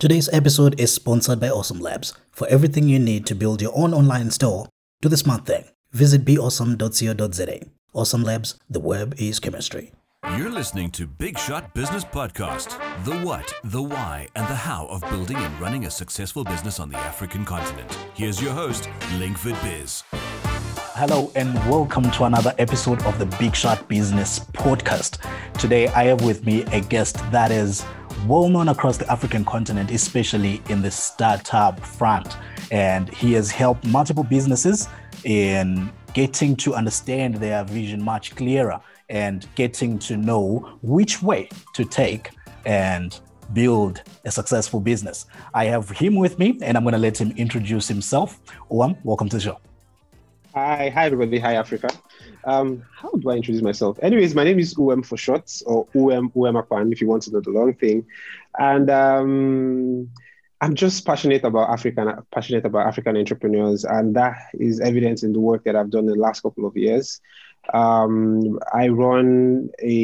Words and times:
Today's 0.00 0.30
episode 0.32 0.80
is 0.80 0.94
sponsored 0.94 1.40
by 1.40 1.50
Awesome 1.50 1.78
Labs. 1.78 2.14
For 2.30 2.48
everything 2.48 2.88
you 2.88 2.98
need 2.98 3.26
to 3.26 3.34
build 3.34 3.60
your 3.60 3.72
own 3.76 3.92
online 3.92 4.30
store, 4.30 4.66
do 5.02 5.10
the 5.10 5.16
smart 5.18 5.44
thing. 5.44 5.64
Visit 5.92 6.24
beawesome.co.za. 6.24 7.60
Awesome 7.92 8.22
Labs, 8.22 8.58
the 8.70 8.80
web 8.80 9.14
is 9.18 9.38
chemistry. 9.38 9.92
You're 10.38 10.48
listening 10.48 10.90
to 10.92 11.06
Big 11.06 11.38
Shot 11.38 11.74
Business 11.74 12.02
Podcast 12.02 12.80
the 13.04 13.18
what, 13.18 13.52
the 13.62 13.82
why, 13.82 14.28
and 14.34 14.48
the 14.48 14.54
how 14.54 14.86
of 14.86 15.02
building 15.10 15.36
and 15.36 15.60
running 15.60 15.84
a 15.84 15.90
successful 15.90 16.44
business 16.44 16.80
on 16.80 16.88
the 16.88 16.96
African 16.96 17.44
continent. 17.44 17.94
Here's 18.14 18.40
your 18.40 18.54
host, 18.54 18.88
Linkford 19.18 19.60
Biz. 19.62 20.02
Hello, 20.94 21.30
and 21.34 21.52
welcome 21.68 22.10
to 22.12 22.24
another 22.24 22.54
episode 22.56 23.02
of 23.02 23.18
the 23.18 23.26
Big 23.38 23.54
Shot 23.54 23.86
Business 23.86 24.38
Podcast. 24.54 25.18
Today, 25.58 25.88
I 25.88 26.04
have 26.04 26.24
with 26.24 26.46
me 26.46 26.62
a 26.72 26.80
guest 26.80 27.16
that 27.32 27.50
is 27.50 27.84
well 28.26 28.48
known 28.48 28.68
across 28.68 28.96
the 28.96 29.10
African 29.10 29.44
continent, 29.44 29.90
especially 29.90 30.62
in 30.68 30.82
the 30.82 30.90
startup 30.90 31.80
front. 31.80 32.36
And 32.70 33.08
he 33.14 33.32
has 33.32 33.50
helped 33.50 33.86
multiple 33.86 34.24
businesses 34.24 34.88
in 35.24 35.90
getting 36.12 36.56
to 36.56 36.74
understand 36.74 37.36
their 37.36 37.64
vision 37.64 38.02
much 38.02 38.34
clearer 38.36 38.80
and 39.08 39.46
getting 39.54 39.98
to 39.98 40.16
know 40.16 40.78
which 40.82 41.22
way 41.22 41.48
to 41.74 41.84
take 41.84 42.30
and 42.66 43.20
build 43.52 44.02
a 44.24 44.30
successful 44.30 44.80
business. 44.80 45.26
I 45.54 45.64
have 45.66 45.88
him 45.90 46.14
with 46.16 46.38
me 46.38 46.58
and 46.62 46.76
I'm 46.76 46.84
going 46.84 46.92
to 46.92 46.98
let 46.98 47.20
him 47.20 47.32
introduce 47.36 47.88
himself. 47.88 48.40
Uwem, 48.70 48.96
welcome 49.02 49.28
to 49.30 49.36
the 49.36 49.42
show. 49.42 49.58
Hi, 50.54 50.90
hi 50.90 51.06
everybody. 51.06 51.38
Hi 51.38 51.54
Africa. 51.54 51.88
Um, 52.50 52.82
how 52.96 53.10
do 53.10 53.30
I 53.30 53.36
introduce 53.36 53.62
myself? 53.62 53.98
Anyways, 54.02 54.34
my 54.34 54.44
name 54.44 54.58
is 54.58 54.76
UM 54.76 55.02
for 55.02 55.16
short, 55.16 55.50
or 55.66 55.86
UM 55.94 56.32
UM 56.36 56.56
Akwan 56.56 56.92
if 56.92 57.00
you 57.00 57.06
want 57.06 57.22
to 57.24 57.30
know 57.30 57.40
the 57.40 57.50
long 57.50 57.74
thing. 57.74 58.04
And 58.58 58.90
um, 58.90 60.10
I'm 60.60 60.74
just 60.74 61.06
passionate 61.06 61.44
about 61.44 61.70
African, 61.70 62.12
passionate 62.32 62.64
about 62.64 62.88
African 62.88 63.16
entrepreneurs, 63.16 63.84
and 63.84 64.16
that 64.16 64.36
is 64.54 64.80
evident 64.80 65.22
in 65.22 65.32
the 65.32 65.40
work 65.40 65.62
that 65.64 65.76
I've 65.76 65.90
done 65.90 66.06
in 66.08 66.14
the 66.16 66.24
last 66.26 66.42
couple 66.42 66.66
of 66.66 66.76
years. 66.76 67.20
Um, 67.72 68.58
I 68.72 68.88
run 68.88 69.70
a 69.78 69.96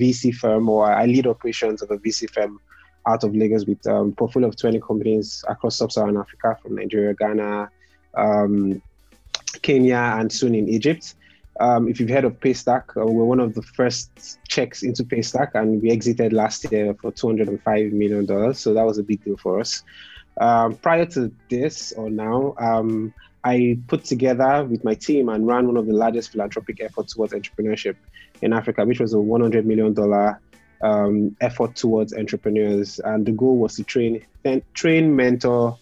VC 0.00 0.34
firm, 0.34 0.70
or 0.70 0.90
I 0.90 1.04
lead 1.04 1.26
operations 1.26 1.82
of 1.82 1.90
a 1.90 1.98
VC 1.98 2.30
firm 2.30 2.60
out 3.06 3.24
of 3.24 3.34
Lagos 3.34 3.66
with 3.66 3.84
a 3.86 3.96
um, 3.96 4.12
portfolio 4.12 4.48
of 4.48 4.56
20 4.56 4.80
companies 4.80 5.44
across 5.48 5.76
sub-Saharan 5.76 6.16
Africa, 6.16 6.56
from 6.62 6.76
Nigeria, 6.76 7.14
Ghana, 7.14 7.70
um, 8.14 8.82
Kenya, 9.62 10.16
and 10.18 10.32
soon 10.32 10.54
in 10.54 10.68
Egypt. 10.68 11.14
Um, 11.60 11.88
if 11.88 12.00
you've 12.00 12.08
heard 12.08 12.24
of 12.24 12.40
Paystack, 12.40 12.96
uh, 12.96 13.04
we're 13.04 13.24
one 13.24 13.40
of 13.40 13.54
the 13.54 13.62
first 13.62 14.38
checks 14.48 14.82
into 14.82 15.04
Paystack, 15.04 15.50
and 15.54 15.82
we 15.82 15.90
exited 15.90 16.32
last 16.32 16.70
year 16.72 16.94
for 16.94 17.12
$205 17.12 17.92
million. 17.92 18.54
So 18.54 18.72
that 18.72 18.84
was 18.84 18.96
a 18.96 19.02
big 19.02 19.22
deal 19.24 19.36
for 19.36 19.60
us. 19.60 19.82
Um, 20.40 20.76
prior 20.76 21.04
to 21.06 21.30
this, 21.50 21.92
or 21.92 22.08
now, 22.08 22.54
um, 22.58 23.12
I 23.44 23.78
put 23.88 24.04
together 24.04 24.64
with 24.64 24.84
my 24.84 24.94
team 24.94 25.28
and 25.28 25.46
ran 25.46 25.66
one 25.66 25.76
of 25.76 25.86
the 25.86 25.92
largest 25.92 26.32
philanthropic 26.32 26.80
efforts 26.80 27.14
towards 27.14 27.32
entrepreneurship 27.34 27.96
in 28.40 28.52
Africa, 28.52 28.84
which 28.84 29.00
was 29.00 29.12
a 29.12 29.18
$100 29.18 29.64
million 29.64 29.94
um, 30.82 31.36
effort 31.40 31.74
towards 31.74 32.14
entrepreneurs. 32.14 33.00
And 33.00 33.26
the 33.26 33.32
goal 33.32 33.56
was 33.56 33.76
to 33.76 33.84
train, 33.84 34.24
train, 34.72 35.14
mentor, 35.14 35.78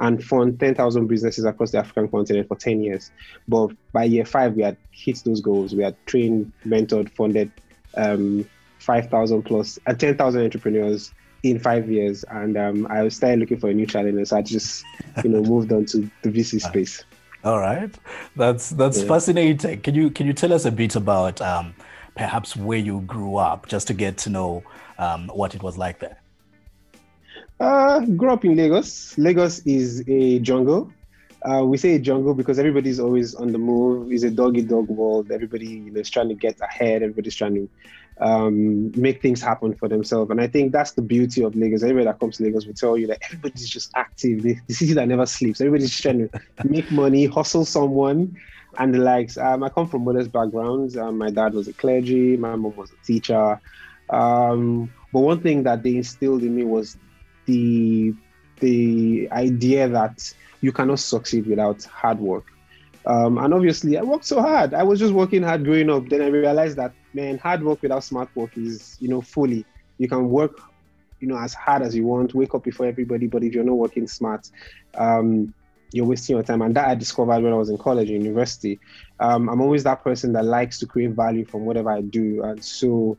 and 0.00 0.22
fund 0.22 0.60
10,000 0.60 1.06
businesses 1.06 1.44
across 1.44 1.72
the 1.72 1.78
African 1.78 2.08
continent 2.08 2.48
for 2.48 2.56
10 2.56 2.82
years. 2.82 3.10
But 3.46 3.70
by 3.92 4.04
year 4.04 4.24
five, 4.24 4.54
we 4.54 4.62
had 4.62 4.76
hit 4.90 5.22
those 5.24 5.40
goals. 5.40 5.74
We 5.74 5.82
had 5.82 5.96
trained, 6.06 6.52
mentored, 6.64 7.10
funded 7.10 7.50
um, 7.96 8.48
5,000 8.78 9.42
plus, 9.42 9.78
uh, 9.86 9.94
10,000 9.94 10.42
entrepreneurs 10.42 11.12
in 11.42 11.58
five 11.58 11.90
years. 11.90 12.24
And 12.30 12.56
um, 12.56 12.86
I 12.90 13.08
started 13.08 13.40
looking 13.40 13.58
for 13.58 13.70
a 13.70 13.74
new 13.74 13.86
challenge. 13.86 14.28
So 14.28 14.36
I 14.36 14.42
just, 14.42 14.84
you 15.24 15.30
know, 15.30 15.42
moved 15.42 15.72
on 15.72 15.84
to 15.86 16.10
the 16.22 16.30
VC 16.30 16.60
space. 16.60 17.04
All 17.44 17.60
right, 17.60 17.94
that's 18.34 18.70
that's 18.70 19.00
yeah. 19.00 19.06
fascinating. 19.06 19.80
Can 19.82 19.94
you 19.94 20.10
can 20.10 20.26
you 20.26 20.32
tell 20.32 20.52
us 20.52 20.64
a 20.64 20.72
bit 20.72 20.96
about 20.96 21.40
um, 21.40 21.72
perhaps 22.16 22.56
where 22.56 22.78
you 22.78 23.00
grew 23.02 23.36
up, 23.36 23.68
just 23.68 23.86
to 23.86 23.94
get 23.94 24.18
to 24.18 24.30
know 24.30 24.64
um, 24.98 25.28
what 25.28 25.54
it 25.54 25.62
was 25.62 25.78
like 25.78 26.00
there? 26.00 26.18
Uh, 27.60 28.00
grew 28.00 28.30
up 28.30 28.44
in 28.44 28.56
Lagos. 28.56 29.16
Lagos 29.18 29.60
is 29.60 30.04
a 30.08 30.38
jungle. 30.40 30.92
Uh, 31.42 31.64
we 31.64 31.76
say 31.76 31.94
a 31.94 31.98
jungle 31.98 32.34
because 32.34 32.58
everybody's 32.58 32.98
always 32.98 33.34
on 33.34 33.52
the 33.52 33.58
move. 33.58 34.10
It's 34.12 34.24
a 34.24 34.30
dog 34.30 34.56
eat 34.56 34.68
dog 34.68 34.88
world. 34.88 35.30
Everybody 35.30 35.66
you 35.66 35.92
know, 35.92 36.00
is 36.00 36.10
trying 36.10 36.28
to 36.28 36.34
get 36.34 36.60
ahead. 36.60 37.02
Everybody's 37.02 37.36
trying 37.36 37.54
to 37.54 37.68
um, 38.20 38.90
make 38.92 39.22
things 39.22 39.40
happen 39.40 39.74
for 39.74 39.88
themselves. 39.88 40.30
And 40.30 40.40
I 40.40 40.48
think 40.48 40.72
that's 40.72 40.92
the 40.92 41.02
beauty 41.02 41.42
of 41.42 41.54
Lagos. 41.54 41.82
Everybody 41.82 42.06
that 42.06 42.18
comes 42.20 42.36
to 42.36 42.44
Lagos 42.44 42.66
will 42.66 42.74
tell 42.74 42.96
you 42.96 43.06
that 43.08 43.18
everybody's 43.24 43.68
just 43.68 43.90
active. 43.94 44.42
The, 44.42 44.56
the 44.66 44.74
city 44.74 44.92
that 44.94 45.08
never 45.08 45.26
sleeps. 45.26 45.60
Everybody's 45.60 45.98
trying 45.98 46.28
to 46.28 46.40
make 46.64 46.90
money, 46.90 47.26
hustle 47.26 47.64
someone, 47.64 48.36
and 48.78 48.94
the 48.94 48.98
likes. 48.98 49.36
Um, 49.36 49.62
I 49.62 49.68
come 49.68 49.88
from 49.88 50.04
modest 50.04 50.32
backgrounds. 50.32 50.96
Um, 50.96 51.18
my 51.18 51.30
dad 51.30 51.54
was 51.54 51.68
a 51.68 51.72
clergy. 51.72 52.36
My 52.36 52.56
mom 52.56 52.76
was 52.76 52.92
a 52.92 53.06
teacher. 53.06 53.60
Um, 54.10 54.92
but 55.12 55.20
one 55.20 55.40
thing 55.40 55.62
that 55.64 55.82
they 55.82 55.96
instilled 55.96 56.42
in 56.42 56.54
me 56.54 56.64
was 56.64 56.96
the 57.48 58.14
the 58.60 59.28
idea 59.32 59.88
that 59.88 60.32
you 60.60 60.70
cannot 60.72 61.00
succeed 61.00 61.46
without 61.46 61.82
hard 61.84 62.20
work. 62.20 62.44
Um, 63.06 63.38
and 63.38 63.54
obviously, 63.54 63.96
I 63.96 64.02
worked 64.02 64.26
so 64.26 64.40
hard. 64.42 64.74
I 64.74 64.82
was 64.82 64.98
just 64.98 65.14
working 65.14 65.42
hard 65.42 65.64
growing 65.64 65.88
up. 65.90 66.08
Then 66.08 66.20
I 66.20 66.26
realized 66.26 66.76
that 66.76 66.92
man, 67.14 67.38
hard 67.38 67.62
work 67.62 67.80
without 67.82 68.04
smart 68.04 68.28
work 68.36 68.56
is 68.56 68.96
you 69.00 69.08
know 69.08 69.20
fully. 69.20 69.64
You 69.96 70.08
can 70.08 70.28
work, 70.28 70.60
you 71.20 71.26
know, 71.26 71.38
as 71.38 71.54
hard 71.54 71.82
as 71.82 71.96
you 71.96 72.04
want, 72.04 72.34
wake 72.34 72.54
up 72.54 72.64
before 72.64 72.86
everybody, 72.86 73.26
but 73.26 73.42
if 73.42 73.52
you're 73.54 73.64
not 73.64 73.76
working 73.76 74.06
smart, 74.06 74.48
um, 74.94 75.52
you're 75.92 76.06
wasting 76.06 76.36
your 76.36 76.42
time. 76.44 76.62
And 76.62 76.76
that 76.76 76.86
I 76.88 76.94
discovered 76.94 77.42
when 77.42 77.52
I 77.52 77.56
was 77.56 77.70
in 77.70 77.78
college 77.78 78.10
university. 78.10 78.78
Um, 79.18 79.48
I'm 79.48 79.60
always 79.60 79.82
that 79.84 80.04
person 80.04 80.32
that 80.34 80.44
likes 80.44 80.78
to 80.80 80.86
create 80.86 81.12
value 81.12 81.44
from 81.44 81.64
whatever 81.64 81.90
I 81.90 82.02
do, 82.02 82.42
and 82.44 82.62
so 82.62 83.16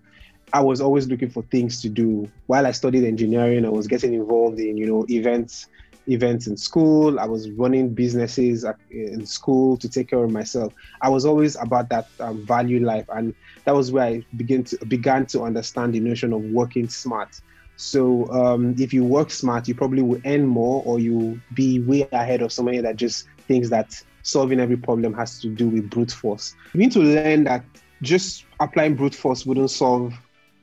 I 0.54 0.62
was 0.62 0.82
always 0.82 1.08
looking 1.08 1.30
for 1.30 1.44
things 1.44 1.82
to 1.82 1.90
do. 1.90 2.30
While 2.48 2.66
I 2.66 2.72
studied 2.72 3.04
engineering, 3.04 3.66
I 3.66 3.70
was 3.70 3.88
getting 3.88 4.14
involved 4.14 4.60
in, 4.60 4.78
you 4.78 4.86
know, 4.86 5.06
events, 5.10 5.68
events 6.08 6.48
in 6.48 6.58
school. 6.58 7.20
I 7.20 7.26
was 7.26 7.50
running 7.52 7.94
businesses 7.94 8.66
in 8.90 9.26
school 9.26 9.78
to 9.78 9.90
take 9.90 10.10
care 10.10 10.24
of 10.24 10.32
myself. 10.32 10.74
I 11.02 11.10
was 11.10 11.26
always 11.26 11.56
about 11.56 11.90
that 11.90 12.08
um, 12.20 12.46
value 12.46 12.84
life, 12.84 13.06
and 13.10 13.34
that 13.66 13.76
was 13.76 13.92
where 13.92 14.06
I 14.06 14.26
began 14.38 14.64
to 14.66 14.86
began 14.86 15.26
to 15.28 15.44
understand 15.44 15.94
the 15.94 16.00
notion 16.00 16.34
of 16.34 16.42
working 16.44 16.90
smart. 16.90 17.40
So 17.76 18.30
um, 18.31 18.76
if 18.78 18.94
you 18.94 19.06
work 19.06 19.31
smart, 19.31 19.68
you 19.68 19.76
probably 19.76 20.02
will 20.02 20.22
earn 20.26 20.46
more, 20.46 20.84
or 20.86 21.00
you 21.00 21.40
be 21.54 21.80
way 21.80 22.08
ahead 22.12 22.42
of 22.42 22.52
somebody 22.52 22.81
that 22.81 22.96
just 22.96 23.28
thinks 23.48 23.70
that 23.70 24.02
solving 24.24 24.60
every 24.60 24.78
problem 24.78 25.14
has 25.14 25.40
to 25.40 25.50
do 25.50 25.70
with 25.70 25.90
brute 25.90 26.12
force. 26.12 26.56
You 26.74 26.80
need 26.81 26.92
to 26.94 27.00
learn 27.00 27.46
that 27.46 27.64
just 28.02 28.46
applying 28.60 28.96
brute 28.96 29.16
force 29.16 29.46
wouldn't 29.46 29.72
solve 29.72 30.14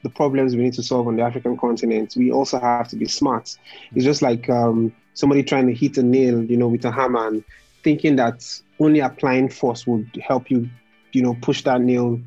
the 0.03 0.11
problems 0.11 0.55
we 0.55 0.63
need 0.63 0.75
to 0.75 0.83
solve 0.83 1.09
on 1.09 1.17
the 1.17 1.23
African 1.23 1.57
continent, 1.57 2.15
we 2.17 2.31
also 2.31 2.61
have 2.61 2.89
to 2.89 2.97
be 2.97 3.07
smart. 3.07 3.57
It's 3.95 4.05
just 4.05 4.23
like 4.23 4.49
um, 4.49 4.93
somebody 5.15 5.43
trying 5.43 5.67
to 5.67 5.75
hit 5.75 5.99
a 5.99 6.03
nail, 6.03 6.45
you 6.45 6.57
know, 6.57 6.69
with 6.69 6.85
a 6.85 6.91
hammer 6.91 7.27
and 7.27 7.45
thinking 7.83 8.17
that 8.17 8.45
only 8.79 9.01
applying 9.01 9.49
force 9.49 9.87
would 9.87 10.09
help 10.23 10.51
you, 10.51 10.69
you 11.13 11.23
know, 11.23 11.35
push 11.41 11.63
that 11.63 11.81
nail 11.81 12.21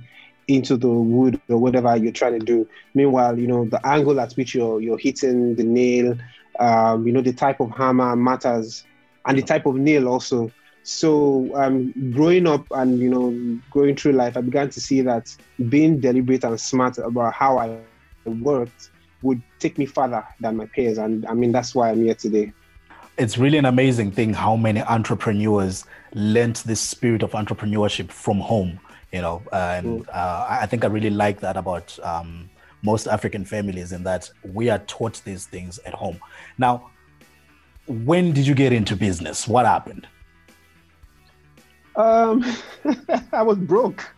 into 0.47 0.77
the 0.77 0.89
wood 0.89 1.39
or 1.47 1.57
whatever 1.57 1.95
you're 1.95 2.11
trying 2.11 2.39
to 2.39 2.45
do. 2.45 2.67
Meanwhile, 2.95 3.37
you 3.37 3.47
know, 3.47 3.65
the 3.65 3.85
angle 3.85 4.19
at 4.19 4.33
which 4.33 4.55
you're 4.55 4.81
you're 4.81 4.97
hitting 4.97 5.55
the 5.55 5.63
nail, 5.63 6.17
um, 6.59 7.05
you 7.05 7.13
know, 7.13 7.21
the 7.21 7.33
type 7.33 7.59
of 7.59 7.71
hammer 7.71 8.15
matters, 8.15 8.83
and 9.25 9.37
the 9.37 9.43
type 9.43 9.65
of 9.65 9.75
nail 9.75 10.07
also. 10.07 10.51
So 10.83 11.55
um, 11.55 11.93
growing 12.11 12.47
up 12.47 12.65
and 12.71 12.99
you 12.99 13.09
know 13.09 13.59
going 13.71 13.95
through 13.95 14.13
life, 14.13 14.37
I 14.37 14.41
began 14.41 14.69
to 14.69 14.81
see 14.81 15.01
that 15.01 15.35
being 15.69 15.99
deliberate 15.99 16.43
and 16.43 16.59
smart 16.59 16.97
about 16.97 17.33
how 17.33 17.57
I 17.57 17.77
worked 18.25 18.89
would 19.21 19.41
take 19.59 19.77
me 19.77 19.85
further 19.85 20.25
than 20.39 20.57
my 20.57 20.65
peers, 20.65 20.97
and 20.97 21.25
I 21.27 21.33
mean 21.33 21.51
that's 21.51 21.75
why 21.75 21.89
I'm 21.91 22.03
here 22.03 22.15
today. 22.15 22.53
It's 23.17 23.37
really 23.37 23.57
an 23.57 23.65
amazing 23.65 24.11
thing 24.11 24.33
how 24.33 24.55
many 24.55 24.81
entrepreneurs 24.81 25.85
learnt 26.13 26.63
this 26.63 26.79
spirit 26.79 27.21
of 27.21 27.31
entrepreneurship 27.31 28.09
from 28.09 28.39
home. 28.39 28.79
You 29.11 29.21
know, 29.21 29.41
and 29.51 30.05
mm. 30.05 30.09
uh, 30.15 30.45
I 30.47 30.67
think 30.67 30.83
I 30.83 30.87
really 30.87 31.09
like 31.09 31.39
that 31.39 31.57
about 31.57 31.97
um, 32.03 32.49
most 32.83 33.07
African 33.07 33.43
families 33.43 33.91
in 33.91 34.03
that 34.03 34.29
we 34.43 34.69
are 34.69 34.79
taught 34.79 35.21
these 35.25 35.45
things 35.47 35.79
at 35.79 35.93
home. 35.93 36.19
Now, 36.57 36.91
when 37.87 38.33
did 38.33 38.45
you 38.45 38.53
get 38.53 38.71
into 38.71 38.95
business? 38.95 39.47
What 39.47 39.65
happened? 39.65 40.07
Um, 41.95 42.45
I 43.33 43.41
was 43.41 43.57
broke. 43.57 44.13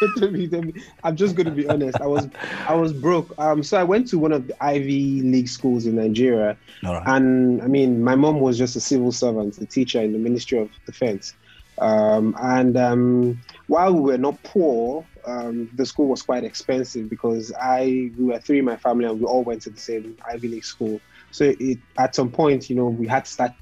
I'm 1.04 1.16
just 1.16 1.34
going 1.34 1.46
to 1.46 1.52
be 1.52 1.68
honest. 1.68 2.00
I 2.00 2.06
was 2.06 2.28
I 2.66 2.74
was 2.74 2.92
broke. 2.92 3.34
Um, 3.38 3.62
so 3.62 3.78
I 3.78 3.84
went 3.84 4.06
to 4.08 4.18
one 4.18 4.32
of 4.32 4.46
the 4.46 4.64
Ivy 4.64 5.22
League 5.22 5.48
schools 5.48 5.86
in 5.86 5.96
Nigeria, 5.96 6.56
right. 6.84 7.02
and 7.06 7.60
I 7.62 7.66
mean, 7.66 8.02
my 8.02 8.14
mom 8.14 8.40
was 8.40 8.56
just 8.56 8.76
a 8.76 8.80
civil 8.80 9.12
servant, 9.12 9.58
a 9.58 9.66
teacher 9.66 10.00
in 10.00 10.12
the 10.12 10.18
Ministry 10.18 10.58
of 10.58 10.70
Defense. 10.86 11.34
Um, 11.80 12.34
and 12.40 12.76
um, 12.76 13.40
while 13.66 13.92
we 13.94 14.00
were 14.00 14.18
not 14.18 14.42
poor, 14.42 15.06
um, 15.26 15.70
the 15.74 15.86
school 15.86 16.08
was 16.08 16.22
quite 16.22 16.44
expensive 16.44 17.08
because 17.08 17.52
I 17.60 18.10
we 18.18 18.24
were 18.24 18.38
three 18.38 18.60
in 18.60 18.64
my 18.64 18.76
family 18.76 19.04
and 19.04 19.20
we 19.20 19.26
all 19.26 19.44
went 19.44 19.62
to 19.62 19.70
the 19.70 19.80
same 19.80 20.16
Ivy 20.28 20.48
League 20.48 20.64
school. 20.64 21.00
So 21.30 21.54
it 21.58 21.78
at 21.98 22.14
some 22.14 22.30
point, 22.30 22.70
you 22.70 22.76
know, 22.76 22.86
we 22.86 23.06
had 23.06 23.24
to 23.24 23.30
start. 23.30 23.52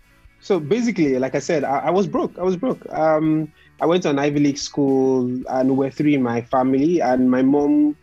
So 0.46 0.60
basically, 0.60 1.19
like 1.19 1.34
I 1.34 1.40
said, 1.40 1.64
I, 1.64 1.78
I 1.78 1.90
was 1.90 2.06
broke. 2.06 2.38
I 2.38 2.43
was 2.44 2.56
broke. 2.56 2.87
Um, 2.93 3.52
I 3.81 3.87
went 3.87 4.04
to 4.04 4.10
an 4.10 4.20
Ivy 4.20 4.38
League 4.38 4.58
school, 4.58 5.28
and 5.48 5.76
we're 5.76 5.90
three 5.90 6.14
in 6.14 6.22
my 6.22 6.40
family, 6.40 7.00
and 7.00 7.28
my 7.28 7.43
mom 7.43 7.96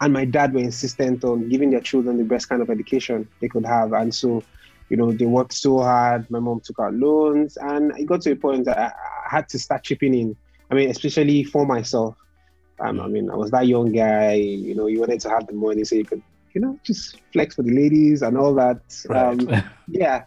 and 0.00 0.12
my 0.12 0.24
dad 0.24 0.54
were 0.54 0.60
insistent 0.60 1.22
on 1.22 1.48
giving 1.48 1.70
their 1.70 1.80
children 1.80 2.16
the 2.16 2.24
best 2.24 2.48
kind 2.48 2.60
of 2.60 2.68
education 2.68 3.28
they 3.40 3.46
could 3.46 3.64
have, 3.64 3.92
and 3.92 4.12
so 4.12 4.42
you 4.88 4.96
know, 4.96 5.12
they 5.12 5.24
worked 5.24 5.52
so 5.52 5.78
hard. 5.78 6.28
My 6.32 6.40
mom 6.40 6.62
took 6.64 6.80
out 6.80 6.94
loans, 6.94 7.56
and 7.58 7.96
it 7.96 8.06
got 8.06 8.22
to 8.22 8.32
a 8.32 8.36
point 8.36 8.64
that 8.64 8.76
I, 8.76 8.86
I 8.86 9.36
had 9.36 9.48
to 9.50 9.58
start 9.60 9.84
chipping 9.84 10.14
in. 10.14 10.36
I 10.72 10.74
mean, 10.74 10.90
especially 10.90 11.44
for 11.44 11.64
myself. 11.64 12.16
Um, 12.80 12.98
I 12.98 13.06
mean, 13.06 13.30
I 13.30 13.36
was 13.36 13.52
that 13.52 13.68
young 13.68 13.92
guy. 13.92 14.32
You 14.32 14.74
know, 14.74 14.88
you 14.88 14.98
wanted 14.98 15.20
to 15.20 15.30
have 15.30 15.46
the 15.46 15.52
money 15.52 15.84
so 15.84 15.94
you 15.94 16.04
could, 16.04 16.22
you 16.54 16.60
know, 16.60 16.76
just 16.82 17.20
flex 17.32 17.54
for 17.54 17.62
the 17.62 17.72
ladies 17.72 18.22
and 18.22 18.36
all 18.36 18.52
that. 18.54 18.80
Right. 19.08 19.40
Um, 19.40 19.62
yeah, 19.86 20.24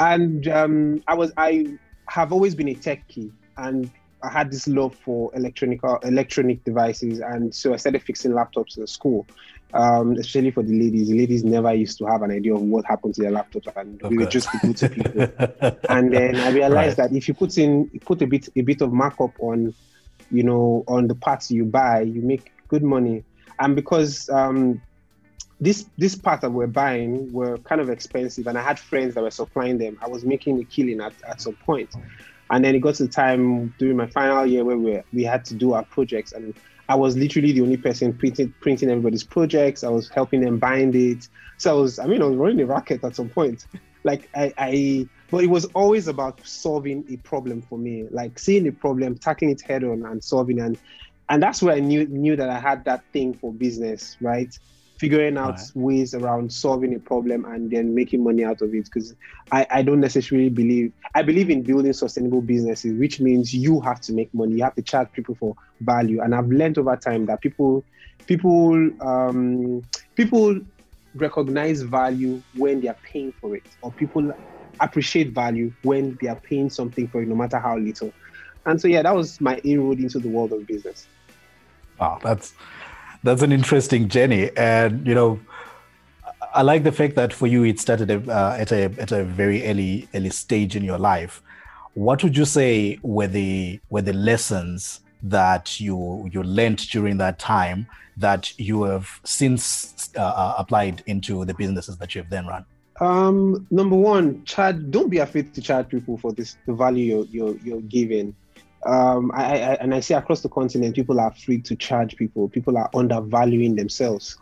and 0.00 0.48
um, 0.48 1.02
I 1.06 1.14
was 1.14 1.32
I 1.36 1.78
have 2.06 2.32
always 2.32 2.56
been 2.56 2.68
a 2.68 2.74
techie, 2.74 3.30
and 3.56 3.88
I 4.22 4.30
had 4.30 4.50
this 4.50 4.66
love 4.66 4.96
for 4.96 5.30
electronic 5.34 5.80
electronic 6.02 6.64
devices, 6.64 7.20
and 7.20 7.54
so 7.54 7.72
I 7.72 7.76
started 7.76 8.02
fixing 8.02 8.32
laptops 8.32 8.76
in 8.76 8.86
school 8.88 9.26
um, 9.72 10.12
especially 10.16 10.50
for 10.50 10.62
the 10.62 10.72
ladies. 10.72 11.08
The 11.08 11.18
ladies 11.18 11.44
never 11.44 11.72
used 11.72 11.98
to 11.98 12.06
have 12.06 12.22
an 12.22 12.30
idea 12.30 12.54
of 12.54 12.62
what 12.62 12.84
happened 12.84 13.14
to 13.14 13.22
their 13.22 13.30
laptops, 13.30 13.74
and 13.76 14.00
we 14.02 14.18
were 14.18 14.26
just 14.26 14.50
people 14.50 14.74
to 14.74 14.88
people. 14.88 15.22
and 15.88 16.12
then 16.12 16.36
I 16.36 16.50
realized 16.50 16.98
right. 16.98 17.10
that 17.10 17.16
if 17.16 17.28
you 17.28 17.34
put 17.34 17.56
in 17.58 17.88
put 18.00 18.22
a 18.22 18.26
bit 18.26 18.48
a 18.56 18.62
bit 18.62 18.80
of 18.80 18.92
markup 18.92 19.32
on, 19.40 19.74
you 20.30 20.42
know, 20.42 20.84
on 20.88 21.06
the 21.06 21.14
parts 21.14 21.50
you 21.50 21.64
buy, 21.64 22.02
you 22.02 22.22
make 22.22 22.52
good 22.68 22.82
money. 22.82 23.24
And 23.58 23.76
because 23.76 24.28
um, 24.30 24.80
this 25.60 25.86
this 25.98 26.14
part 26.14 26.40
that 26.40 26.50
we're 26.50 26.66
buying 26.66 27.32
were 27.32 27.58
kind 27.58 27.80
of 27.80 27.90
expensive, 27.90 28.46
and 28.46 28.56
I 28.56 28.62
had 28.62 28.78
friends 28.78 29.14
that 29.14 29.22
were 29.22 29.30
supplying 29.30 29.78
them, 29.78 29.98
I 30.02 30.08
was 30.08 30.24
making 30.24 30.58
a 30.60 30.64
killing 30.64 31.00
at, 31.00 31.12
at 31.28 31.40
some 31.40 31.54
point. 31.54 31.90
And 32.52 32.64
then 32.64 32.74
it 32.74 32.80
got 32.80 32.96
to 32.96 33.04
the 33.04 33.08
time 33.08 33.72
during 33.78 33.96
my 33.96 34.06
final 34.06 34.44
year 34.46 34.64
where 34.64 34.78
we 34.78 35.00
we 35.12 35.22
had 35.22 35.44
to 35.46 35.54
do 35.54 35.74
our 35.74 35.84
projects, 35.84 36.32
and 36.32 36.54
I 36.88 36.96
was 36.96 37.16
literally 37.16 37.52
the 37.52 37.60
only 37.60 37.76
person 37.76 38.12
printing 38.12 38.52
printing 38.60 38.90
everybody's 38.90 39.22
projects. 39.22 39.84
I 39.84 39.90
was 39.90 40.08
helping 40.08 40.40
them 40.40 40.58
bind 40.58 40.96
it. 40.96 41.28
So 41.58 41.70
I 41.70 41.80
was, 41.80 41.98
I 41.98 42.06
mean, 42.06 42.22
I 42.22 42.24
was 42.24 42.36
running 42.36 42.60
a 42.60 42.66
racket 42.66 43.04
at 43.04 43.14
some 43.14 43.28
point. 43.28 43.66
Like 44.02 44.30
I, 44.34 44.52
I, 44.56 45.08
but 45.30 45.44
it 45.44 45.48
was 45.48 45.66
always 45.66 46.08
about 46.08 46.44
solving 46.46 47.04
a 47.10 47.16
problem 47.18 47.60
for 47.60 47.78
me. 47.78 48.06
Like 48.10 48.38
seeing 48.38 48.66
a 48.66 48.72
problem, 48.72 49.18
tackling 49.18 49.50
it 49.50 49.60
head 49.60 49.84
on, 49.84 50.04
and 50.06 50.24
solving. 50.24 50.58
And 50.58 50.78
and 51.28 51.42
that's 51.42 51.62
where 51.62 51.76
I 51.76 51.80
knew 51.80 52.06
knew 52.06 52.34
that 52.34 52.48
I 52.48 52.58
had 52.58 52.84
that 52.86 53.04
thing 53.12 53.34
for 53.34 53.52
business, 53.52 54.16
right? 54.20 54.58
Figuring 55.00 55.38
out 55.38 55.56
right. 55.56 55.70
ways 55.74 56.12
around 56.12 56.52
solving 56.52 56.94
a 56.94 56.98
problem 56.98 57.46
and 57.46 57.70
then 57.70 57.94
making 57.94 58.22
money 58.22 58.44
out 58.44 58.60
of 58.60 58.74
it 58.74 58.84
because 58.84 59.14
I, 59.50 59.66
I 59.70 59.82
don't 59.82 59.98
necessarily 59.98 60.50
believe 60.50 60.92
i 61.14 61.22
believe 61.22 61.48
in 61.48 61.62
building 61.62 61.94
sustainable 61.94 62.42
businesses 62.42 62.92
which 62.98 63.18
means 63.18 63.54
you 63.54 63.80
have 63.80 64.02
to 64.02 64.12
make 64.12 64.32
money 64.34 64.56
you 64.56 64.62
have 64.62 64.74
to 64.74 64.82
charge 64.82 65.10
people 65.12 65.34
for 65.36 65.56
value. 65.80 66.20
And 66.20 66.34
i've 66.34 66.48
learned 66.48 66.76
over 66.76 66.96
time 66.96 67.24
that 67.26 67.40
people 67.40 67.82
people 68.26 68.90
um, 69.00 69.82
people 70.16 70.60
recognize 71.14 71.80
value 71.80 72.42
when 72.54 72.82
they 72.82 72.88
are 72.88 72.98
paying 73.02 73.32
for 73.32 73.56
it 73.56 73.64
or 73.80 73.90
people 73.92 74.30
appreciate 74.80 75.32
value 75.32 75.72
when 75.82 76.18
they 76.20 76.28
are 76.28 76.36
paying 76.36 76.68
something 76.68 77.08
for 77.08 77.22
it 77.22 77.28
no 77.28 77.34
matter 77.34 77.58
how 77.58 77.78
little. 77.78 78.12
And 78.66 78.78
so 78.78 78.86
yeah 78.86 79.00
that 79.00 79.16
was 79.16 79.40
my 79.40 79.56
inroad 79.64 79.98
into 79.98 80.18
the 80.18 80.28
world 80.28 80.52
of 80.52 80.66
business. 80.66 81.06
Wow 81.98 82.18
that's 82.22 82.52
that's 83.22 83.42
an 83.42 83.52
interesting 83.52 84.08
journey, 84.08 84.50
and 84.56 85.06
you 85.06 85.14
know, 85.14 85.40
I 86.54 86.62
like 86.62 86.84
the 86.84 86.92
fact 86.92 87.14
that 87.16 87.32
for 87.32 87.46
you 87.46 87.64
it 87.64 87.78
started 87.78 88.28
uh, 88.28 88.56
at 88.58 88.72
a 88.72 88.84
at 88.98 89.12
a 89.12 89.24
very 89.24 89.66
early 89.66 90.08
early 90.14 90.30
stage 90.30 90.76
in 90.76 90.84
your 90.84 90.98
life. 90.98 91.42
What 91.94 92.22
would 92.22 92.36
you 92.36 92.44
say 92.44 92.98
were 93.02 93.26
the 93.26 93.80
were 93.90 94.02
the 94.02 94.12
lessons 94.12 95.00
that 95.22 95.80
you 95.80 96.28
you 96.32 96.42
learned 96.42 96.78
during 96.90 97.18
that 97.18 97.38
time 97.38 97.86
that 98.16 98.58
you 98.58 98.84
have 98.84 99.20
since 99.24 100.10
uh, 100.16 100.20
uh 100.20 100.54
applied 100.58 101.02
into 101.06 101.44
the 101.44 101.54
businesses 101.54 101.96
that 101.98 102.14
you've 102.14 102.30
then 102.30 102.46
run? 102.46 102.64
Um, 103.00 103.66
number 103.70 103.96
one, 103.96 104.44
Chad, 104.44 104.90
don't 104.90 105.08
be 105.08 105.18
afraid 105.18 105.54
to 105.54 105.62
charge 105.62 105.88
people 105.88 106.18
for 106.18 106.32
this 106.32 106.56
the 106.66 106.74
value 106.74 107.04
you're 107.04 107.26
you're, 107.26 107.56
you're 107.58 107.80
giving 107.82 108.34
um, 108.86 109.30
I, 109.34 109.44
I, 109.44 109.74
and 109.74 109.94
I 109.94 110.00
see 110.00 110.14
across 110.14 110.40
the 110.40 110.48
continent, 110.48 110.96
people 110.96 111.20
are 111.20 111.32
free 111.32 111.60
to 111.62 111.76
charge 111.76 112.16
people. 112.16 112.48
People 112.48 112.78
are 112.78 112.90
undervaluing 112.94 113.76
themselves, 113.76 114.36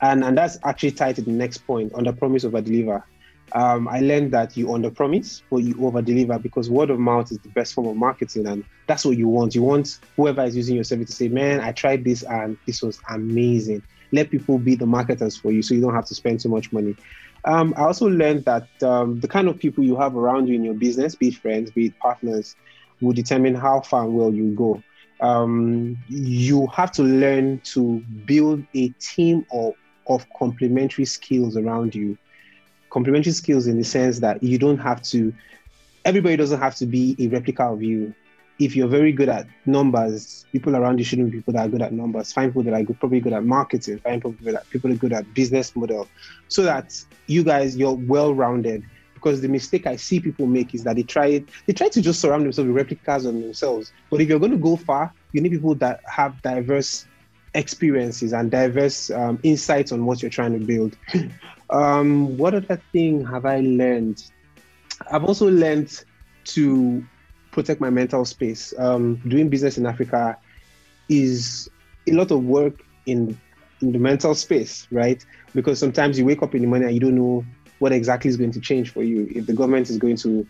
and 0.00 0.24
and 0.24 0.36
that's 0.38 0.58
actually 0.64 0.92
tied 0.92 1.16
to 1.16 1.22
the 1.22 1.32
next 1.32 1.58
point: 1.58 1.92
under 1.94 2.12
promise, 2.12 2.44
over 2.44 2.60
deliver. 2.60 3.04
Um, 3.52 3.88
I 3.88 3.98
learned 3.98 4.32
that 4.32 4.56
you 4.56 4.72
under 4.72 4.92
promise, 4.92 5.42
but 5.50 5.58
you 5.58 5.74
over 5.84 6.00
deliver 6.02 6.38
because 6.38 6.70
word 6.70 6.90
of 6.90 7.00
mouth 7.00 7.32
is 7.32 7.38
the 7.38 7.48
best 7.48 7.74
form 7.74 7.88
of 7.88 7.96
marketing, 7.96 8.46
and 8.46 8.64
that's 8.86 9.04
what 9.04 9.16
you 9.16 9.26
want. 9.26 9.56
You 9.56 9.62
want 9.62 9.98
whoever 10.16 10.44
is 10.44 10.56
using 10.56 10.76
your 10.76 10.84
service 10.84 11.08
to 11.10 11.16
say, 11.16 11.28
"Man, 11.28 11.60
I 11.60 11.72
tried 11.72 12.04
this 12.04 12.22
and 12.22 12.56
this 12.66 12.82
was 12.82 13.00
amazing." 13.08 13.82
Let 14.12 14.30
people 14.30 14.58
be 14.58 14.74
the 14.74 14.86
marketers 14.86 15.36
for 15.36 15.50
you, 15.50 15.62
so 15.62 15.74
you 15.74 15.80
don't 15.80 15.94
have 15.94 16.06
to 16.06 16.14
spend 16.14 16.42
so 16.42 16.48
much 16.48 16.72
money. 16.72 16.96
Um, 17.44 17.74
I 17.76 17.82
also 17.82 18.06
learned 18.06 18.44
that 18.44 18.68
um, 18.82 19.20
the 19.20 19.28
kind 19.28 19.48
of 19.48 19.58
people 19.58 19.82
you 19.82 19.96
have 19.96 20.16
around 20.16 20.46
you 20.46 20.54
in 20.54 20.64
your 20.64 20.74
business, 20.74 21.14
be 21.14 21.28
it 21.28 21.36
friends, 21.36 21.70
be 21.70 21.86
it 21.86 21.98
partners, 21.98 22.54
will 23.00 23.12
determine 23.12 23.54
how 23.54 23.80
far 23.80 24.06
well 24.06 24.32
you 24.32 24.52
go. 24.52 24.82
Um, 25.20 25.98
you 26.08 26.66
have 26.68 26.92
to 26.92 27.02
learn 27.02 27.60
to 27.60 28.00
build 28.24 28.64
a 28.74 28.88
team 29.00 29.46
of, 29.52 29.74
of 30.06 30.26
complementary 30.38 31.04
skills 31.04 31.56
around 31.56 31.94
you. 31.94 32.16
Complementary 32.90 33.32
skills 33.32 33.66
in 33.66 33.76
the 33.76 33.84
sense 33.84 34.20
that 34.20 34.42
you 34.42 34.58
don't 34.58 34.78
have 34.78 35.02
to, 35.02 35.32
everybody 36.04 36.36
doesn't 36.36 36.60
have 36.60 36.74
to 36.76 36.86
be 36.86 37.16
a 37.18 37.28
replica 37.28 37.64
of 37.64 37.82
you. 37.82 38.14
If 38.58 38.76
you're 38.76 38.88
very 38.88 39.12
good 39.12 39.30
at 39.30 39.46
numbers, 39.64 40.44
people 40.52 40.76
around 40.76 40.98
you 40.98 41.04
shouldn't 41.04 41.30
be 41.30 41.38
people 41.38 41.54
that 41.54 41.66
are 41.66 41.68
good 41.68 41.80
at 41.80 41.94
numbers. 41.94 42.32
Find 42.32 42.50
people 42.50 42.64
that 42.64 42.74
are 42.74 42.82
good, 42.82 43.00
probably 43.00 43.20
good 43.20 43.32
at 43.32 43.44
marketing. 43.44 43.98
Find 44.00 44.22
people 44.22 44.52
that 44.52 44.68
people 44.68 44.92
are 44.92 44.96
good 44.96 45.14
at 45.14 45.32
business 45.32 45.74
model, 45.74 46.08
so 46.48 46.62
that 46.64 47.02
you 47.26 47.42
guys 47.42 47.74
you're 47.74 47.94
well 47.94 48.34
rounded 48.34 48.84
because 49.20 49.40
the 49.40 49.48
mistake 49.48 49.86
I 49.86 49.96
see 49.96 50.18
people 50.18 50.46
make 50.46 50.74
is 50.74 50.84
that 50.84 50.96
they 50.96 51.02
try 51.02 51.44
they 51.66 51.72
try 51.72 51.88
to 51.88 52.00
just 52.00 52.20
surround 52.20 52.44
themselves 52.44 52.68
with 52.68 52.76
replicas 52.76 53.26
on 53.26 53.40
themselves. 53.40 53.92
But 54.10 54.20
if 54.20 54.28
you're 54.28 54.38
going 54.38 54.52
to 54.52 54.58
go 54.58 54.76
far, 54.76 55.12
you 55.32 55.40
need 55.40 55.52
people 55.52 55.74
that 55.76 56.00
have 56.06 56.40
diverse 56.42 57.06
experiences 57.54 58.32
and 58.32 58.50
diverse 58.50 59.10
um, 59.10 59.38
insights 59.42 59.92
on 59.92 60.06
what 60.06 60.22
you're 60.22 60.30
trying 60.30 60.58
to 60.58 60.64
build. 60.64 60.96
um, 61.70 62.36
what 62.36 62.54
other 62.54 62.80
thing 62.92 63.24
have 63.26 63.44
I 63.44 63.60
learned? 63.60 64.22
I've 65.10 65.24
also 65.24 65.50
learned 65.50 66.02
to 66.44 67.04
protect 67.50 67.80
my 67.80 67.90
mental 67.90 68.24
space. 68.24 68.72
Um, 68.78 69.16
doing 69.28 69.48
business 69.48 69.76
in 69.78 69.86
Africa 69.86 70.38
is 71.08 71.68
a 72.08 72.12
lot 72.12 72.30
of 72.30 72.44
work 72.44 72.82
in 73.06 73.38
in 73.82 73.92
the 73.92 73.98
mental 73.98 74.34
space, 74.34 74.86
right? 74.90 75.24
Because 75.54 75.78
sometimes 75.78 76.18
you 76.18 76.26
wake 76.26 76.42
up 76.42 76.54
in 76.54 76.60
the 76.60 76.68
morning 76.68 76.88
and 76.88 76.94
you 76.94 77.00
don't 77.00 77.14
know 77.14 77.44
what 77.80 77.92
exactly 77.92 78.28
is 78.28 78.36
going 78.36 78.52
to 78.52 78.60
change 78.60 78.90
for 78.90 79.02
you. 79.02 79.26
If 79.34 79.46
the 79.46 79.52
government 79.52 79.90
is 79.90 79.98
going 79.98 80.16
to, 80.18 80.46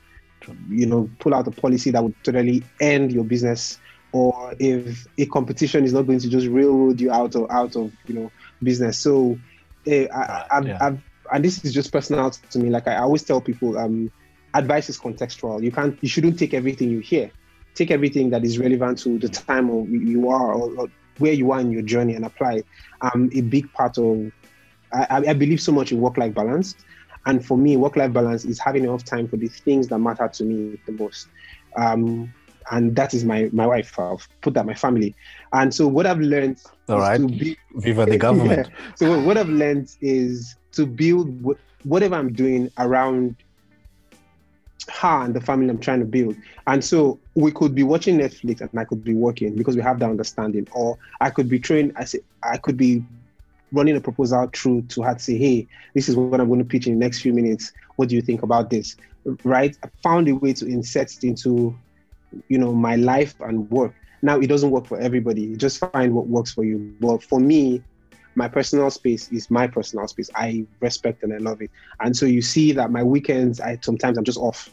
you 0.68 0.86
know, 0.86 1.08
pull 1.18 1.34
out 1.34 1.46
a 1.46 1.50
policy 1.50 1.90
that 1.90 2.02
would 2.02 2.14
totally 2.22 2.62
end 2.80 3.12
your 3.12 3.24
business, 3.24 3.78
or 4.12 4.54
if 4.58 5.06
a 5.16 5.26
competition 5.26 5.84
is 5.84 5.92
not 5.92 6.02
going 6.02 6.18
to 6.18 6.28
just 6.28 6.48
railroad 6.48 7.00
you 7.00 7.10
out 7.10 7.34
of 7.36 7.50
out 7.50 7.76
of 7.76 7.92
you 8.06 8.14
know 8.14 8.30
business. 8.62 8.98
So, 8.98 9.38
uh, 9.86 10.06
I, 10.12 10.46
I've, 10.50 10.66
yeah. 10.66 10.78
I've, 10.80 11.00
and 11.32 11.44
this 11.44 11.64
is 11.64 11.72
just 11.72 11.92
personal 11.92 12.30
to 12.30 12.58
me. 12.58 12.68
Like 12.70 12.88
I 12.88 12.96
always 12.96 13.22
tell 13.22 13.40
people, 13.40 13.78
um, 13.78 14.10
advice 14.54 14.90
is 14.90 14.98
contextual. 14.98 15.62
You 15.62 15.70
can't, 15.70 15.96
you 16.00 16.08
shouldn't 16.08 16.38
take 16.38 16.52
everything 16.52 16.90
you 16.90 16.98
hear. 16.98 17.30
Take 17.74 17.92
everything 17.92 18.30
that 18.30 18.44
is 18.44 18.58
relevant 18.58 18.98
to 18.98 19.16
the 19.18 19.28
time 19.28 19.68
you 19.88 20.28
are 20.28 20.52
or, 20.52 20.74
or 20.74 20.88
where 21.18 21.32
you 21.32 21.52
are 21.52 21.60
in 21.60 21.70
your 21.70 21.82
journey 21.82 22.16
and 22.16 22.24
apply. 22.24 22.64
Um, 23.00 23.30
a 23.32 23.42
big 23.42 23.72
part 23.72 23.96
of 23.96 24.32
I, 24.92 25.22
I, 25.28 25.32
believe 25.34 25.60
so 25.60 25.72
much 25.72 25.92
in 25.92 26.00
work-life 26.00 26.34
balance. 26.34 26.74
And 27.26 27.44
for 27.44 27.58
me, 27.58 27.76
work 27.76 27.96
life 27.96 28.12
balance 28.12 28.44
is 28.44 28.58
having 28.58 28.84
enough 28.84 29.04
time 29.04 29.28
for 29.28 29.36
the 29.36 29.48
things 29.48 29.88
that 29.88 29.98
matter 29.98 30.28
to 30.28 30.44
me 30.44 30.78
the 30.86 30.92
most. 30.92 31.28
Um, 31.76 32.32
and 32.70 32.94
that 32.96 33.14
is 33.14 33.24
my 33.24 33.48
my 33.52 33.66
wife. 33.66 33.98
I've 33.98 34.26
put 34.42 34.54
that 34.54 34.66
my 34.66 34.74
family. 34.74 35.14
And 35.52 35.74
so 35.74 35.86
what 35.86 36.06
I've 36.06 36.20
learned. 36.20 36.58
All 36.88 36.98
right. 36.98 37.18
Be, 37.18 37.56
Viva 37.76 38.06
the 38.06 38.18
government. 38.26 38.68
Yeah. 38.68 38.92
So 38.96 39.20
what 39.20 39.36
I've 39.36 39.48
learned 39.48 39.88
is 40.00 40.56
to 40.72 40.86
build 40.86 41.42
whatever 41.82 42.14
I'm 42.14 42.32
doing 42.32 42.70
around 42.78 43.36
her 44.88 45.24
and 45.24 45.34
the 45.34 45.40
family 45.40 45.68
I'm 45.68 45.78
trying 45.78 46.00
to 46.00 46.06
build. 46.06 46.36
And 46.66 46.84
so 46.84 47.20
we 47.34 47.52
could 47.52 47.74
be 47.74 47.82
watching 47.82 48.18
Netflix 48.18 48.60
and 48.60 48.78
I 48.78 48.84
could 48.84 49.04
be 49.04 49.14
working 49.14 49.56
because 49.56 49.76
we 49.76 49.82
have 49.82 49.98
that 50.00 50.10
understanding. 50.10 50.66
Or 50.72 50.98
I 51.20 51.30
could 51.30 51.48
be 51.48 51.58
trained, 51.58 51.92
I 51.96 52.04
say 52.04 52.20
I 52.42 52.56
could 52.56 52.76
be 52.76 53.04
running 53.72 53.96
a 53.96 54.00
proposal 54.00 54.48
through 54.54 54.82
to 54.82 55.02
her 55.02 55.14
to 55.14 55.20
say, 55.20 55.36
hey, 55.38 55.68
this 55.94 56.08
is 56.08 56.16
what 56.16 56.40
I'm 56.40 56.48
going 56.48 56.58
to 56.60 56.64
pitch 56.64 56.86
in 56.86 56.94
the 56.94 56.98
next 56.98 57.20
few 57.20 57.32
minutes. 57.32 57.72
What 57.96 58.08
do 58.08 58.14
you 58.16 58.22
think 58.22 58.42
about 58.42 58.70
this? 58.70 58.96
Right? 59.44 59.76
I 59.84 59.88
found 60.02 60.28
a 60.28 60.34
way 60.34 60.52
to 60.54 60.66
insert 60.66 61.12
it 61.12 61.24
into, 61.24 61.76
you 62.48 62.58
know, 62.58 62.72
my 62.72 62.96
life 62.96 63.34
and 63.40 63.70
work. 63.70 63.94
Now 64.22 64.38
it 64.40 64.48
doesn't 64.48 64.70
work 64.70 64.86
for 64.86 64.98
everybody. 64.98 65.42
You 65.42 65.56
just 65.56 65.78
find 65.78 66.14
what 66.14 66.26
works 66.26 66.52
for 66.52 66.64
you. 66.64 66.94
But 67.00 67.22
for 67.22 67.40
me, 67.40 67.82
my 68.34 68.48
personal 68.48 68.90
space 68.90 69.30
is 69.32 69.50
my 69.50 69.66
personal 69.66 70.06
space. 70.08 70.30
I 70.34 70.66
respect 70.80 71.22
and 71.22 71.32
I 71.32 71.38
love 71.38 71.60
it. 71.62 71.70
And 72.00 72.16
so 72.16 72.26
you 72.26 72.42
see 72.42 72.72
that 72.72 72.90
my 72.90 73.02
weekends, 73.02 73.60
I 73.60 73.78
sometimes 73.82 74.18
I'm 74.18 74.24
just 74.24 74.38
off. 74.38 74.68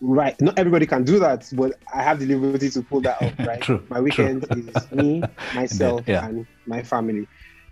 Right. 0.00 0.40
Not 0.40 0.58
everybody 0.58 0.86
can 0.86 1.04
do 1.04 1.18
that, 1.18 1.48
but 1.54 1.72
I 1.92 2.02
have 2.02 2.18
the 2.18 2.26
liberty 2.26 2.70
to 2.70 2.82
pull 2.82 3.00
that 3.02 3.20
off, 3.20 3.32
right? 3.46 3.60
True, 3.60 3.84
my 3.90 4.00
weekend 4.00 4.48
true. 4.50 4.68
is 4.74 4.92
me, 4.92 5.22
myself, 5.54 6.02
Yeah. 6.06 6.26
and 6.26 6.46
my 6.66 6.82
family. 6.82 7.26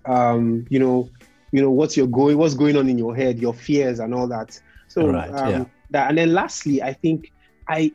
um, 0.05 0.65
you 0.69 0.79
know, 0.79 1.09
you 1.51 1.61
know, 1.61 1.71
what's 1.71 1.95
your 1.97 2.07
going 2.07 2.37
what's 2.37 2.53
going 2.53 2.75
on 2.77 2.87
in 2.89 2.97
your 2.97 3.15
head, 3.15 3.39
your 3.39 3.53
fears 3.53 3.99
and 3.99 4.13
all 4.13 4.27
that. 4.27 4.51
So 4.87 5.05
Right, 5.05 5.33
um, 5.33 5.65
yeah. 5.65 5.65
that 5.91 6.09
and 6.09 6.17
then 6.17 6.33
lastly, 6.33 6.81
I 6.81 6.93
think 6.93 7.31
I 7.67 7.91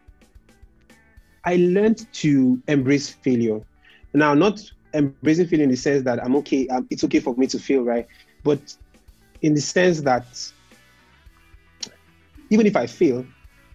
I 1.45 1.57
learned 1.57 2.11
to 2.15 2.61
embrace 2.69 3.11
failure. 3.11 3.61
Now, 4.15 4.35
not 4.35 4.61
embracing 4.95 5.47
failure 5.47 5.65
in 5.65 5.71
the 5.71 5.77
sense 5.77 6.05
that 6.05 6.23
I'm 6.23 6.37
okay, 6.37 6.67
um, 6.69 6.87
it's 6.91 7.05
okay 7.05 7.21
for 7.21 7.35
me 7.37 7.47
to 7.49 7.59
fail, 7.59 7.83
right? 7.83 8.07
But 8.43 8.75
in 9.43 9.55
the 9.55 9.61
sense 9.61 10.01
that 10.03 10.27
even 12.51 12.67
if 12.67 12.77
I 12.77 12.87
fail, 12.87 13.27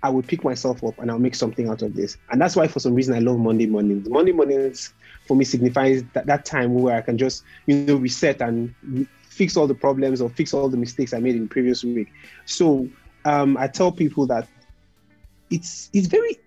I 0.02 0.10
will 0.10 0.24
pick 0.24 0.44
myself 0.44 0.84
up 0.84 0.98
and 1.00 1.12
I'll 1.12 1.20
make 1.20 1.36
something 1.36 1.68
out 1.68 1.82
of 1.82 1.94
this. 1.94 2.18
And 2.32 2.40
that's 2.40 2.56
why, 2.56 2.68
for 2.68 2.80
some 2.80 2.94
reason, 2.94 3.14
I 3.14 3.20
love 3.20 3.38
Monday 3.38 3.68
mornings. 3.68 4.10
Monday 4.10 4.32
mornings 4.32 4.94
for 5.28 5.36
me 5.36 5.44
signifies 5.44 6.04
that, 6.14 6.26
that 6.26 6.46
time 6.46 6.74
where 6.74 6.96
I 6.96 7.02
can 7.02 7.18
just, 7.18 7.44
you 7.68 7.76
know, 7.86 7.98
reset 7.98 8.42
and 8.42 8.74
re- 8.88 9.08
fix 9.24 9.58
all 9.58 9.68
the 9.68 9.76
problems 9.76 10.22
or 10.22 10.30
fix 10.30 10.54
all 10.54 10.70
the 10.70 10.78
mistakes 10.78 11.14
I 11.14 11.20
made 11.20 11.36
in 11.36 11.50
previous 11.50 11.84
week. 11.84 12.08
So 12.46 12.88
um, 13.26 13.58
I 13.58 13.68
tell 13.68 13.92
people 13.92 14.26
that 14.28 14.48
it's 15.50 15.90
it's 15.94 16.08
very 16.08 16.38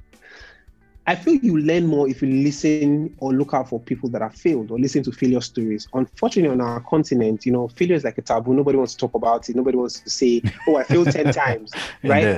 I 1.06 1.16
feel 1.16 1.34
you 1.34 1.58
learn 1.58 1.86
more 1.86 2.08
if 2.08 2.22
you 2.22 2.28
listen 2.28 3.12
or 3.18 3.32
look 3.32 3.54
out 3.54 3.68
for 3.68 3.80
people 3.80 4.08
that 4.10 4.22
have 4.22 4.34
failed 4.36 4.70
or 4.70 4.78
listen 4.78 5.02
to 5.02 5.10
failure 5.12 5.40
stories. 5.40 5.88
Unfortunately, 5.92 6.50
on 6.52 6.60
our 6.60 6.80
continent, 6.80 7.44
you 7.44 7.50
know, 7.52 7.66
failure 7.68 7.96
is 7.96 8.04
like 8.04 8.18
a 8.18 8.22
taboo. 8.22 8.54
Nobody 8.54 8.78
wants 8.78 8.92
to 8.94 8.98
talk 8.98 9.14
about 9.14 9.48
it. 9.48 9.56
Nobody 9.56 9.76
wants 9.76 10.00
to 10.00 10.10
say, 10.10 10.42
"Oh, 10.66 10.76
I 10.76 10.84
failed 10.84 11.10
ten 11.10 11.30
times," 11.30 11.76
right? 12.06 12.32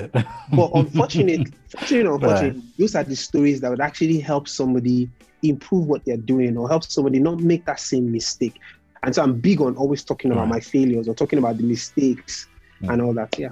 But 0.55 0.71
unfortunately, 0.75 1.53
fortunately, 1.69 2.07
or 2.11 2.15
unfortunately, 2.15 2.63
those 2.79 2.95
are 2.95 3.05
the 3.05 3.17
stories 3.17 3.61
that 3.61 3.71
would 3.71 3.81
actually 3.81 4.19
help 4.21 4.49
somebody 4.49 5.11
improve 5.43 5.87
what 5.87 6.03
they're 6.07 6.17
doing 6.17 6.57
or 6.57 6.69
help 6.69 6.85
somebody 6.85 7.19
not 7.21 7.41
make 7.41 7.67
that 7.67 7.81
same 7.81 8.11
mistake. 8.11 8.59
And 9.03 9.15
so 9.15 9.23
I'm 9.23 9.41
big 9.41 9.61
on 9.61 9.77
always 9.77 10.05
talking 10.05 10.33
about 10.33 10.49
Right. 10.49 10.49
my 10.49 10.61
failures 10.61 11.07
or 11.09 11.15
talking 11.15 11.39
about 11.39 11.59
the 11.59 11.65
mistakes 11.65 12.49
Mm. 12.83 12.93
and 12.93 13.03
all 13.03 13.15
that. 13.15 13.39
Yeah. 13.39 13.51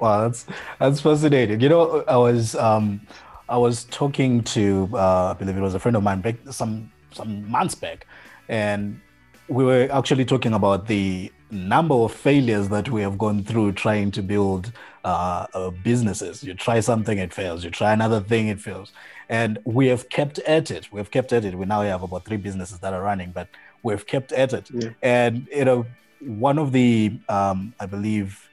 Wow, 0.00 0.22
that's 0.22 0.46
that's 0.78 1.00
fascinating. 1.00 1.60
You 1.60 1.68
know, 1.68 2.04
I 2.08 2.16
was 2.16 2.54
um, 2.56 3.00
I 3.48 3.56
was 3.56 3.84
talking 3.84 4.42
to 4.44 4.88
uh, 4.92 5.30
I 5.30 5.34
believe 5.34 5.56
it 5.56 5.60
was 5.60 5.74
a 5.74 5.78
friend 5.78 5.96
of 5.96 6.02
mine 6.02 6.20
back 6.20 6.36
some 6.50 6.90
some 7.12 7.48
months 7.50 7.74
back, 7.74 8.06
and 8.48 9.00
we 9.48 9.64
were 9.64 9.88
actually 9.92 10.24
talking 10.24 10.52
about 10.54 10.86
the 10.88 11.30
number 11.50 11.94
of 11.94 12.12
failures 12.12 12.68
that 12.70 12.88
we 12.88 13.02
have 13.02 13.16
gone 13.18 13.44
through 13.44 13.72
trying 13.72 14.10
to 14.10 14.22
build 14.22 14.72
uh, 15.04 15.46
uh, 15.54 15.70
businesses. 15.70 16.42
You 16.42 16.54
try 16.54 16.80
something, 16.80 17.18
it 17.18 17.32
fails. 17.32 17.62
You 17.62 17.70
try 17.70 17.92
another 17.92 18.20
thing, 18.20 18.48
it 18.48 18.60
fails. 18.60 18.92
And 19.28 19.58
we 19.64 19.86
have 19.88 20.08
kept 20.08 20.38
at 20.40 20.70
it. 20.70 20.90
We 20.92 20.98
have 20.98 21.10
kept 21.10 21.32
at 21.32 21.44
it. 21.44 21.54
We 21.54 21.66
now 21.66 21.82
have 21.82 22.02
about 22.02 22.24
three 22.24 22.38
businesses 22.38 22.78
that 22.80 22.92
are 22.92 23.02
running, 23.02 23.30
but 23.30 23.48
we've 23.82 24.06
kept 24.06 24.32
at 24.32 24.52
it. 24.52 24.70
Yeah. 24.70 24.90
And 25.02 25.46
you 25.54 25.64
know, 25.64 25.86
one 26.20 26.58
of 26.58 26.72
the 26.72 27.18
um, 27.28 27.74
I 27.78 27.86
believe 27.86 28.48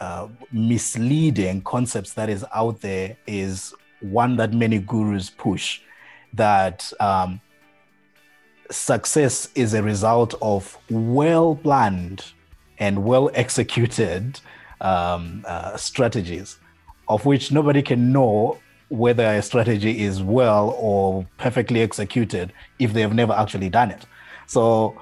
uh, 0.00 0.28
misleading 0.52 1.62
concepts 1.62 2.14
that 2.14 2.28
is 2.28 2.44
out 2.54 2.80
there 2.80 3.16
is 3.26 3.74
one 4.00 4.36
that 4.36 4.52
many 4.52 4.78
gurus 4.78 5.30
push 5.30 5.80
that 6.32 6.92
um, 7.00 7.40
success 8.70 9.48
is 9.54 9.74
a 9.74 9.82
result 9.82 10.34
of 10.42 10.76
well 10.90 11.54
planned 11.56 12.24
and 12.78 13.04
well 13.04 13.30
executed 13.34 14.40
um, 14.80 15.44
uh, 15.46 15.76
strategies, 15.76 16.58
of 17.08 17.24
which 17.24 17.52
nobody 17.52 17.82
can 17.82 18.12
know 18.12 18.58
whether 18.88 19.24
a 19.24 19.42
strategy 19.42 20.02
is 20.02 20.22
well 20.22 20.70
or 20.78 21.26
perfectly 21.38 21.80
executed 21.80 22.52
if 22.78 22.92
they 22.92 23.00
have 23.00 23.14
never 23.14 23.32
actually 23.32 23.68
done 23.68 23.90
it. 23.90 24.04
So 24.46 25.00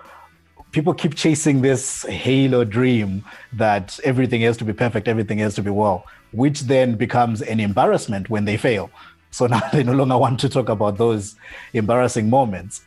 people 0.72 0.94
keep 0.94 1.14
chasing 1.14 1.60
this 1.60 2.02
halo 2.04 2.64
dream 2.64 3.24
that 3.52 4.00
everything 4.04 4.40
has 4.40 4.56
to 4.56 4.64
be 4.64 4.72
perfect, 4.72 5.06
everything 5.06 5.38
has 5.38 5.54
to 5.54 5.62
be 5.62 5.70
well, 5.70 6.06
which 6.32 6.62
then 6.62 6.96
becomes 6.96 7.42
an 7.42 7.60
embarrassment 7.60 8.28
when 8.30 8.44
they 8.44 8.56
fail. 8.56 8.90
So 9.30 9.46
now 9.54 9.60
they 9.72 9.82
no 9.82 9.92
longer 9.92 10.18
want 10.18 10.40
to 10.40 10.48
talk 10.48 10.68
about 10.68 10.98
those 10.98 11.36
embarrassing 11.74 12.28
moments. 12.28 12.82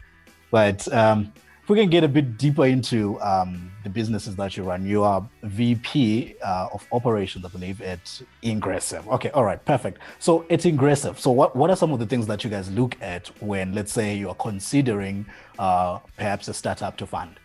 But 0.51 0.92
um, 0.94 1.32
if 1.63 1.70
we 1.70 1.77
can 1.77 1.89
get 1.89 2.04
a 2.04 2.08
bit 2.08 2.38
deeper 2.38 2.65
into 2.65 3.20
um, 3.22 3.72
the 3.84 3.89
businesses 3.89 4.36
that 4.36 4.56
you 4.56 4.63
run, 4.63 4.86
you 4.86 5.04
are 5.04 5.27
VP 5.44 6.36
uh, 6.44 6.70
of 6.74 6.88
operations, 6.92 7.46
I 7.46 7.50
believe, 7.50 7.82
at 7.82 8.22
Ingressive. 8.44 9.08
Okay, 9.10 9.30
all 9.32 9.44
right, 9.44 9.63
perfect. 9.65 10.00
So 10.20 10.46
it's 10.50 10.65
Ingressive, 10.65 11.20
so 11.20 11.32
what, 11.32 11.56
what 11.56 11.70
are 11.70 11.75
some 11.75 11.92
of 11.92 12.00
the 12.00 12.06
things 12.06 12.27
that 12.27 12.44
you 12.44 12.50
guys 12.50 12.72
look 12.72 12.96
at 13.01 13.27
when, 13.42 13.74
let's 13.74 13.92
say, 13.92 14.15
you 14.15 14.30
are 14.30 14.36
considering 14.36 15.25
uh, 15.60 16.00
perhaps 16.18 16.48
a 16.48 16.54
startup 16.54 16.98
to 16.98 17.08
fund? 17.08 17.36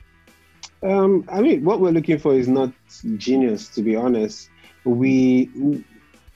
Um, 0.82 1.28
I 1.30 1.40
mean, 1.40 1.64
what 1.64 1.80
we're 1.80 1.90
looking 1.92 2.18
for 2.18 2.34
is 2.34 2.48
not 2.48 2.72
genius, 3.16 3.68
to 3.70 3.82
be 3.82 3.96
honest. 3.96 4.48
We 4.84 5.50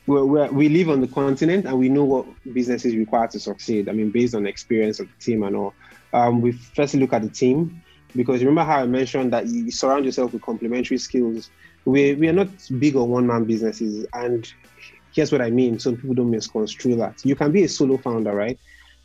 we're, 0.07 0.51
we 0.51 0.69
live 0.69 0.91
on 0.91 1.01
the 1.01 1.09
continent 1.09 1.65
and 1.65 1.79
we 1.79 1.89
know 1.89 2.05
what 2.05 2.27
businesses 2.53 2.95
require 2.95 3.27
to 3.29 3.41
succeed. 3.41 3.89
I 3.89 3.93
mean, 3.93 4.11
based 4.11 4.35
on 4.35 4.47
experience 4.47 5.01
of 5.01 5.09
the 5.09 5.25
team 5.25 5.43
and 5.43 5.57
all. 5.57 5.75
Um, 6.13 6.41
we 6.43 6.53
firstly 6.53 7.01
look 7.01 7.13
at 7.13 7.23
the 7.23 7.31
team 7.31 7.83
because 8.15 8.41
remember 8.41 8.65
how 8.65 8.81
I 8.81 8.87
mentioned 8.87 9.33
that 9.33 9.47
you 9.47 9.71
surround 9.71 10.05
yourself 10.05 10.33
with 10.33 10.43
complementary 10.43 10.99
skills. 10.99 11.51
We 11.87 12.15
we 12.15 12.29
are 12.29 12.33
not 12.33 12.49
big 12.79 12.97
on 12.97 13.11
one 13.11 13.27
man 13.27 13.45
businesses, 13.45 14.07
and 14.15 14.51
here's 15.13 15.33
what 15.33 15.43
I 15.43 15.51
mean, 15.51 15.79
so 15.79 15.97
people 15.97 16.15
don't 16.15 16.31
misconstrue 16.31 16.97
that. 16.97 17.25
You 17.25 17.35
can 17.35 17.51
be 17.51 17.65
a 17.65 17.69
solo 17.69 17.97
founder, 17.97 18.33
right? 18.33 18.59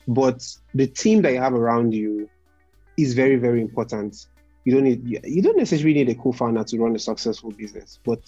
But 0.08 0.46
the 0.74 0.88
team 0.88 1.22
that 1.24 1.34
you 1.34 1.40
have 1.40 1.54
around 1.54 1.94
you 1.94 2.30
is 2.98 3.14
very 3.14 3.38
very 3.38 3.62
important 3.62 4.28
you 4.66 4.74
don't 4.74 4.84
need 4.84 5.02
you- 5.24 5.42
don't 5.42 5.58
necessarily 5.58 5.94
need 5.94 6.10
a 6.10 6.16
co-founder 6.16 6.64
to 6.64 6.78
run 6.78 6.96
a 6.96 7.00
successful 7.00 7.52
business 7.52 8.00
but 8.06 8.20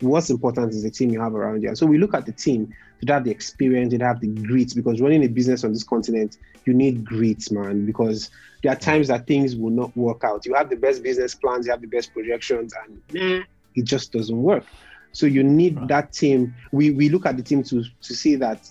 what's 0.00 0.30
important 0.30 0.74
is 0.74 0.82
the 0.82 0.90
team 0.90 1.10
you 1.10 1.20
have 1.20 1.34
around 1.34 1.62
you. 1.62 1.68
And 1.68 1.78
so 1.78 1.86
we 1.86 1.96
look 1.98 2.14
at 2.14 2.26
the 2.26 2.32
team 2.32 2.68
to 3.04 3.12
have 3.12 3.24
the 3.24 3.30
experience 3.30 3.94
to 3.94 4.04
have 4.04 4.20
the 4.20 4.28
grit 4.28 4.72
because 4.74 5.00
running 5.00 5.24
a 5.24 5.28
business 5.28 5.64
on 5.64 5.72
this 5.72 5.84
continent 5.84 6.36
you 6.66 6.74
need 6.74 7.04
grit 7.04 7.50
man 7.50 7.86
because 7.86 8.30
there 8.62 8.72
are 8.72 8.76
times 8.76 9.08
that 9.08 9.26
things 9.26 9.56
will 9.56 9.70
not 9.70 9.96
work 9.96 10.22
out. 10.24 10.44
You 10.44 10.54
have 10.54 10.68
the 10.70 10.76
best 10.76 11.02
business 11.02 11.34
plans 11.34 11.66
you 11.66 11.72
have 11.72 11.80
the 11.80 11.86
best 11.88 12.12
projections 12.12 12.72
and 12.86 13.00
nah, 13.10 13.42
it 13.74 13.84
just 13.84 14.12
doesn't 14.12 14.42
work. 14.42 14.66
So 15.12 15.26
you 15.26 15.42
need 15.42 15.76
Right. 15.76 15.88
that 15.88 16.12
team. 16.12 16.54
We 16.72 16.90
we 16.90 17.08
look 17.08 17.26
at 17.26 17.36
the 17.36 17.42
team 17.42 17.62
to 17.64 17.82
to 18.02 18.14
see 18.14 18.36
that 18.36 18.66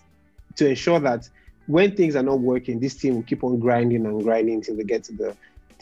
to 0.58 0.68
ensure 0.70 1.00
that 1.00 1.28
when 1.66 1.96
things 1.96 2.16
are 2.16 2.24
not 2.24 2.40
working 2.40 2.80
this 2.80 2.96
team 2.98 3.16
will 3.16 3.24
keep 3.24 3.44
on 3.44 3.60
grinding 3.60 4.06
and 4.06 4.24
grinding 4.24 4.62
till 4.62 4.76
they 4.78 4.84
get 4.84 5.04
to 5.06 5.14
the 5.14 5.36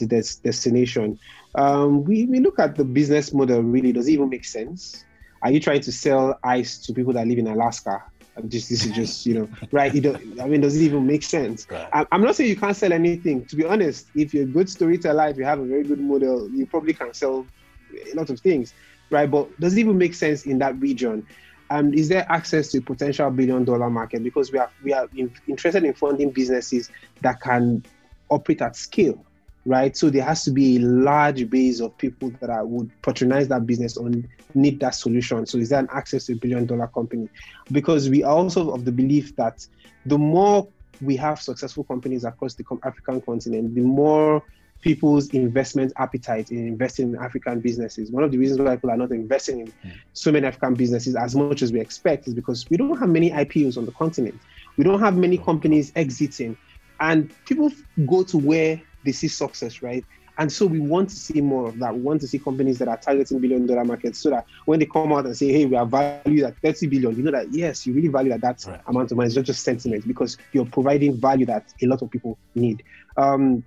the 0.06 0.16
des- 0.16 0.40
destination. 0.42 1.18
Um, 1.54 2.04
we, 2.04 2.24
we 2.24 2.40
look 2.40 2.58
at 2.58 2.76
the 2.76 2.84
business 2.84 3.32
model 3.32 3.62
really. 3.62 3.92
Does 3.92 4.08
it 4.08 4.12
even 4.12 4.28
make 4.28 4.44
sense? 4.44 5.04
Are 5.42 5.50
you 5.50 5.60
trying 5.60 5.82
to 5.82 5.92
sell 5.92 6.38
ice 6.42 6.78
to 6.86 6.94
people 6.94 7.12
that 7.12 7.26
live 7.26 7.38
in 7.38 7.46
Alaska? 7.46 8.02
Just 8.48 8.68
this 8.68 8.84
is 8.84 8.92
just 8.92 9.26
you 9.26 9.34
know 9.34 9.48
right. 9.72 9.94
You 9.94 10.00
don't, 10.00 10.40
I 10.40 10.46
mean, 10.46 10.60
does 10.60 10.76
it 10.76 10.82
even 10.82 11.06
make 11.06 11.22
sense? 11.22 11.66
Right. 11.70 11.88
I, 11.92 12.06
I'm 12.10 12.22
not 12.22 12.34
saying 12.34 12.50
you 12.50 12.56
can't 12.56 12.76
sell 12.76 12.92
anything. 12.92 13.46
To 13.46 13.56
be 13.56 13.64
honest, 13.64 14.10
if 14.14 14.34
you're 14.34 14.44
a 14.44 14.46
good 14.46 14.68
storyteller, 14.68 15.28
if 15.28 15.36
you 15.36 15.44
have 15.44 15.60
a 15.60 15.66
very 15.66 15.84
good 15.84 16.00
model, 16.00 16.50
you 16.52 16.66
probably 16.66 16.94
can 16.94 17.14
sell 17.14 17.46
a 17.92 18.16
lot 18.16 18.30
of 18.30 18.40
things, 18.40 18.72
right? 19.10 19.30
But 19.30 19.58
does 19.60 19.76
it 19.76 19.80
even 19.80 19.98
make 19.98 20.14
sense 20.14 20.46
in 20.46 20.58
that 20.58 20.78
region? 20.80 21.26
Um, 21.70 21.94
is 21.94 22.08
there 22.08 22.26
access 22.28 22.70
to 22.72 22.78
a 22.78 22.82
potential 22.82 23.30
billion 23.30 23.64
dollar 23.64 23.88
market? 23.88 24.22
Because 24.22 24.50
we 24.50 24.58
are 24.58 24.70
we 24.82 24.92
are 24.92 25.08
in, 25.14 25.32
interested 25.46 25.84
in 25.84 25.94
funding 25.94 26.30
businesses 26.32 26.90
that 27.20 27.40
can 27.40 27.84
operate 28.30 28.62
at 28.62 28.76
scale 28.76 29.24
right? 29.66 29.96
So 29.96 30.10
there 30.10 30.24
has 30.24 30.44
to 30.44 30.50
be 30.50 30.76
a 30.76 30.80
large 30.80 31.48
base 31.48 31.80
of 31.80 31.96
people 31.98 32.30
that 32.40 32.50
are, 32.50 32.64
would 32.66 32.90
patronize 33.02 33.48
that 33.48 33.66
business 33.66 33.96
or 33.96 34.10
need 34.54 34.80
that 34.80 34.94
solution. 34.94 35.46
So 35.46 35.58
is 35.58 35.70
that 35.70 35.84
an 35.84 35.88
access 35.92 36.26
to 36.26 36.32
a 36.32 36.36
billion 36.36 36.66
dollar 36.66 36.88
company? 36.88 37.28
Because 37.72 38.08
we 38.08 38.22
are 38.22 38.34
also 38.36 38.70
of 38.70 38.84
the 38.84 38.92
belief 38.92 39.34
that 39.36 39.66
the 40.06 40.18
more 40.18 40.68
we 41.00 41.16
have 41.16 41.40
successful 41.40 41.84
companies 41.84 42.24
across 42.24 42.54
the 42.54 42.64
African 42.84 43.20
continent, 43.20 43.74
the 43.74 43.80
more 43.80 44.42
people's 44.84 45.30
investment 45.30 45.92
appetite 45.96 46.50
in 46.50 46.68
investing 46.68 47.14
in 47.14 47.16
African 47.16 47.58
businesses. 47.58 48.10
One 48.10 48.22
of 48.22 48.30
the 48.30 48.36
reasons 48.36 48.60
why 48.60 48.76
people 48.76 48.90
are 48.90 48.98
not 48.98 49.12
investing 49.12 49.60
in 49.60 49.66
hmm. 49.68 49.88
so 50.12 50.30
many 50.30 50.46
African 50.46 50.74
businesses 50.74 51.16
as 51.16 51.34
much 51.34 51.62
as 51.62 51.72
we 51.72 51.80
expect 51.80 52.28
is 52.28 52.34
because 52.34 52.68
we 52.68 52.76
don't 52.76 52.98
have 52.98 53.08
many 53.08 53.30
IPOs 53.30 53.78
on 53.78 53.86
the 53.86 53.92
continent. 53.92 54.38
We 54.76 54.84
don't 54.84 55.00
have 55.00 55.16
many 55.16 55.36
hmm. 55.36 55.44
companies 55.44 55.90
exiting, 55.96 56.56
and 57.00 57.32
people 57.46 57.70
go 58.06 58.22
to 58.24 58.36
where 58.36 58.80
they 59.04 59.12
see 59.12 59.28
success, 59.28 59.82
right? 59.82 60.04
And 60.36 60.52
so 60.52 60.66
we 60.66 60.80
want 60.80 61.10
to 61.10 61.16
see 61.16 61.40
more 61.40 61.68
of 61.68 61.78
that. 61.78 61.94
We 61.94 62.00
want 62.00 62.20
to 62.22 62.28
see 62.28 62.38
companies 62.38 62.78
that 62.78 62.88
are 62.88 62.96
targeting 62.96 63.38
billion 63.38 63.66
dollar 63.66 63.84
markets 63.84 64.18
so 64.18 64.30
that 64.30 64.46
when 64.64 64.80
they 64.80 64.86
come 64.86 65.12
out 65.12 65.26
and 65.26 65.36
say, 65.36 65.52
hey, 65.52 65.66
we 65.66 65.76
are 65.76 65.86
valued 65.86 66.42
at 66.42 66.58
30 66.58 66.88
billion, 66.88 67.16
you 67.16 67.22
know 67.22 67.30
that 67.30 67.52
yes, 67.52 67.86
you 67.86 67.92
really 67.92 68.08
value 68.08 68.30
that, 68.30 68.40
that 68.40 68.64
right. 68.66 68.80
amount 68.88 69.12
of 69.12 69.16
money. 69.16 69.28
It's 69.28 69.36
not 69.36 69.44
just 69.44 69.62
sentiment 69.62 70.06
because 70.08 70.36
you're 70.52 70.66
providing 70.66 71.16
value 71.16 71.46
that 71.46 71.72
a 71.80 71.86
lot 71.86 72.02
of 72.02 72.10
people 72.10 72.36
need. 72.54 72.82
Um, 73.16 73.62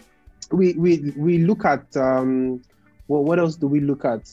we, 0.52 0.74
we, 0.74 1.14
we 1.16 1.38
look 1.40 1.64
at, 1.64 1.96
um, 1.96 2.62
well, 3.08 3.24
what 3.24 3.40
else 3.40 3.56
do 3.56 3.68
we 3.68 3.80
look 3.80 4.04
at? 4.04 4.30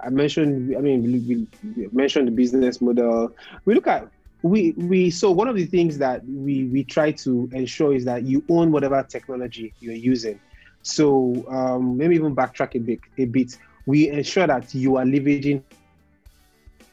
I 0.00 0.10
mentioned, 0.10 0.76
I 0.76 0.80
mean, 0.80 1.02
we, 1.02 1.48
we 1.76 1.88
mentioned 1.88 2.28
the 2.28 2.32
business 2.32 2.80
model. 2.80 3.34
We 3.64 3.74
look 3.74 3.88
at 3.88 4.08
we 4.46 4.72
we 4.72 5.10
so 5.10 5.30
one 5.30 5.48
of 5.48 5.56
the 5.56 5.66
things 5.66 5.98
that 5.98 6.24
we 6.26 6.64
we 6.64 6.84
try 6.84 7.10
to 7.10 7.48
ensure 7.52 7.94
is 7.94 8.04
that 8.04 8.22
you 8.24 8.44
own 8.48 8.72
whatever 8.72 9.02
technology 9.02 9.74
you're 9.80 9.94
using 9.94 10.38
so 10.86 11.44
um, 11.48 11.96
maybe 11.96 12.14
even 12.14 12.36
backtrack 12.36 12.76
a 12.76 12.78
bit, 12.78 13.00
a 13.18 13.24
bit. 13.24 13.58
We 13.86 14.08
ensure 14.08 14.46
that 14.46 14.72
you 14.72 14.98
are 14.98 15.04
leveraging 15.04 15.64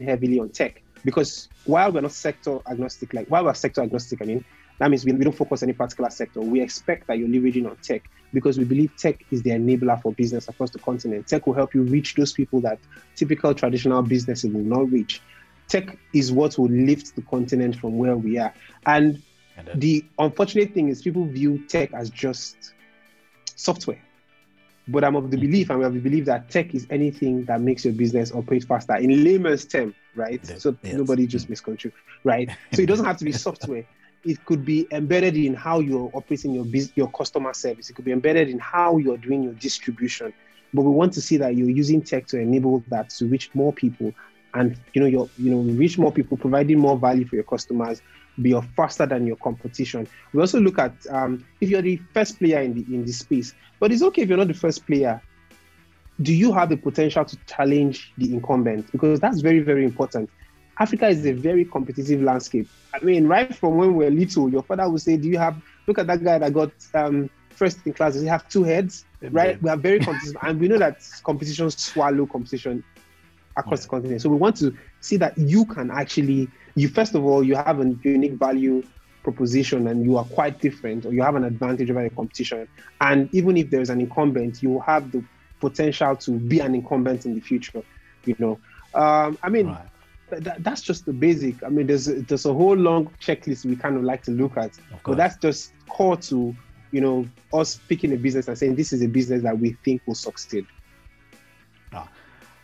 heavily 0.04 0.40
on 0.40 0.50
tech 0.50 0.82
because 1.06 1.48
while 1.66 1.92
we're 1.92 2.02
not 2.02 2.12
sector 2.12 2.58
agnostic, 2.68 3.14
like 3.14 3.28
while 3.28 3.46
we're 3.46 3.54
sector 3.54 3.82
agnostic, 3.84 4.24
I 4.24 4.26
mean, 4.26 4.44
that 4.80 4.90
means 4.90 5.06
we, 5.06 5.12
we 5.12 5.24
don't 5.24 5.36
focus 5.36 5.62
on 5.62 5.70
any 5.70 5.78
particular 5.78 6.10
sector. 6.10 6.42
We 6.42 6.60
expect 6.60 7.06
that 7.06 7.20
you're 7.20 7.28
leveraging 7.28 7.70
on 7.70 7.78
tech 7.84 8.02
because 8.34 8.58
we 8.58 8.64
believe 8.64 8.98
tech 8.98 9.24
is 9.30 9.44
the 9.44 9.52
enabler 9.52 10.02
for 10.02 10.12
business 10.14 10.48
across 10.48 10.72
the 10.72 10.80
continent. 10.80 11.28
Tech 11.28 11.46
will 11.46 11.54
help 11.54 11.76
you 11.76 11.84
reach 11.84 12.16
those 12.16 12.34
people 12.34 12.62
that 12.62 12.80
typical 13.16 13.54
traditional 13.54 14.02
businesses 14.02 14.52
will 14.52 14.64
not 14.64 14.92
reach. 14.92 15.22
Tech 15.68 15.98
is 16.14 16.32
what 16.32 16.58
will 16.58 16.70
lift 16.70 17.16
the 17.16 17.22
continent 17.24 17.76
from 17.76 17.98
where 17.98 18.16
we 18.16 18.38
are. 18.38 18.54
And, 18.86 19.22
and 19.58 19.70
uh, 19.70 19.74
the 19.76 20.06
unfortunate 20.20 20.74
thing 20.74 20.90
is 20.90 21.02
people 21.02 21.26
view 21.26 21.66
tech 21.68 21.94
as 21.94 22.10
just 22.10 22.74
software. 23.56 24.02
But 24.88 25.04
I'm 25.04 25.16
of 25.16 25.32
the 25.32 25.38
mm-hmm. 25.38 25.46
belief, 25.46 25.70
and 25.70 25.80
we 25.80 25.84
have 25.86 25.94
the 25.94 26.00
belief 26.00 26.26
that 26.26 26.50
tech 26.50 26.76
is 26.76 26.86
anything 26.90 27.46
that 27.46 27.62
makes 27.62 27.86
your 27.86 27.94
business 27.94 28.34
operate 28.34 28.66
faster 28.66 28.96
in 28.96 29.24
layman's 29.24 29.66
term, 29.66 29.96
right? 30.16 30.46
So 30.60 30.76
yes. 30.84 30.96
nobody 30.96 31.26
just 31.26 31.46
mm. 31.46 31.52
misconstrue, 31.52 31.92
right? 32.26 32.50
so 32.74 32.82
it 32.82 32.88
doesn't 32.88 33.06
have 33.06 33.18
to 33.18 33.26
be 33.26 33.32
software. 33.48 33.86
It 34.26 34.44
could 34.46 34.66
be 34.66 34.88
embedded 34.92 35.36
in 35.36 35.54
how 35.54 35.80
you're 35.80 36.10
operating 36.14 36.54
your 36.54 36.66
business, 36.66 36.96
your 36.96 37.10
customer 37.10 37.54
service. 37.54 37.90
It 37.90 37.94
could 37.94 38.06
be 38.06 38.12
embedded 38.12 38.50
in 38.50 38.60
how 38.60 38.98
you're 38.98 39.18
doing 39.18 39.44
your 39.44 39.54
distribution. 39.54 40.34
But 40.74 40.84
we 40.84 40.92
want 40.92 41.14
to 41.14 41.22
see 41.22 41.38
that 41.38 41.56
you're 41.56 41.70
using 41.70 42.02
tech 42.02 42.28
to 42.28 42.40
enable 42.40 42.84
that 42.88 43.10
to 43.12 43.26
reach 43.28 43.52
more 43.54 43.72
people, 43.72 44.14
and 44.54 44.78
you 44.94 45.02
know, 45.02 45.08
you're 45.08 45.30
you 45.38 45.52
know, 45.52 45.62
reach 45.74 45.98
more 45.98 46.12
people, 46.12 46.38
providing 46.38 46.80
more 46.80 46.98
value 46.98 47.26
for 47.26 47.36
your 47.36 47.44
customers, 47.44 48.02
be 48.42 48.60
faster 48.76 49.06
than 49.06 49.26
your 49.26 49.36
competition. 49.38 50.08
We 50.34 50.42
also 50.42 50.60
look 50.60 50.80
at 50.80 50.94
um, 51.10 51.46
if 51.62 51.70
you're 51.70 51.82
the 51.82 52.00
first 52.14 52.40
player 52.40 52.62
in 52.62 52.74
the 52.74 52.94
in 52.94 53.06
the 53.06 53.12
space, 53.12 53.54
but 53.80 53.92
it's 53.92 54.04
okay 54.04 54.24
if 54.24 54.30
you're 54.30 54.38
not 54.38 54.48
the 54.48 54.54
first 54.54 54.86
player. 54.86 55.22
Do 56.22 56.34
you 56.34 56.54
have 56.54 56.70
the 56.70 56.78
potential 56.78 57.26
to 57.26 57.38
challenge 57.48 58.14
the 58.18 58.34
incumbent? 58.34 58.92
Because 58.92 59.20
that's 59.20 59.42
very 59.42 59.60
very 59.60 59.84
important. 59.84 60.30
Africa 60.80 61.08
is 61.08 61.26
a 61.26 61.34
very 61.34 61.66
competitive 61.66 62.22
landscape. 62.22 62.68
I 62.94 63.04
mean, 63.04 63.28
right 63.28 63.54
from 63.54 63.78
when 63.78 63.96
we 63.96 64.06
were 64.06 64.12
little, 64.12 64.50
your 64.50 64.64
father 64.64 64.90
would 64.90 65.02
say, 65.02 65.18
"Do 65.18 65.28
you 65.28 65.38
have? 65.38 65.62
Look 65.88 66.00
at 66.00 66.08
that 66.08 66.24
guy 66.24 66.40
that 66.40 66.54
got 66.54 66.72
um, 66.94 67.30
first 67.50 67.80
in 67.86 67.94
class. 67.94 68.16
He 68.16 68.26
have 68.26 68.48
two 68.50 68.64
heads?" 68.64 69.06
Right? 69.22 69.62
We 69.62 69.70
are 69.70 69.78
very 69.78 70.00
competitive, 70.00 70.38
and 70.42 70.60
we 70.60 70.68
know 70.68 70.78
that 70.80 70.98
competition 71.24 71.70
swallow 71.72 72.26
competition 72.26 72.84
across 73.58 73.80
yeah. 73.80 73.84
the 73.84 73.90
continent. 73.90 74.22
So 74.22 74.30
we 74.30 74.38
want 74.38 74.56
to 74.58 74.76
see 75.02 75.18
that 75.18 75.38
you 75.38 75.66
can 75.66 75.92
actually 75.92 76.50
you 76.76 76.88
first 76.88 77.16
of 77.16 77.24
all 77.24 77.44
you 77.44 77.56
have 77.56 77.80
a 77.80 77.96
unique 78.04 78.34
value 78.34 78.84
proposition 79.24 79.88
and 79.88 80.04
you 80.04 80.18
are 80.18 80.26
quite 80.26 80.60
different 80.60 81.06
or 81.06 81.14
you 81.14 81.22
have 81.24 81.36
an 81.36 81.46
advantage 81.46 81.90
over 81.90 82.04
the 82.04 82.10
competition 82.10 82.68
and 83.02 83.30
even 83.34 83.56
if 83.56 83.70
there's 83.70 83.90
an 83.90 84.02
incumbent 84.02 84.62
you 84.62 84.80
have 84.82 85.12
the 85.12 85.24
potential 85.60 86.16
to 86.16 86.32
be 86.32 86.60
an 86.60 86.76
incumbent 86.76 87.26
in 87.26 87.34
the 87.34 87.40
future 87.40 87.82
you 88.26 88.36
know 88.38 88.60
um, 88.96 89.38
i 89.42 89.50
mean 89.50 89.68
right. 89.68 90.44
th- 90.44 90.58
that's 90.60 90.82
just 90.82 91.06
the 91.06 91.14
basic 91.14 91.64
i 91.64 91.70
mean 91.70 91.88
there's 91.88 92.06
there's 92.06 92.46
a 92.46 92.54
whole 92.54 92.76
long 92.76 93.06
checklist 93.22 93.66
we 93.66 93.76
kind 93.78 93.96
of 93.96 94.04
like 94.04 94.22
to 94.22 94.32
look 94.32 94.58
at 94.58 94.72
but 95.06 95.16
that's 95.16 95.38
just 95.38 95.72
core 95.88 96.18
to 96.18 96.54
you 96.92 97.00
know 97.00 97.26
us 97.54 97.80
picking 97.88 98.12
a 98.14 98.18
business 98.18 98.50
and 98.50 98.58
saying 98.58 98.76
this 98.76 98.92
is 98.92 99.02
a 99.02 99.08
business 99.08 99.42
that 99.42 99.58
we 99.58 99.72
think 99.86 100.02
will 100.06 100.16
succeed 100.16 100.66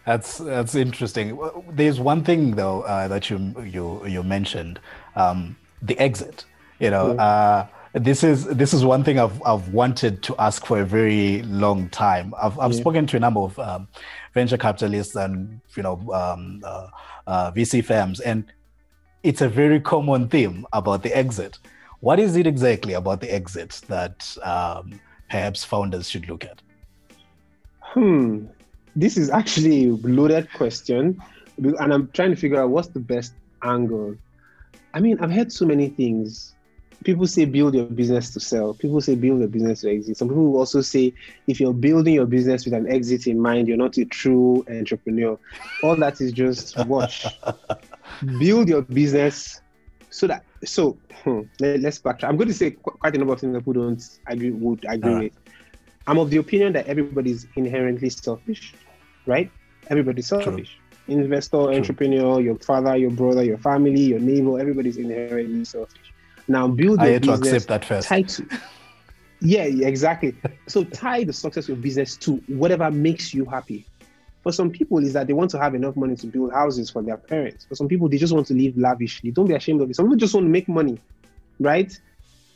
that's 0.09 0.39
that's 0.39 0.73
interesting. 0.73 1.37
There's 1.69 1.99
one 1.99 2.23
thing 2.23 2.55
though 2.55 2.81
uh, 2.81 3.07
that 3.09 3.29
you 3.29 3.37
you 3.63 4.03
you 4.07 4.23
mentioned, 4.23 4.79
um, 5.15 5.55
the 5.83 5.95
exit. 5.99 6.45
You 6.79 6.89
know, 6.89 7.11
uh, 7.11 7.67
this 7.93 8.23
is 8.23 8.45
this 8.45 8.73
is 8.73 8.83
one 8.83 9.03
thing 9.03 9.19
I've 9.19 9.39
I've 9.43 9.69
wanted 9.69 10.23
to 10.23 10.35
ask 10.39 10.65
for 10.65 10.79
a 10.79 10.85
very 10.85 11.43
long 11.43 11.89
time. 11.89 12.33
I've 12.41 12.57
I've 12.57 12.71
yeah. 12.71 12.79
spoken 12.79 13.05
to 13.05 13.17
a 13.17 13.19
number 13.19 13.41
of 13.41 13.59
um, 13.59 13.87
venture 14.33 14.57
capitalists 14.57 15.15
and 15.15 15.61
you 15.77 15.83
know 15.83 15.97
um, 16.11 16.61
uh, 16.63 16.87
uh 17.27 17.51
VC 17.51 17.85
firms, 17.85 18.19
and 18.19 18.45
it's 19.21 19.41
a 19.41 19.49
very 19.49 19.79
common 19.79 20.27
theme 20.27 20.65
about 20.73 21.03
the 21.03 21.15
exit. 21.15 21.59
What 21.99 22.19
is 22.19 22.35
it 22.35 22.47
exactly 22.47 22.93
about 22.93 23.21
the 23.21 23.31
exit 23.31 23.81
that 23.89 24.35
um, 24.41 24.99
perhaps 25.29 25.63
founders 25.63 26.09
should 26.09 26.27
look 26.27 26.45
at? 26.45 26.63
Hmm 27.81 28.47
this 28.95 29.17
is 29.17 29.29
actually 29.29 29.89
a 29.89 29.93
loaded 29.93 30.51
question, 30.53 31.21
and 31.57 31.93
I'm 31.93 32.09
trying 32.11 32.31
to 32.31 32.35
figure 32.35 32.61
out 32.61 32.69
what's 32.69 32.89
the 32.89 32.99
best 32.99 33.33
angle. 33.63 34.15
I 34.93 34.99
mean, 34.99 35.19
I've 35.19 35.31
heard 35.31 35.51
so 35.51 35.65
many 35.65 35.89
things. 35.89 36.55
People 37.03 37.27
say 37.27 37.45
build 37.45 37.75
your 37.75 37.85
business 37.85 38.31
to 38.31 38.39
sell. 38.41 38.73
People 38.73 38.99
say 38.99 39.15
build 39.15 39.39
your 39.39 39.47
business 39.47 39.81
to 39.81 39.91
exit. 39.91 40.17
Some 40.17 40.27
people 40.27 40.57
also 40.57 40.81
say 40.81 41.13
if 41.47 41.59
you're 41.59 41.73
building 41.73 42.15
your 42.15 42.25
business 42.25 42.65
with 42.65 42.73
an 42.73 42.91
exit 42.91 43.27
in 43.27 43.39
mind, 43.39 43.69
you're 43.69 43.77
not 43.77 43.97
a 43.97 44.05
true 44.05 44.65
entrepreneur. 44.69 45.39
All 45.81 45.95
that 45.95 46.19
is 46.19 46.33
just 46.33 46.77
watch. 46.87 47.25
build 48.39 48.67
your 48.67 48.81
business 48.81 49.61
so 50.09 50.27
that 50.27 50.43
so 50.65 50.97
hmm, 51.23 51.41
let, 51.59 51.85
us 51.85 51.99
backtrack. 51.99 52.25
I'm 52.25 52.37
going 52.37 52.47
to 52.47 52.53
say 52.53 52.71
quite 52.71 53.15
a 53.15 53.17
number 53.17 53.33
of 53.33 53.39
things 53.39 53.53
that 53.53 53.61
people 53.61 53.73
don't 53.73 54.19
agree 54.27 54.51
would 54.51 54.85
agree 54.87 55.11
uh-huh. 55.11 55.23
with. 55.23 55.33
I'm 56.09 56.17
of 56.17 56.31
the 56.31 56.37
opinion 56.37 56.73
that 56.73 56.87
everybody's 56.87 57.45
inherently 57.55 58.09
selfish, 58.09 58.73
right? 59.27 59.51
Everybody's 59.91 60.25
selfish. 60.25 60.75
True. 61.05 61.15
Investor, 61.21 61.57
True. 61.57 61.75
entrepreneur, 61.75 62.41
your 62.41 62.57
father, 62.57 62.95
your 62.95 63.11
brother, 63.11 63.43
your 63.43 63.59
family, 63.59 64.01
your 64.01 64.19
neighbor, 64.19 64.59
everybody's 64.59 64.97
inherently 64.97 65.63
selfish. 65.65 66.11
Now 66.47 66.67
build 66.67 66.99
I 66.99 67.09
had 67.09 67.23
to 67.23 67.33
accept 67.33 67.67
that 67.67 67.85
first. 67.85 68.07
Tie 68.07 68.23
To, 68.23 68.47
yeah, 69.41 69.65
exactly. 69.65 70.35
so 70.67 70.83
tie 70.83 71.25
the 71.25 71.33
success 71.33 71.65
of 71.65 71.69
your 71.69 71.77
business 71.77 72.17
to 72.17 72.37
whatever 72.47 72.89
makes 72.89 73.31
you 73.31 73.45
happy. 73.45 73.85
For 74.41 74.51
some 74.51 74.71
people, 74.71 74.97
is 74.99 75.13
that 75.13 75.27
they 75.27 75.33
want 75.33 75.51
to 75.51 75.59
have 75.59 75.75
enough 75.75 75.95
money 75.95 76.15
to 76.15 76.25
build 76.25 76.51
houses 76.51 76.89
for 76.89 77.03
their 77.03 77.17
parents. 77.17 77.65
For 77.65 77.75
some 77.75 77.87
people, 77.87 78.09
they 78.09 78.17
just 78.17 78.33
want 78.33 78.47
to 78.47 78.55
live 78.55 78.75
lavishly. 78.75 79.29
Don't 79.29 79.47
be 79.47 79.53
ashamed 79.53 79.81
of 79.81 79.91
it. 79.91 79.95
Some 79.95 80.05
people 80.07 80.17
just 80.17 80.33
want 80.33 80.45
to 80.45 80.49
make 80.49 80.67
money, 80.67 80.97
right? 81.59 81.95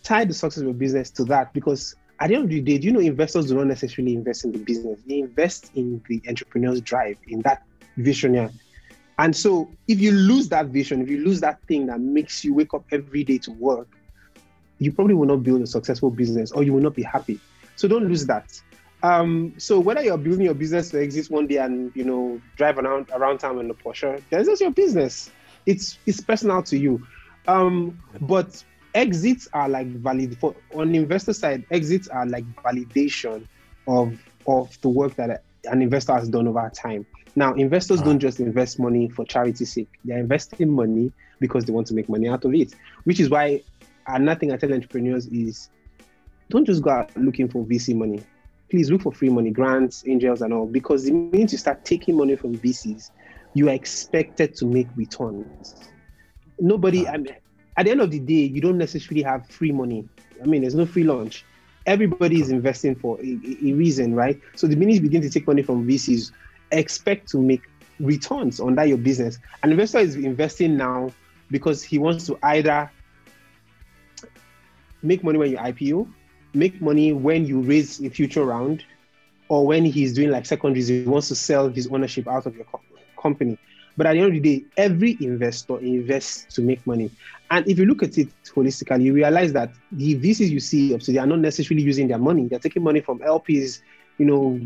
Tie 0.01 0.25
the 0.25 0.33
success 0.33 0.61
of 0.61 0.63
your 0.63 0.73
business 0.73 1.11
to 1.11 1.23
that 1.25 1.53
because 1.53 1.95
at 2.23 2.29
the 2.29 2.35
end 2.35 2.45
of 2.45 2.49
the 2.51 2.61
day, 2.61 2.77
do 2.77 2.87
you 2.87 2.93
know 2.93 3.01
investors 3.01 3.47
do 3.47 3.55
not 3.55 3.67
necessarily 3.67 4.13
invest 4.13 4.45
in 4.45 4.53
the 4.53 4.57
business? 4.57 4.97
They 5.05 5.19
invest 5.19 5.71
in 5.75 6.01
the 6.07 6.21
entrepreneur's 6.25 6.79
drive, 6.79 7.17
in 7.27 7.41
that 7.41 7.63
visionary. 7.97 8.49
And 9.19 9.35
so 9.35 9.69
if 9.89 9.99
you 9.99 10.13
lose 10.13 10.47
that 10.47 10.67
vision, 10.67 11.01
if 11.01 11.09
you 11.09 11.21
lose 11.21 11.41
that 11.41 11.61
thing 11.67 11.87
that 11.87 11.99
makes 11.99 12.45
you 12.45 12.53
wake 12.53 12.73
up 12.73 12.85
every 12.93 13.25
day 13.25 13.39
to 13.39 13.51
work, 13.51 13.89
you 14.79 14.93
probably 14.93 15.15
will 15.15 15.27
not 15.27 15.43
build 15.43 15.63
a 15.63 15.67
successful 15.67 16.09
business 16.11 16.53
or 16.53 16.63
you 16.63 16.71
will 16.71 16.79
not 16.79 16.95
be 16.95 17.03
happy. 17.03 17.41
So 17.75 17.89
don't 17.89 18.07
lose 18.07 18.25
that. 18.27 18.57
Um, 19.03 19.53
so 19.57 19.81
whether 19.81 20.01
you're 20.01 20.17
building 20.17 20.45
your 20.45 20.53
business 20.53 20.91
to 20.91 21.01
exist 21.01 21.29
one 21.29 21.47
day 21.47 21.57
and 21.57 21.91
you 21.93 22.05
know 22.05 22.41
drive 22.55 22.77
around 22.77 23.09
around 23.11 23.39
town 23.39 23.59
in 23.59 23.69
a 23.69 23.73
Porsche, 23.73 24.21
that's 24.29 24.47
just 24.47 24.61
your 24.61 24.71
business. 24.71 25.29
It's 25.65 25.97
it's 26.05 26.21
personal 26.21 26.63
to 26.63 26.77
you. 26.77 27.05
Um, 27.49 28.01
but 28.21 28.63
exits 28.95 29.47
are 29.53 29.67
like 29.69 29.87
valid 29.87 30.37
for 30.37 30.55
on 30.75 30.91
the 30.91 30.97
investor 30.97 31.33
side 31.33 31.65
exits 31.71 32.07
are 32.07 32.25
like 32.25 32.45
validation 32.55 33.45
of 33.87 34.19
of 34.47 34.79
the 34.81 34.89
work 34.89 35.15
that 35.15 35.43
an 35.65 35.81
investor 35.81 36.13
has 36.13 36.29
done 36.29 36.47
over 36.47 36.71
time 36.73 37.05
now 37.35 37.53
investors 37.53 37.99
uh-huh. 37.99 38.09
don't 38.09 38.19
just 38.19 38.39
invest 38.39 38.79
money 38.79 39.09
for 39.09 39.25
charity 39.25 39.65
sake 39.65 39.89
they're 40.05 40.19
investing 40.19 40.69
money 40.69 41.11
because 41.39 41.65
they 41.65 41.73
want 41.73 41.87
to 41.87 41.93
make 41.93 42.07
money 42.07 42.27
out 42.27 42.45
of 42.45 42.53
it 42.53 42.73
which 43.05 43.19
is 43.19 43.29
why 43.29 43.61
another 44.07 44.39
thing 44.39 44.51
i 44.51 44.57
tell 44.57 44.71
entrepreneurs 44.71 45.25
is 45.27 45.69
don't 46.49 46.65
just 46.65 46.83
go 46.83 46.91
out 46.91 47.15
looking 47.17 47.47
for 47.47 47.63
vc 47.65 47.95
money 47.95 48.21
please 48.69 48.91
look 48.91 49.01
for 49.01 49.11
free 49.11 49.29
money 49.29 49.49
grants 49.49 50.03
angels 50.07 50.41
and 50.41 50.53
all 50.53 50.65
because 50.65 51.05
the 51.05 51.11
minute 51.11 51.51
you 51.51 51.57
start 51.57 51.83
taking 51.83 52.15
money 52.15 52.35
from 52.35 52.55
vcs 52.57 53.09
you 53.55 53.69
are 53.69 53.73
expected 53.73 54.55
to 54.55 54.65
make 54.65 54.87
returns 54.95 55.75
nobody 56.59 57.07
uh-huh. 57.07 57.13
I 57.13 57.17
mean, 57.17 57.35
at 57.77 57.85
the 57.85 57.91
end 57.91 58.01
of 58.01 58.11
the 58.11 58.19
day, 58.19 58.33
you 58.53 58.61
don't 58.61 58.77
necessarily 58.77 59.23
have 59.23 59.47
free 59.47 59.71
money. 59.71 60.07
I 60.41 60.45
mean, 60.45 60.61
there's 60.61 60.75
no 60.75 60.85
free 60.85 61.03
lunch. 61.03 61.45
Everybody 61.85 62.39
is 62.39 62.49
investing 62.49 62.95
for 62.95 63.19
a, 63.19 63.39
a 63.63 63.73
reason, 63.73 64.13
right? 64.15 64.39
So 64.55 64.67
the 64.67 64.75
minute 64.75 64.95
you 64.95 65.01
begin 65.01 65.21
to 65.21 65.29
take 65.29 65.47
money 65.47 65.61
from 65.61 65.85
VCs, 65.87 66.31
expect 66.71 67.29
to 67.29 67.41
make 67.41 67.61
returns 67.99 68.59
on 68.59 68.75
that 68.75 68.87
your 68.87 68.97
business. 68.97 69.39
An 69.63 69.71
investor 69.71 69.99
is 69.99 70.15
investing 70.15 70.77
now 70.77 71.11
because 71.51 71.83
he 71.83 71.97
wants 71.99 72.25
to 72.27 72.37
either 72.43 72.89
make 75.01 75.23
money 75.23 75.37
when 75.37 75.51
you 75.51 75.57
IPO, 75.57 76.07
make 76.53 76.81
money 76.81 77.11
when 77.13 77.45
you 77.45 77.61
raise 77.61 77.99
a 78.01 78.09
future 78.09 78.45
round, 78.45 78.83
or 79.49 79.65
when 79.65 79.85
he's 79.85 80.13
doing 80.13 80.31
like 80.31 80.45
secondaries, 80.45 80.87
he 80.87 81.03
wants 81.03 81.27
to 81.27 81.35
sell 81.35 81.69
his 81.69 81.87
ownership 81.87 82.27
out 82.27 82.45
of 82.45 82.55
your 82.55 82.65
co- 82.65 82.81
company. 83.21 83.57
But 83.95 84.07
at 84.07 84.13
the 84.13 84.19
end 84.19 84.35
of 84.35 84.41
the 84.41 84.59
day, 84.59 84.65
every 84.77 85.17
investor 85.19 85.79
invests 85.79 86.45
to 86.55 86.61
make 86.61 86.85
money. 86.87 87.11
And 87.53 87.67
if 87.67 87.77
you 87.77 87.85
look 87.85 88.01
at 88.01 88.17
it 88.17 88.29
holistically, 88.47 89.03
you 89.03 89.13
realize 89.13 89.53
that 89.53 89.71
the 89.91 90.15
VCs 90.15 90.49
you 90.49 90.59
see 90.59 90.97
they 90.97 91.19
are 91.19 91.27
not 91.27 91.37
necessarily 91.37 91.83
using 91.83 92.07
their 92.07 92.17
money. 92.17 92.47
They're 92.47 92.57
taking 92.57 92.81
money 92.81 92.99
from 92.99 93.19
LPs, 93.19 93.81
you 94.17 94.25
know, 94.25 94.59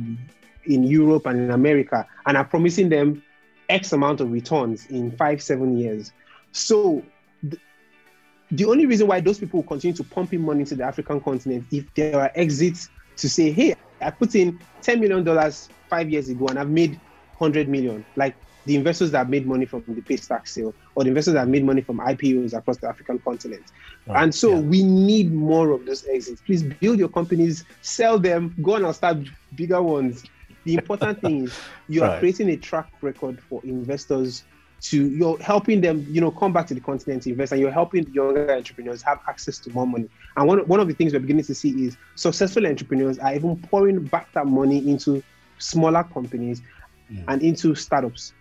in 0.64 0.84
Europe 0.86 1.26
and 1.26 1.38
in 1.38 1.52
America, 1.52 2.08
and 2.26 2.38
are 2.38 2.46
promising 2.46 2.88
them 2.88 3.22
X 3.68 3.92
amount 3.92 4.22
of 4.22 4.32
returns 4.32 4.86
in 4.86 5.12
five, 5.18 5.44
seven 5.44 5.78
years. 5.78 6.14
So 6.54 7.04
the, 7.44 8.64
only 8.64 8.86
reason 8.86 9.08
why 9.08 9.20
those 9.20 9.38
people 9.38 9.64
continue 9.64 9.98
to 9.98 10.06
pump 10.06 10.32
in 10.32 10.42
money 10.44 10.62
into 10.62 10.76
the 10.76 10.86
African 10.86 11.20
continent 11.20 11.66
if 11.70 11.94
there 11.94 12.18
are 12.18 12.32
exits 12.36 12.88
to 13.18 13.30
say, 13.30 13.52
hey, 13.52 13.76
I 14.00 14.12
put 14.12 14.34
in 14.34 14.62
$10 14.82 15.02
million 15.02 15.52
five 15.90 16.10
years 16.10 16.30
ago 16.30 16.48
and 16.48 16.58
I've 16.58 16.70
made 16.70 16.92
100 17.38 17.68
million. 17.68 18.06
Like 18.16 18.38
the 18.68 18.76
investors 18.76 19.12
that 19.12 19.30
made 19.30 19.48
money 19.48 19.66
from 19.66 19.82
the 19.88 20.02
Paystack 20.02 20.46
sale 20.46 20.76
or 20.96 21.04
the 21.04 21.10
investors 21.10 21.34
that 21.36 21.48
made 21.48 21.64
money 21.64 21.82
from 21.82 22.00
IPOs 22.00 22.56
across 22.56 22.78
the 22.78 22.88
African 22.88 23.18
continent. 23.20 23.64
Right. 24.06 24.22
And 24.22 24.36
so 24.36 24.56
yeah. 24.56 24.60
we 24.60 24.84
need 24.84 25.34
more 25.34 25.72
of 25.72 25.86
those 25.86 26.06
exits. 26.06 26.42
Please 26.46 26.64
build 26.64 27.00
your 27.00 27.08
companies, 27.08 27.64
sell 27.82 28.20
them, 28.20 28.54
go 28.62 28.76
on 28.76 28.84
and 28.84 28.94
start 28.94 29.18
bigger 29.56 29.82
ones. 29.82 30.26
The 30.66 30.76
important 30.76 31.22
thing 31.22 31.46
is 31.46 31.58
you 31.88 32.04
are 32.04 32.10
right. 32.10 32.20
creating 32.20 32.50
a 32.50 32.58
track 32.58 32.92
record 33.02 33.40
for 33.50 33.62
investors 33.64 34.44
to 34.80 35.10
you're 35.10 35.40
helping 35.40 35.80
them, 35.80 36.06
you 36.10 36.20
know, 36.20 36.30
come 36.30 36.52
back 36.52 36.68
to 36.68 36.74
the 36.74 36.82
continent 36.82 37.24
to 37.24 37.32
invest, 37.32 37.52
and 37.52 37.60
you're 37.60 37.72
helping 37.72 38.06
younger 38.14 38.54
entrepreneurs 38.54 39.02
have 39.02 39.20
access 39.28 39.58
to 39.60 39.72
more 39.72 39.88
money. 39.88 40.08
And 40.36 40.48
one, 40.48 40.60
one 40.68 40.80
of 40.80 40.88
the 40.88 40.94
things 40.94 41.14
we're 41.14 41.20
beginning 41.20 41.46
to 41.46 41.56
see 41.56 41.70
is 41.86 41.98
successful 42.16 42.68
entrepreneurs 42.68 43.18
are 43.18 43.34
even 43.34 43.56
pouring 43.56 44.04
back 44.04 44.32
that 44.34 44.46
money 44.46 44.88
into 44.88 45.24
smaller 45.58 46.04
companies 46.04 46.62
mm. 47.12 47.24
and 47.28 47.42
into 47.42 47.74
startups 47.74 48.34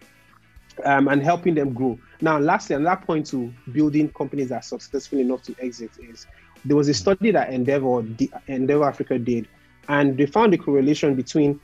um, 0.84 1.08
and 1.08 1.22
helping 1.22 1.54
them 1.54 1.72
grow. 1.72 1.98
Now, 2.20 2.38
lastly, 2.38 2.76
another 2.76 3.00
point 3.00 3.26
to 3.28 3.52
building 3.72 4.08
companies 4.10 4.48
that 4.50 4.56
are 4.56 4.62
successful 4.62 5.18
enough 5.18 5.42
to 5.42 5.54
exit 5.60 5.90
is 5.98 6.26
there 6.64 6.76
was 6.76 6.88
a 6.88 6.94
study 6.94 7.30
that 7.30 7.50
Endeavor, 7.50 8.04
Endeavor 8.48 8.84
Africa 8.84 9.18
did, 9.18 9.48
and 9.88 10.16
they 10.16 10.26
found 10.26 10.54
a 10.54 10.58
correlation 10.58 11.14
between 11.14 11.60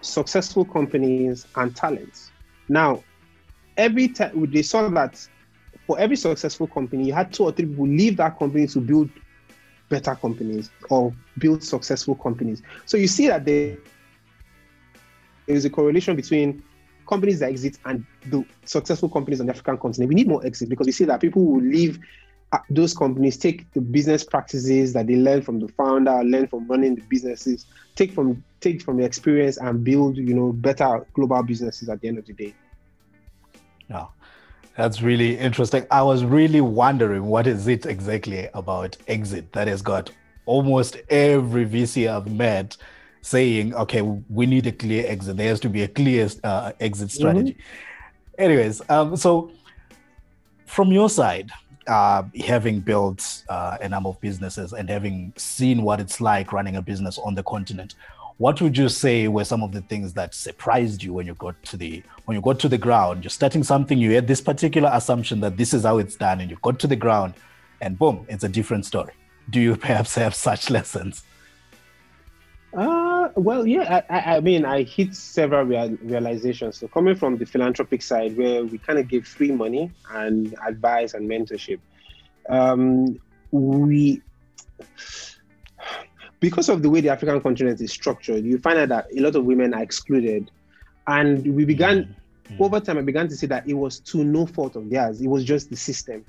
successful 0.00 0.64
companies 0.64 1.46
and 1.56 1.76
talents. 1.76 2.32
Now, 2.68 3.02
every 3.76 4.08
time 4.08 4.50
they 4.50 4.62
saw 4.62 4.88
that 4.88 5.26
for 5.86 5.98
every 5.98 6.16
successful 6.16 6.66
company, 6.66 7.04
you 7.04 7.12
had 7.12 7.32
two 7.32 7.44
or 7.44 7.52
three 7.52 7.66
people 7.66 7.86
leave 7.86 8.16
that 8.16 8.38
company 8.38 8.66
to 8.68 8.80
build 8.80 9.10
better 9.88 10.14
companies 10.14 10.70
or 10.88 11.12
build 11.38 11.62
successful 11.62 12.14
companies. 12.14 12.62
So 12.86 12.96
you 12.96 13.06
see 13.06 13.28
that 13.28 13.44
there 13.44 13.76
is 15.46 15.64
a 15.64 15.70
correlation 15.70 16.16
between 16.16 16.62
companies 17.06 17.40
that 17.40 17.50
exit 17.50 17.78
and 17.84 18.04
the 18.26 18.44
successful 18.64 19.08
companies 19.08 19.40
on 19.40 19.46
the 19.46 19.52
African 19.52 19.78
continent. 19.78 20.08
We 20.08 20.14
need 20.14 20.28
more 20.28 20.44
exit 20.44 20.68
because 20.68 20.86
we 20.86 20.92
see 20.92 21.04
that 21.04 21.20
people 21.20 21.44
will 21.44 21.62
leave 21.62 21.98
uh, 22.52 22.58
those 22.68 22.94
companies, 22.94 23.36
take 23.36 23.70
the 23.72 23.80
business 23.80 24.24
practices 24.24 24.92
that 24.92 25.06
they 25.06 25.16
learn 25.16 25.42
from 25.42 25.58
the 25.58 25.68
founder, 25.68 26.22
learn 26.22 26.46
from 26.46 26.68
running 26.68 26.94
the 26.94 27.02
businesses, 27.02 27.66
take 27.94 28.12
from 28.12 28.44
take 28.60 28.82
from 28.82 28.98
the 28.98 29.04
experience 29.04 29.56
and 29.56 29.82
build, 29.82 30.16
you 30.16 30.34
know, 30.34 30.52
better 30.52 31.04
global 31.14 31.42
businesses 31.42 31.88
at 31.88 32.00
the 32.00 32.08
end 32.08 32.18
of 32.18 32.26
the 32.26 32.32
day. 32.32 32.54
Yeah. 33.88 34.06
That's 34.76 35.02
really 35.02 35.38
interesting. 35.38 35.86
I 35.90 36.02
was 36.02 36.24
really 36.24 36.62
wondering 36.62 37.26
what 37.26 37.46
is 37.46 37.68
it 37.68 37.84
exactly 37.84 38.48
about 38.54 38.96
exit 39.06 39.52
that 39.52 39.68
has 39.68 39.82
got 39.82 40.10
almost 40.46 40.96
every 41.10 41.66
VC 41.66 42.10
I've 42.10 42.32
met 42.32 42.76
saying, 43.22 43.74
okay, 43.74 44.02
we 44.02 44.46
need 44.46 44.66
a 44.66 44.72
clear 44.72 45.06
exit. 45.06 45.36
There 45.36 45.48
has 45.48 45.60
to 45.60 45.68
be 45.68 45.82
a 45.82 45.88
clear 45.88 46.28
uh, 46.44 46.72
exit 46.80 47.08
mm-hmm. 47.08 47.16
strategy. 47.16 47.52
Mm-hmm. 47.52 48.42
Anyways, 48.42 48.82
um, 48.90 49.16
so 49.16 49.52
from 50.66 50.92
your 50.92 51.08
side, 51.08 51.50
uh, 51.86 52.22
having 52.44 52.80
built 52.80 53.44
uh, 53.48 53.78
a 53.80 53.88
number 53.88 54.08
of 54.08 54.20
businesses 54.20 54.72
and 54.72 54.88
having 54.88 55.32
seen 55.36 55.82
what 55.82 56.00
it's 56.00 56.20
like 56.20 56.52
running 56.52 56.76
a 56.76 56.82
business 56.82 57.18
on 57.18 57.34
the 57.34 57.42
continent, 57.42 57.94
what 58.38 58.60
would 58.60 58.76
you 58.76 58.88
say 58.88 59.28
were 59.28 59.44
some 59.44 59.62
of 59.62 59.72
the 59.72 59.82
things 59.82 60.12
that 60.14 60.34
surprised 60.34 61.02
you 61.02 61.12
when 61.12 61.26
you 61.26 61.34
got 61.34 61.62
to 61.64 61.76
the 61.76 62.02
when 62.24 62.34
you 62.34 62.40
got 62.40 62.58
to 62.60 62.68
the 62.68 62.78
ground? 62.78 63.22
You're 63.22 63.30
starting 63.30 63.62
something, 63.62 63.98
you 63.98 64.12
had 64.12 64.26
this 64.26 64.40
particular 64.40 64.90
assumption 64.92 65.40
that 65.40 65.56
this 65.56 65.72
is 65.72 65.84
how 65.84 65.98
it's 65.98 66.16
done, 66.16 66.40
and 66.40 66.50
you 66.50 66.56
got 66.62 66.80
to 66.80 66.86
the 66.86 66.96
ground, 66.96 67.34
and 67.80 67.98
boom, 67.98 68.26
it's 68.28 68.42
a 68.42 68.48
different 68.48 68.84
story. 68.86 69.12
Do 69.50 69.60
you 69.60 69.76
perhaps 69.86 70.14
have 70.16 70.34
such 70.34 70.70
lessons? 70.70 71.22
Uh, 72.74 73.28
well, 73.36 73.66
yeah, 73.66 74.02
I, 74.08 74.36
I 74.36 74.40
mean, 74.40 74.64
I 74.64 74.82
hit 74.82 75.14
several 75.14 75.64
real, 75.64 75.90
realizations. 76.02 76.78
So, 76.78 76.88
coming 76.88 77.14
from 77.14 77.36
the 77.36 77.44
philanthropic 77.44 78.00
side, 78.00 78.36
where 78.36 78.64
we 78.64 78.78
kind 78.78 78.98
of 78.98 79.08
give 79.08 79.26
free 79.26 79.52
money 79.52 79.90
and 80.10 80.54
advice 80.66 81.12
and 81.12 81.28
mentorship, 81.28 81.80
um, 82.48 83.20
we, 83.50 84.22
because 86.40 86.70
of 86.70 86.82
the 86.82 86.88
way 86.88 87.02
the 87.02 87.10
African 87.10 87.40
continent 87.42 87.80
is 87.82 87.92
structured, 87.92 88.44
you 88.44 88.58
find 88.58 88.78
out 88.78 88.88
that 88.88 89.06
a 89.14 89.20
lot 89.20 89.36
of 89.36 89.44
women 89.44 89.74
are 89.74 89.82
excluded. 89.82 90.50
And 91.06 91.54
we 91.54 91.66
began, 91.66 92.16
mm-hmm. 92.44 92.62
over 92.62 92.80
time, 92.80 92.96
I 92.96 93.02
began 93.02 93.28
to 93.28 93.36
see 93.36 93.46
that 93.48 93.68
it 93.68 93.74
was 93.74 94.00
to 94.00 94.24
no 94.24 94.46
fault 94.46 94.76
of 94.76 94.88
theirs, 94.88 95.20
it 95.20 95.28
was 95.28 95.44
just 95.44 95.68
the 95.68 95.76
system 95.76 96.24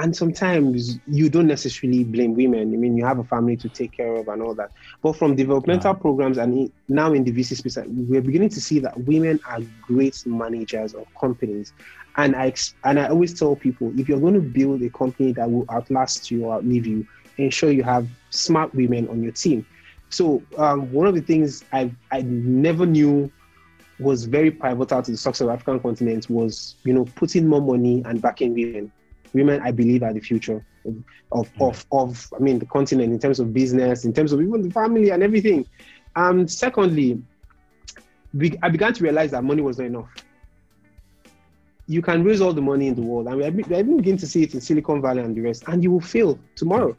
and 0.00 0.16
sometimes 0.16 0.98
you 1.06 1.28
don't 1.28 1.46
necessarily 1.46 2.04
blame 2.04 2.34
women. 2.34 2.72
I 2.72 2.76
mean, 2.76 2.96
you 2.96 3.04
have 3.04 3.18
a 3.18 3.24
family 3.24 3.54
to 3.58 3.68
take 3.68 3.92
care 3.92 4.16
of 4.16 4.28
and 4.28 4.40
all 4.40 4.54
that. 4.54 4.70
But 5.02 5.12
from 5.12 5.36
developmental 5.36 5.94
programs 5.94 6.38
and 6.38 6.72
now 6.88 7.12
in 7.12 7.22
the 7.22 7.30
VC 7.30 7.56
space, 7.56 7.76
we're 7.86 8.22
beginning 8.22 8.48
to 8.50 8.62
see 8.62 8.78
that 8.78 8.98
women 9.04 9.40
are 9.46 9.60
great 9.82 10.24
managers 10.24 10.94
of 10.94 11.06
companies. 11.20 11.74
And 12.16 12.34
I 12.34 12.54
and 12.84 12.98
I 12.98 13.08
always 13.08 13.38
tell 13.38 13.54
people, 13.56 13.92
if 14.00 14.08
you're 14.08 14.20
going 14.20 14.34
to 14.34 14.40
build 14.40 14.82
a 14.82 14.88
company 14.88 15.32
that 15.32 15.50
will 15.50 15.66
outlast 15.70 16.30
you 16.30 16.46
or 16.46 16.54
outlive 16.54 16.86
you, 16.86 17.06
ensure 17.36 17.70
you 17.70 17.82
have 17.82 18.08
smart 18.30 18.74
women 18.74 19.06
on 19.08 19.22
your 19.22 19.32
team. 19.32 19.66
So 20.08 20.42
um, 20.56 20.90
one 20.92 21.08
of 21.08 21.14
the 21.14 21.20
things 21.20 21.62
I 21.74 21.92
I 22.10 22.22
never 22.22 22.86
knew 22.86 23.30
was 23.98 24.24
very 24.24 24.50
pivotal 24.50 25.02
to 25.02 25.10
the 25.10 25.18
success 25.18 25.42
of 25.42 25.50
African 25.50 25.78
continent 25.78 26.30
was, 26.30 26.76
you 26.84 26.94
know, 26.94 27.04
putting 27.16 27.46
more 27.46 27.60
money 27.60 28.02
and 28.06 28.22
backing 28.22 28.54
women 28.54 28.90
women, 29.32 29.60
I 29.62 29.70
believe, 29.70 30.02
are 30.02 30.12
the 30.12 30.20
future 30.20 30.64
of, 30.84 30.96
of, 31.32 31.54
mm. 31.54 31.68
of, 31.68 31.86
of, 31.92 32.32
I 32.34 32.38
mean, 32.38 32.58
the 32.58 32.66
continent 32.66 33.12
in 33.12 33.18
terms 33.18 33.40
of 33.40 33.52
business, 33.52 34.04
in 34.04 34.12
terms 34.12 34.32
of 34.32 34.40
even 34.40 34.62
the 34.62 34.70
family 34.70 35.10
and 35.10 35.22
everything. 35.22 35.66
Um, 36.16 36.48
secondly, 36.48 37.22
we, 38.34 38.56
I 38.62 38.68
began 38.68 38.92
to 38.92 39.02
realize 39.02 39.30
that 39.32 39.42
money 39.44 39.62
was 39.62 39.78
not 39.78 39.86
enough. 39.86 40.08
You 41.86 42.02
can 42.02 42.22
raise 42.22 42.40
all 42.40 42.52
the 42.52 42.62
money 42.62 42.86
in 42.86 42.94
the 42.94 43.02
world, 43.02 43.26
and 43.26 43.42
I 43.42 43.50
begin 43.50 44.16
to 44.16 44.26
see 44.26 44.44
it 44.44 44.54
in 44.54 44.60
Silicon 44.60 45.02
Valley 45.02 45.22
and 45.22 45.36
the 45.36 45.40
rest, 45.40 45.64
and 45.66 45.82
you 45.82 45.90
will 45.90 46.00
fail 46.00 46.38
tomorrow. 46.54 46.96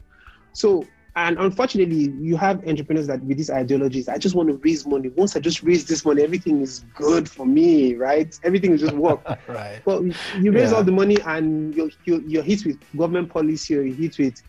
So 0.52 0.86
and 1.14 1.36
unfortunately, 1.38 2.10
you 2.20 2.36
have 2.38 2.66
entrepreneurs 2.66 3.06
that 3.08 3.22
with 3.24 3.36
these 3.36 3.50
ideologies, 3.50 4.08
I 4.08 4.16
just 4.16 4.34
want 4.34 4.48
to 4.48 4.54
raise 4.56 4.86
money. 4.86 5.10
Once 5.10 5.36
I 5.36 5.40
just 5.40 5.62
raise 5.62 5.84
this 5.84 6.06
money, 6.06 6.22
everything 6.22 6.62
is 6.62 6.86
good 6.94 7.28
for 7.28 7.44
me, 7.44 7.94
right? 7.96 8.38
Everything 8.44 8.70
will 8.70 8.78
just 8.78 8.94
work. 8.94 9.20
right. 9.46 9.82
But 9.84 10.02
you 10.40 10.52
raise 10.52 10.70
yeah. 10.70 10.78
all 10.78 10.84
the 10.84 10.92
money 10.92 11.18
and 11.26 11.74
you're, 11.74 11.90
you're, 12.04 12.22
you're, 12.22 12.42
hit 12.42 12.64
with 12.64 12.78
government 12.96 13.28
policy 13.28 13.76
or 13.76 13.82
you're 13.82 13.94
hit 13.94 14.18
with 14.18 14.42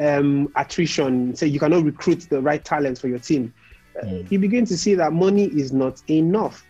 um, 0.00 0.52
attrition. 0.56 1.36
So 1.36 1.46
you 1.46 1.60
cannot 1.60 1.84
recruit 1.84 2.26
the 2.28 2.40
right 2.40 2.64
talent 2.64 2.98
for 2.98 3.06
your 3.06 3.20
team. 3.20 3.54
Mm. 4.02 4.24
Uh, 4.24 4.26
you 4.28 4.40
begin 4.40 4.64
to 4.66 4.76
see 4.76 4.96
that 4.96 5.12
money 5.12 5.44
is 5.44 5.72
not 5.72 6.02
enough. 6.10 6.66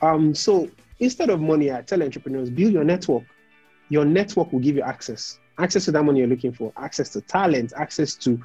Um, 0.00 0.32
so 0.32 0.70
instead 1.00 1.30
of 1.30 1.40
money, 1.40 1.72
I 1.72 1.82
tell 1.82 2.04
entrepreneurs, 2.04 2.50
build 2.50 2.72
your 2.72 2.84
network. 2.84 3.24
Your 3.88 4.04
network 4.04 4.52
will 4.52 4.60
give 4.60 4.76
you 4.76 4.82
access. 4.82 5.40
Access 5.58 5.86
to 5.86 5.92
that 5.92 6.04
money 6.04 6.20
you're 6.20 6.28
looking 6.28 6.52
for, 6.52 6.72
access 6.76 7.08
to 7.10 7.20
talent, 7.22 7.72
access 7.76 8.14
to 8.16 8.40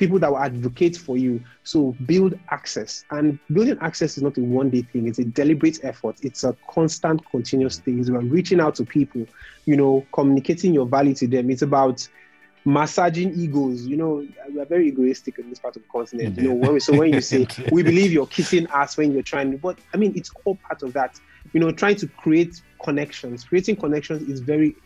people 0.00 0.18
that 0.18 0.30
will 0.30 0.38
advocate 0.38 0.96
for 0.96 1.18
you. 1.18 1.44
So 1.62 1.94
build 2.06 2.36
access. 2.48 3.04
And 3.10 3.38
building 3.52 3.76
access 3.82 4.16
is 4.16 4.22
not 4.22 4.38
a 4.38 4.40
one 4.40 4.70
day 4.70 4.80
thing, 4.80 5.06
it's 5.06 5.18
a 5.18 5.24
deliberate 5.24 5.78
effort. 5.84 6.16
It's 6.22 6.42
a 6.42 6.56
constant, 6.70 7.24
continuous 7.30 7.78
thing. 7.78 8.00
It's 8.00 8.08
about 8.08 8.24
reaching 8.24 8.60
out 8.60 8.74
to 8.76 8.84
people, 8.84 9.26
you 9.66 9.76
know, 9.76 10.04
communicating 10.12 10.72
your 10.72 10.86
value 10.86 11.14
to 11.16 11.28
them. 11.28 11.50
It's 11.50 11.60
about 11.60 12.08
massaging 12.64 13.38
egos. 13.38 13.86
You 13.86 13.98
know, 13.98 14.26
we're 14.48 14.64
very 14.64 14.88
egoistic 14.88 15.38
in 15.38 15.50
this 15.50 15.58
part 15.58 15.76
of 15.76 15.82
the 15.82 15.88
continent. 15.90 16.38
You 16.38 16.48
know, 16.48 16.54
when 16.54 16.72
we, 16.72 16.80
so 16.80 16.96
when 16.96 17.12
you 17.12 17.20
say 17.20 17.46
we 17.70 17.82
believe 17.82 18.10
you're 18.10 18.26
kissing 18.26 18.66
ass 18.72 18.96
when 18.96 19.12
you're 19.12 19.22
trying, 19.22 19.54
but 19.58 19.78
I 19.92 19.98
mean, 19.98 20.14
it's 20.16 20.30
all 20.44 20.56
part 20.66 20.82
of 20.82 20.94
that. 20.94 21.20
You 21.52 21.60
know, 21.60 21.70
trying 21.72 21.96
to 21.96 22.08
create 22.08 22.62
connections. 22.82 23.44
Creating 23.44 23.76
connections 23.76 24.26
is 24.30 24.40
very 24.40 24.76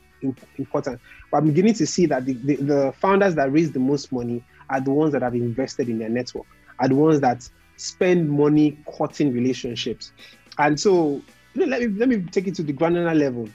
important. 0.59 1.00
But 1.31 1.38
I'm 1.38 1.46
beginning 1.46 1.74
to 1.74 1.87
see 1.87 2.07
that 2.07 2.27
the, 2.27 2.33
the, 2.33 2.57
the 2.57 2.94
founders 2.98 3.37
that 3.37 3.53
raise 3.53 3.70
the 3.70 3.79
most 3.79 4.11
money 4.11 4.42
are 4.70 4.81
the 4.81 4.90
ones 4.90 5.12
that 5.12 5.22
have 5.22 5.35
invested 5.35 5.88
in 5.88 5.98
their 5.98 6.09
network, 6.09 6.46
are 6.79 6.88
the 6.88 6.94
ones 6.94 7.20
that 7.20 7.48
spend 7.77 8.31
money 8.31 8.79
cutting 8.96 9.33
relationships. 9.33 10.12
And 10.59 10.79
so 10.79 11.22
let 11.55 11.81
me 11.81 11.88
let 11.88 12.09
me 12.09 12.22
take 12.22 12.46
it 12.46 12.55
to 12.57 12.62
the 12.62 12.72
granular 12.72 13.14
level. 13.14 13.48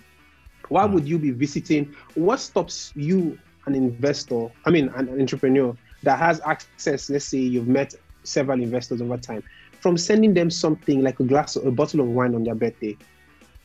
Why 0.70 0.86
would 0.86 1.08
you 1.08 1.18
be 1.18 1.32
visiting? 1.32 1.96
What 2.16 2.40
stops 2.40 2.92
you, 2.96 3.38
an 3.66 3.76
investor, 3.76 4.50
I 4.66 4.70
mean 4.70 4.90
an, 4.96 5.10
an 5.10 5.20
entrepreneur, 5.20 5.76
that 6.04 6.20
has 6.20 6.40
access, 6.46 7.10
let's 7.10 7.26
say 7.26 7.40
you've 7.40 7.68
met 7.68 7.94
several 8.24 8.62
investors 8.62 9.02
over 9.02 9.18
time, 9.18 9.44
from 9.80 9.98
sending 9.98 10.34
them 10.34 10.50
something 10.50 11.02
like 11.02 11.20
a 11.20 11.24
glass 11.24 11.58
or 11.58 11.68
a 11.68 11.72
bottle 11.72 12.02
of 12.02 12.08
wine 12.08 12.36
on 12.36 12.44
their 12.44 12.56
birthday. 12.56 12.98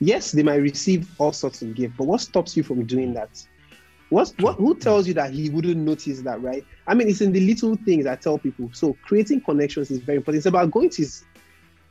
Yes, 0.01 0.33
they 0.33 0.43
might 0.43 0.57
receive 0.57 1.09
all 1.19 1.33
sorts 1.33 1.63
of 1.63 1.75
gifts, 1.75 1.95
but 1.97 2.07
what 2.07 2.21
stops 2.21 2.57
you 2.57 2.63
from 2.63 2.85
doing 2.85 3.15
that? 3.15 3.45
What's, 4.15 4.33
what 4.39 4.55
who 4.55 4.77
tells 4.77 5.09
you 5.09 5.15
that 5.15 5.33
he 5.33 5.51
wouldn't 5.51 5.77
notice 5.77 6.21
that, 6.21 6.41
right? 6.41 6.65
I 6.87 6.95
mean, 6.95 7.09
it's 7.09 7.21
in 7.21 7.33
the 7.33 7.41
little 7.41 7.75
things 7.75 8.07
I 8.07 8.15
tell 8.15 8.39
people. 8.39 8.71
So 8.73 8.97
creating 9.03 9.41
connections 9.41 9.91
is 9.91 9.99
very 9.99 10.19
important. 10.19 10.39
It's 10.39 10.47
about 10.47 10.71
going 10.71 10.91
to 10.91 11.03
his 11.03 11.25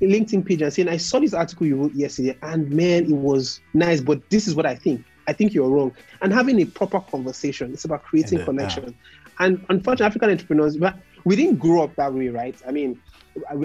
LinkedIn 0.02 0.46
page 0.46 0.62
and 0.62 0.72
saying, 0.72 0.88
I 0.88 0.96
saw 0.96 1.20
this 1.20 1.34
article 1.34 1.68
you 1.68 1.76
wrote 1.76 1.94
yesterday, 1.94 2.38
and 2.42 2.70
man, 2.70 3.12
it 3.12 3.18
was 3.18 3.60
nice, 3.74 4.00
but 4.00 4.30
this 4.30 4.48
is 4.48 4.56
what 4.56 4.66
I 4.66 4.74
think. 4.74 5.04
I 5.28 5.34
think 5.34 5.54
you're 5.54 5.70
wrong. 5.70 5.94
And 6.22 6.32
having 6.34 6.62
a 6.62 6.66
proper 6.66 7.02
conversation. 7.02 7.74
It's 7.74 7.84
about 7.84 8.04
creating 8.04 8.46
connection. 8.46 8.86
Yeah. 8.86 9.46
And 9.46 9.66
unfortunately, 9.68 10.06
African 10.06 10.30
entrepreneurs, 10.30 10.78
but 10.78 10.96
we 11.26 11.36
didn't 11.36 11.60
grow 11.60 11.84
up 11.84 11.94
that 11.98 12.14
way, 12.14 12.30
right? 12.30 12.56
I 12.66 12.72
mean, 12.72 13.02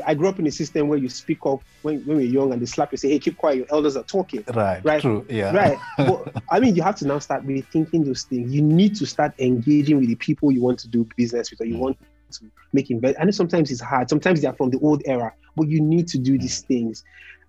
I, 0.06 0.14
grew 0.14 0.28
up 0.28 0.38
in 0.38 0.46
a 0.46 0.50
system 0.50 0.88
where 0.88 0.98
you 0.98 1.08
speak 1.08 1.44
up 1.44 1.62
when, 1.82 2.00
when 2.06 2.16
we're 2.16 2.26
young 2.26 2.52
and 2.52 2.62
they 2.62 2.66
slap 2.66 2.92
you, 2.92 2.98
say, 2.98 3.10
hey, 3.10 3.18
keep 3.18 3.36
quiet, 3.36 3.56
your 3.58 3.66
elders 3.70 3.96
are 3.96 4.02
talking. 4.02 4.44
Right. 4.52 4.82
Right. 4.84 5.00
True. 5.00 5.26
Yeah. 5.28 5.54
Right. 5.54 5.78
but 5.98 6.42
I 6.50 6.60
mean, 6.60 6.74
you 6.74 6.82
have 6.82 6.96
to 6.96 7.06
now 7.06 7.18
start 7.18 7.46
rethinking 7.46 8.04
those 8.04 8.22
things. 8.22 8.52
You 8.52 8.62
need 8.62 8.96
to 8.96 9.06
start 9.06 9.34
engaging 9.38 9.98
with 9.98 10.08
the 10.08 10.14
people 10.14 10.50
you 10.50 10.62
want 10.62 10.78
to 10.80 10.88
do 10.88 11.06
business 11.16 11.50
with 11.50 11.60
or 11.60 11.66
you 11.66 11.74
mm. 11.74 11.80
want 11.80 11.98
to 12.32 12.44
make 12.72 12.90
invest. 12.90 13.16
I 13.20 13.24
know 13.24 13.30
sometimes 13.30 13.70
it's 13.70 13.80
hard. 13.80 14.08
Sometimes 14.08 14.40
they 14.40 14.48
are 14.48 14.54
from 14.54 14.70
the 14.70 14.78
old 14.80 15.02
era, 15.04 15.32
but 15.56 15.68
you 15.68 15.80
need 15.80 16.08
to 16.08 16.18
do 16.18 16.38
these 16.38 16.62
mm. 16.62 16.66
things. 16.66 17.04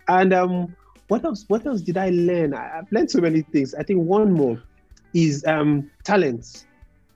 And 0.08 0.32
um, 0.32 0.76
what 1.08 1.24
else? 1.24 1.44
What 1.48 1.66
else 1.66 1.80
did 1.80 1.96
I 1.96 2.10
learn? 2.10 2.54
I, 2.54 2.68
have 2.76 2.92
learned 2.92 3.10
so 3.10 3.20
many 3.20 3.42
things. 3.42 3.74
I 3.74 3.82
think 3.82 4.00
one 4.00 4.32
more 4.32 4.62
is 5.14 5.44
um, 5.46 5.90
talents. 6.04 6.66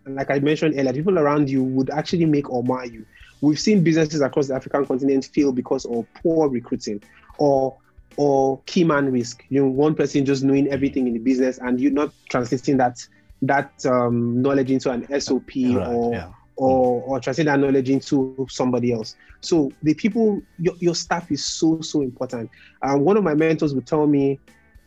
Like 0.06 0.30
I 0.30 0.38
mentioned 0.38 0.74
earlier, 0.78 0.92
people 0.92 1.18
around 1.18 1.48
you 1.48 1.62
would 1.62 1.90
actually 1.90 2.26
make 2.26 2.50
or 2.50 2.62
mar 2.62 2.86
you. 2.86 3.06
We've 3.44 3.60
seen 3.60 3.82
businesses 3.84 4.20
across 4.20 4.48
the 4.48 4.54
African 4.54 4.86
continent 4.86 5.26
fail 5.32 5.52
because 5.52 5.84
of 5.84 6.06
poor 6.22 6.48
recruiting 6.48 7.02
or 7.38 7.76
or 8.16 8.60
key 8.66 8.84
man 8.84 9.10
risk. 9.10 9.44
You 9.48 9.62
know, 9.62 9.68
one 9.68 9.94
person 9.94 10.24
just 10.24 10.44
knowing 10.44 10.68
everything 10.68 11.06
in 11.06 11.14
the 11.14 11.18
business 11.18 11.58
and 11.58 11.80
you're 11.80 11.92
not 11.92 12.12
translating 12.30 12.76
that 12.78 13.06
that 13.42 13.84
um, 13.86 14.40
knowledge 14.40 14.70
into 14.70 14.90
an 14.90 15.20
SOP 15.20 15.50
right, 15.56 15.86
or 15.86 16.12
yeah. 16.12 16.30
or 16.56 17.02
or 17.02 17.20
translate 17.20 17.46
that 17.46 17.58
knowledge 17.58 17.90
into 17.90 18.46
somebody 18.48 18.92
else. 18.92 19.16
So 19.40 19.70
the 19.82 19.94
people, 19.94 20.40
your, 20.58 20.74
your 20.78 20.94
staff 20.94 21.30
is 21.30 21.44
so 21.44 21.80
so 21.80 22.02
important. 22.02 22.50
Um, 22.82 23.00
one 23.00 23.16
of 23.16 23.24
my 23.24 23.34
mentors 23.34 23.74
would 23.74 23.86
tell 23.86 24.06
me, 24.06 24.38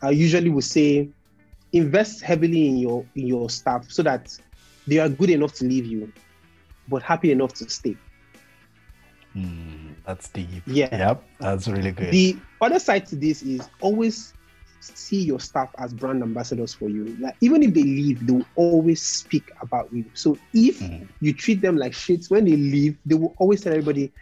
I 0.02 0.10
usually 0.10 0.50
would 0.50 0.64
say, 0.64 1.08
invest 1.72 2.22
heavily 2.22 2.68
in 2.68 2.78
your 2.78 3.04
in 3.14 3.26
your 3.26 3.50
staff 3.50 3.90
so 3.90 4.02
that 4.02 4.36
they 4.86 4.98
are 4.98 5.08
good 5.08 5.30
enough 5.30 5.52
to 5.54 5.64
leave 5.64 5.86
you, 5.86 6.12
but 6.88 7.02
happy 7.02 7.30
enough 7.30 7.54
to 7.54 7.68
stay. 7.68 7.96
Mm, 9.38 9.94
that's 10.04 10.28
deep. 10.28 10.62
Yeah. 10.66 10.88
Yep. 10.96 11.24
That's 11.40 11.68
really 11.68 11.92
good. 11.92 12.10
The 12.10 12.36
other 12.60 12.78
side 12.78 13.06
to 13.08 13.16
this 13.16 13.42
is 13.42 13.68
always 13.80 14.32
see 14.80 15.22
your 15.22 15.40
staff 15.40 15.70
as 15.78 15.92
brand 15.92 16.22
ambassadors 16.22 16.74
for 16.74 16.88
you. 16.88 17.16
Like 17.20 17.36
even 17.40 17.62
if 17.62 17.74
they 17.74 17.82
leave, 17.82 18.26
they 18.26 18.32
will 18.32 18.46
always 18.56 19.02
speak 19.02 19.50
about 19.60 19.92
you. 19.92 20.04
So 20.14 20.38
if 20.54 20.80
mm. 20.80 21.08
you 21.20 21.32
treat 21.32 21.60
them 21.60 21.76
like 21.76 21.94
shit 21.94 22.26
when 22.28 22.44
they 22.44 22.56
leave, 22.56 22.96
they 23.04 23.14
will 23.14 23.34
always 23.38 23.60
tell 23.60 23.72
everybody, 23.72 24.12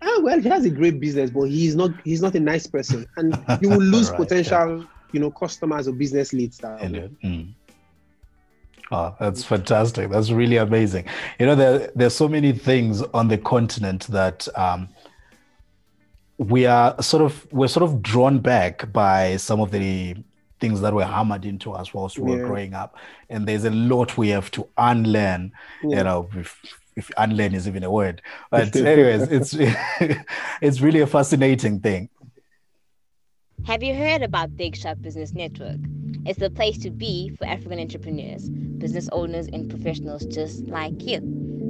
"Ah, 0.00 0.20
well, 0.22 0.40
he 0.40 0.48
has 0.48 0.64
a 0.64 0.70
great 0.70 1.00
business, 1.00 1.30
but 1.30 1.44
he's 1.44 1.74
not 1.74 1.90
he's 2.04 2.22
not 2.22 2.34
a 2.34 2.40
nice 2.40 2.66
person," 2.66 3.06
and 3.16 3.36
you 3.60 3.68
will 3.68 3.78
lose 3.82 4.10
right, 4.10 4.20
potential, 4.20 4.80
yeah. 4.80 4.86
you 5.12 5.20
know, 5.20 5.30
customers 5.30 5.88
or 5.88 5.92
business 5.92 6.32
leads. 6.32 6.58
That 6.58 6.80
mm. 6.80 7.54
Oh, 8.92 9.16
that's 9.18 9.42
fantastic. 9.42 10.10
That's 10.10 10.30
really 10.30 10.58
amazing. 10.58 11.06
You 11.40 11.46
know, 11.46 11.54
there, 11.54 11.90
there's 11.94 12.14
so 12.14 12.28
many 12.28 12.52
things 12.52 13.00
on 13.14 13.28
the 13.28 13.38
continent 13.38 14.06
that 14.08 14.46
um, 14.54 14.90
we 16.36 16.66
are 16.66 17.02
sort 17.02 17.22
of 17.22 17.50
we're 17.52 17.68
sort 17.68 17.84
of 17.84 18.02
drawn 18.02 18.38
back 18.38 18.92
by 18.92 19.38
some 19.38 19.60
of 19.60 19.70
the 19.70 20.14
things 20.60 20.82
that 20.82 20.92
were 20.92 21.06
hammered 21.06 21.46
into 21.46 21.72
us 21.72 21.94
whilst 21.94 22.18
we 22.18 22.36
were 22.36 22.44
growing 22.44 22.74
up, 22.74 22.96
and 23.30 23.48
there's 23.48 23.64
a 23.64 23.70
lot 23.70 24.18
we 24.18 24.28
have 24.28 24.50
to 24.50 24.68
unlearn. 24.76 25.52
Yeah. 25.82 25.98
You 25.98 26.04
know, 26.04 26.30
if, 26.36 26.60
if 26.94 27.10
unlearn 27.16 27.54
is 27.54 27.66
even 27.66 27.84
a 27.84 27.90
word, 27.90 28.20
but 28.50 28.76
anyways, 28.76 29.22
it's 29.30 29.56
it's 30.60 30.82
really 30.82 31.00
a 31.00 31.06
fascinating 31.06 31.80
thing. 31.80 32.10
Have 33.64 33.84
you 33.84 33.94
heard 33.94 34.22
about 34.22 34.56
Big 34.56 34.74
Shot 34.74 35.00
Business 35.00 35.34
Network? 35.34 35.78
It's 36.26 36.40
the 36.40 36.50
place 36.50 36.78
to 36.78 36.90
be 36.90 37.30
for 37.38 37.44
African 37.44 37.78
entrepreneurs, 37.78 38.50
business 38.50 39.08
owners, 39.12 39.46
and 39.52 39.70
professionals 39.70 40.26
just 40.26 40.66
like 40.66 41.06
you. 41.06 41.20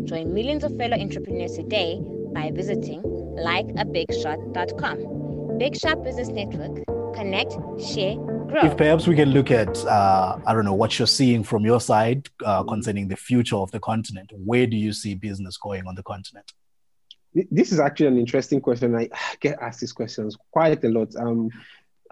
Join 0.06 0.32
millions 0.32 0.64
of 0.64 0.74
fellow 0.78 0.96
entrepreneurs 0.96 1.52
today 1.52 2.00
by 2.32 2.50
visiting 2.50 3.02
likeabigshot.com. 3.02 5.58
Big 5.58 5.76
Shot 5.76 6.02
Business 6.02 6.28
Network. 6.28 6.82
Connect, 7.14 7.52
share, 7.78 8.16
grow. 8.16 8.62
If 8.62 8.78
perhaps 8.78 9.06
we 9.06 9.14
can 9.14 9.28
look 9.28 9.50
at, 9.50 9.76
uh, 9.84 10.38
I 10.46 10.54
don't 10.54 10.64
know, 10.64 10.72
what 10.72 10.98
you're 10.98 11.06
seeing 11.06 11.44
from 11.44 11.66
your 11.66 11.78
side 11.78 12.26
uh, 12.42 12.62
concerning 12.62 13.08
the 13.08 13.16
future 13.16 13.56
of 13.56 13.70
the 13.70 13.80
continent. 13.80 14.32
Where 14.34 14.66
do 14.66 14.78
you 14.78 14.94
see 14.94 15.14
business 15.14 15.58
going 15.58 15.86
on 15.86 15.94
the 15.94 16.02
continent? 16.02 16.54
This 17.50 17.72
is 17.72 17.80
actually 17.80 18.08
an 18.08 18.18
interesting 18.18 18.60
question. 18.60 18.94
I 18.94 19.08
get 19.40 19.58
asked 19.60 19.80
these 19.80 19.92
questions 19.92 20.36
quite 20.52 20.84
a 20.84 20.88
lot. 20.88 21.16
Um, 21.16 21.48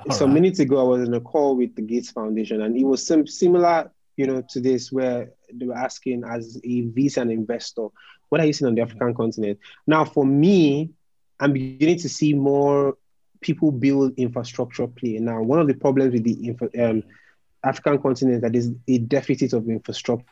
all 0.09 0.17
Some 0.17 0.31
right. 0.31 0.35
minutes 0.35 0.59
ago, 0.61 0.81
I 0.81 0.83
was 0.83 1.07
in 1.07 1.15
a 1.15 1.21
call 1.21 1.57
with 1.57 1.75
the 1.75 1.83
Gates 1.83 2.11
Foundation, 2.11 2.63
and 2.63 2.77
it 2.77 2.85
was 2.85 3.07
some 3.07 3.27
similar, 3.27 3.91
you 4.17 4.27
know, 4.27 4.43
to 4.51 4.61
this 4.61 4.91
where 4.91 5.31
they 5.53 5.67
were 5.67 5.77
asking 5.77 6.25
as 6.25 6.57
a 6.65 6.83
VC 6.83 7.19
and 7.19 7.31
investor, 7.31 7.89
what 8.29 8.41
are 8.41 8.47
you 8.47 8.53
seeing 8.53 8.69
on 8.69 8.75
the 8.75 8.83
African 8.83 9.15
continent? 9.15 9.59
Now, 9.87 10.05
for 10.05 10.25
me, 10.25 10.91
I'm 11.39 11.53
beginning 11.53 11.99
to 11.99 12.09
see 12.09 12.33
more 12.33 12.97
people 13.41 13.73
build 13.73 14.15
infrastructure 14.19 14.87
play. 14.87 15.19
Now, 15.19 15.43
one 15.43 15.59
of 15.59 15.67
the 15.67 15.75
problems 15.75 16.13
with 16.13 16.25
the 16.25 16.33
infra, 16.33 16.69
um, 16.79 17.03
African 17.65 17.99
continent 17.99 18.43
that 18.43 18.55
is 18.55 18.73
a 18.89 18.99
deficit 18.99 19.53
of 19.53 19.69
infrastructure 19.69 20.25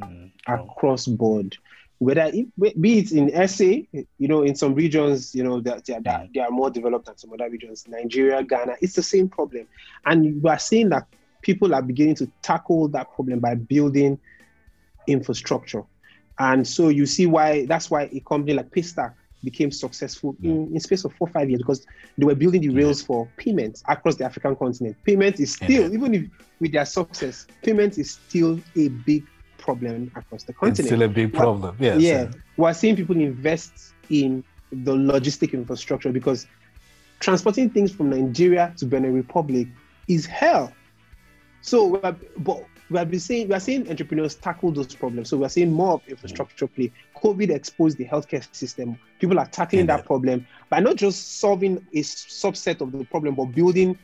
mm. 0.00 0.30
across 0.46 1.06
board 1.06 1.56
whether 2.00 2.30
it, 2.32 2.80
be 2.80 2.98
it 2.98 3.12
in 3.12 3.46
SA, 3.46 3.64
you 3.92 4.26
know, 4.26 4.42
in 4.42 4.54
some 4.56 4.74
regions, 4.74 5.34
you 5.34 5.44
know, 5.44 5.60
that 5.60 5.84
they, 5.84 5.98
they, 6.02 6.30
they, 6.34 6.40
are 6.40 6.50
more 6.50 6.70
developed 6.70 7.04
than 7.04 7.18
some 7.18 7.30
other 7.34 7.48
regions, 7.50 7.84
Nigeria, 7.86 8.42
Ghana, 8.42 8.76
it's 8.80 8.94
the 8.94 9.02
same 9.02 9.28
problem. 9.28 9.66
And 10.06 10.42
we 10.42 10.48
are 10.48 10.58
seeing 10.58 10.88
that 10.88 11.06
people 11.42 11.74
are 11.74 11.82
beginning 11.82 12.14
to 12.16 12.30
tackle 12.40 12.88
that 12.88 13.12
problem 13.14 13.40
by 13.40 13.54
building 13.54 14.18
infrastructure. 15.06 15.82
And 16.38 16.66
so 16.66 16.88
you 16.88 17.04
see 17.04 17.26
why 17.26 17.66
that's 17.66 17.90
why 17.90 18.08
a 18.10 18.20
company 18.20 18.54
like 18.54 18.70
Paystack 18.70 19.12
became 19.44 19.70
successful 19.70 20.34
in, 20.42 20.74
in 20.74 20.80
space 20.80 21.04
of 21.04 21.12
four 21.14 21.28
five 21.28 21.50
years 21.50 21.60
because 21.60 21.86
they 22.16 22.24
were 22.24 22.34
building 22.34 22.62
the 22.62 22.70
rails 22.70 23.02
for 23.02 23.28
payments 23.36 23.82
across 23.86 24.16
the 24.16 24.24
African 24.24 24.56
continent. 24.56 24.96
Payment 25.04 25.38
is 25.38 25.52
still, 25.52 25.92
even 25.92 26.14
if 26.14 26.24
with 26.60 26.72
their 26.72 26.86
success, 26.86 27.46
payment 27.62 27.98
is 27.98 28.12
still 28.12 28.58
a 28.76 28.88
big 28.88 29.26
problem 29.60 30.10
across 30.16 30.44
the 30.44 30.52
continent. 30.52 30.78
It's 30.80 30.88
still 30.88 31.02
a 31.02 31.08
big 31.08 31.32
problem. 31.32 31.76
Yes. 31.78 32.00
Yeah. 32.00 32.30
We're 32.56 32.74
seeing 32.74 32.96
people 32.96 33.16
invest 33.16 33.94
in 34.08 34.44
the 34.72 34.92
logistic 34.92 35.52
infrastructure 35.52 36.12
because 36.12 36.46
transporting 37.20 37.70
things 37.70 37.92
from 37.92 38.10
Nigeria 38.10 38.72
to 38.78 38.86
Benin 38.86 39.14
Republic 39.14 39.68
is 40.08 40.26
hell. 40.26 40.72
So, 41.62 41.86
we're, 41.86 42.16
but 42.38 42.64
we 42.90 42.98
have 42.98 43.10
been 43.10 43.20
saying 43.20 43.48
we 43.48 43.54
are 43.54 43.60
seeing 43.60 43.88
entrepreneurs 43.88 44.34
tackle 44.34 44.72
those 44.72 44.94
problems. 44.94 45.28
So 45.28 45.36
we 45.36 45.46
are 45.46 45.50
seeing 45.50 45.72
more 45.72 45.94
of 45.94 46.02
mm. 46.04 46.08
infrastructure 46.08 46.66
play. 46.66 46.92
COVID 47.16 47.50
exposed 47.50 47.98
the 47.98 48.04
healthcare 48.04 48.46
system. 48.54 48.98
People 49.20 49.38
are 49.38 49.46
tackling 49.46 49.86
that 49.86 50.04
problem 50.04 50.46
by 50.68 50.80
not 50.80 50.96
just 50.96 51.38
solving 51.38 51.76
a 51.92 52.00
subset 52.00 52.80
of 52.80 52.92
the 52.92 53.04
problem, 53.04 53.34
but 53.36 53.46
building 53.46 53.96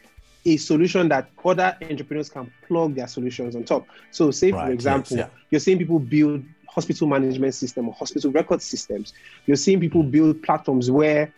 a 0.46 0.56
solution 0.56 1.09
that 1.09 1.28
other 1.44 1.76
entrepreneurs 1.82 2.30
can 2.30 2.50
plug 2.66 2.94
their 2.94 3.09
solutions 3.09 3.56
on 3.56 3.64
top. 3.64 3.87
So, 4.12 4.30
say 4.30 4.52
right, 4.52 4.66
for 4.66 4.72
example, 4.72 5.16
yes, 5.16 5.28
yeah. 5.28 5.38
you're 5.50 5.61
seeing 5.61 5.78
people 5.78 5.98
build 5.98 6.44
hospital 6.68 7.09
management 7.09 7.54
system 7.54 7.88
or 7.88 7.94
hospital 7.94 8.30
record 8.30 8.62
systems. 8.62 9.12
You're 9.46 9.56
seeing 9.56 9.80
people 9.80 10.02
build 10.02 10.42
platforms 10.42 10.90
where 10.90 11.32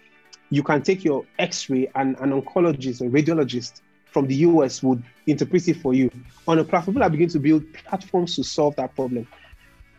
you 0.51 0.62
can 0.62 0.83
take 0.83 1.05
your 1.05 1.25
X-ray 1.38 1.90
and 1.94 2.16
an 2.21 2.31
oncologist 2.31 3.01
or 3.01 3.09
radiologist 3.11 3.81
from 4.07 4.27
the 4.27 4.35
US 4.37 4.83
would 4.83 5.03
interpret 5.27 5.68
it 5.68 5.77
for 5.77 5.94
you 5.94 6.11
on 6.47 6.59
a 6.59 6.64
platform. 6.64 6.94
People 6.94 7.07
are 7.07 7.11
beginning 7.11 7.31
to 7.31 7.38
build 7.38 7.73
platforms 7.73 8.37
to 8.37 8.42
solve 8.42 8.77
that 8.77 8.94
problem, 8.94 9.27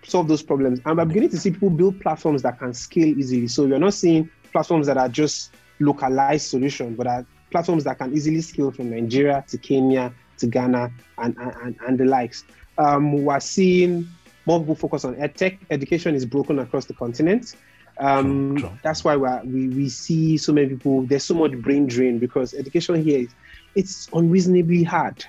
solve 0.03 0.27
those 0.27 0.43
problems. 0.43 0.79
And 0.85 0.97
we're 0.97 1.05
beginning 1.05 1.29
to 1.29 1.37
see 1.37 1.51
people 1.51 1.69
build 1.69 1.99
platforms 2.01 2.41
that 2.43 2.59
can 2.59 2.73
scale 2.73 3.07
easily. 3.07 3.47
So 3.47 3.65
you're 3.65 3.79
not 3.79 3.93
seeing 3.93 4.29
platforms 4.51 4.87
that 4.87 4.97
are 4.97 5.09
just 5.09 5.53
localized 5.79 6.47
solutions, 6.47 6.97
but 6.97 7.07
are 7.07 7.25
platforms 7.51 7.83
that 7.83 7.97
can 7.97 8.13
easily 8.13 8.41
scale 8.41 8.71
from 8.71 8.89
Nigeria 8.91 9.43
to 9.47 9.57
Kenya 9.57 10.13
to 10.37 10.47
Ghana 10.47 10.91
and, 11.17 11.37
and, 11.37 11.75
and 11.87 11.97
the 11.97 12.05
likes. 12.05 12.43
Um, 12.77 13.23
we're 13.23 13.39
seeing 13.39 14.07
more 14.45 14.59
people 14.59 14.75
focus 14.75 15.05
on 15.05 15.15
edtech. 15.15 15.59
Education 15.69 16.15
is 16.15 16.25
broken 16.25 16.59
across 16.59 16.85
the 16.85 16.93
continent. 16.93 17.55
Um, 17.99 18.55
true, 18.55 18.69
true. 18.69 18.77
That's 18.81 19.03
why 19.03 19.15
we 19.17 19.67
we 19.69 19.89
see 19.89 20.37
so 20.37 20.53
many 20.53 20.69
people. 20.69 21.03
There's 21.03 21.25
so 21.25 21.33
much 21.33 21.51
brain 21.53 21.85
drain 21.87 22.17
because 22.17 22.53
education 22.53 23.03
here 23.03 23.19
is 23.19 23.29
it's 23.75 24.07
unreasonably 24.13 24.83
hard, 24.83 25.25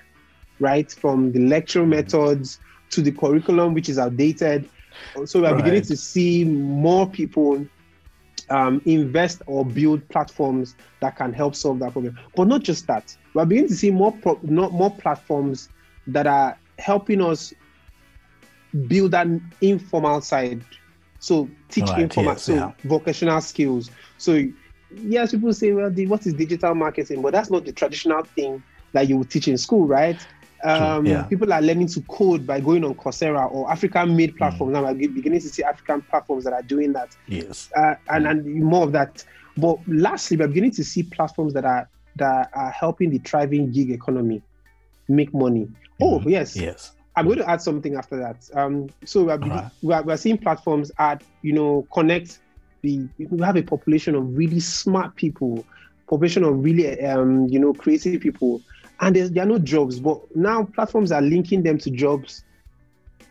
right? 0.60 0.90
From 0.90 1.32
the 1.32 1.40
lecture 1.40 1.84
methods 1.84 2.60
to 2.90 3.02
the 3.02 3.10
curriculum, 3.10 3.74
which 3.74 3.88
is 3.88 3.98
outdated. 3.98 4.68
So 5.24 5.40
we 5.40 5.46
are 5.46 5.56
beginning 5.56 5.82
to 5.82 5.96
see 5.96 6.44
more 6.44 7.08
people 7.08 7.66
um, 8.50 8.82
invest 8.84 9.42
or 9.46 9.64
build 9.64 10.06
platforms 10.08 10.74
that 11.00 11.16
can 11.16 11.32
help 11.32 11.54
solve 11.54 11.78
that 11.80 11.92
problem. 11.92 12.18
But 12.36 12.48
not 12.48 12.62
just 12.62 12.86
that, 12.88 13.16
we 13.34 13.42
are 13.42 13.46
beginning 13.46 13.68
to 13.68 13.74
see 13.76 13.90
more 13.90 14.12
pro- 14.12 14.40
not 14.42 14.72
more 14.72 14.90
platforms 14.96 15.68
that 16.08 16.26
are 16.26 16.58
helping 16.78 17.22
us 17.22 17.52
build 18.86 19.14
an 19.14 19.40
informal 19.60 20.20
side. 20.20 20.64
So 21.18 21.50
teach 21.70 21.86
Right, 21.86 22.00
informal, 22.00 22.34
yes, 22.34 22.42
so 22.42 22.54
yeah. 22.54 22.72
vocational 22.84 23.40
skills. 23.40 23.90
So 24.18 24.42
yes, 24.90 25.32
people 25.32 25.52
say, 25.52 25.72
well, 25.72 25.90
the, 25.90 26.06
what 26.06 26.26
is 26.26 26.34
digital 26.34 26.74
marketing? 26.74 27.22
But 27.22 27.32
that's 27.32 27.50
not 27.50 27.64
the 27.64 27.72
traditional 27.72 28.24
thing 28.24 28.62
that 28.92 29.08
you 29.08 29.16
would 29.18 29.30
teach 29.30 29.48
in 29.48 29.58
school, 29.58 29.86
right? 29.86 30.24
Um, 30.64 31.06
yeah. 31.06 31.22
People 31.24 31.52
are 31.52 31.62
learning 31.62 31.88
to 31.88 32.00
code 32.02 32.46
by 32.46 32.60
going 32.60 32.84
on 32.84 32.94
Coursera 32.94 33.50
or 33.50 33.66
Mm. 33.66 33.72
African-made 33.72 34.36
platforms. 34.36 34.72
Now 34.72 34.82
we're 34.84 34.94
beginning 35.08 35.40
to 35.40 35.48
see 35.48 35.62
African 35.62 36.02
platforms 36.02 36.44
that 36.44 36.52
are 36.52 36.62
doing 36.62 36.92
that 36.92 37.16
Yes. 37.28 37.70
uh, 37.76 37.94
and 38.10 38.26
and 38.26 38.44
more 38.62 38.84
of 38.84 38.92
that. 38.92 39.24
But 39.56 39.78
lastly, 39.86 40.36
we're 40.36 40.48
beginning 40.48 40.72
to 40.72 40.84
see 40.84 41.02
platforms 41.02 41.54
that 41.54 41.64
are 41.64 41.88
that 42.16 42.50
are 42.54 42.70
helping 42.70 43.10
the 43.10 43.18
thriving 43.18 43.70
gig 43.72 43.90
economy 43.90 44.42
make 45.08 45.32
money. 45.32 45.68
Oh 46.00 46.18
Mhm. 46.20 46.30
yes, 46.30 46.56
Yes. 46.56 46.92
I'm 47.16 47.26
going 47.26 47.38
to 47.38 47.50
add 47.50 47.60
something 47.60 47.96
after 47.96 48.16
that. 48.18 48.48
Um, 48.54 48.88
so 49.04 49.24
we're, 49.24 49.36
begin- 49.38 49.70
we're, 49.82 50.02
we're 50.02 50.16
seeing 50.16 50.38
platforms 50.38 50.92
add, 50.98 51.22
you 51.42 51.52
know, 51.52 51.86
connect 51.92 52.38
the. 52.82 53.06
We 53.18 53.42
have 53.44 53.56
a 53.56 53.62
population 53.62 54.14
of 54.14 54.36
really 54.36 54.60
smart 54.60 55.16
people, 55.16 55.64
population 56.08 56.44
of 56.44 56.62
really, 56.64 57.00
um, 57.04 57.46
you 57.48 57.58
know, 57.58 57.72
creative 57.74 58.20
people, 58.20 58.62
and 59.00 59.16
there's, 59.16 59.30
there 59.30 59.42
are 59.42 59.46
no 59.46 59.58
jobs. 59.58 59.98
But 59.98 60.20
now 60.36 60.64
platforms 60.64 61.12
are 61.12 61.22
linking 61.22 61.62
them 61.62 61.78
to 61.78 61.90
jobs 61.90 62.44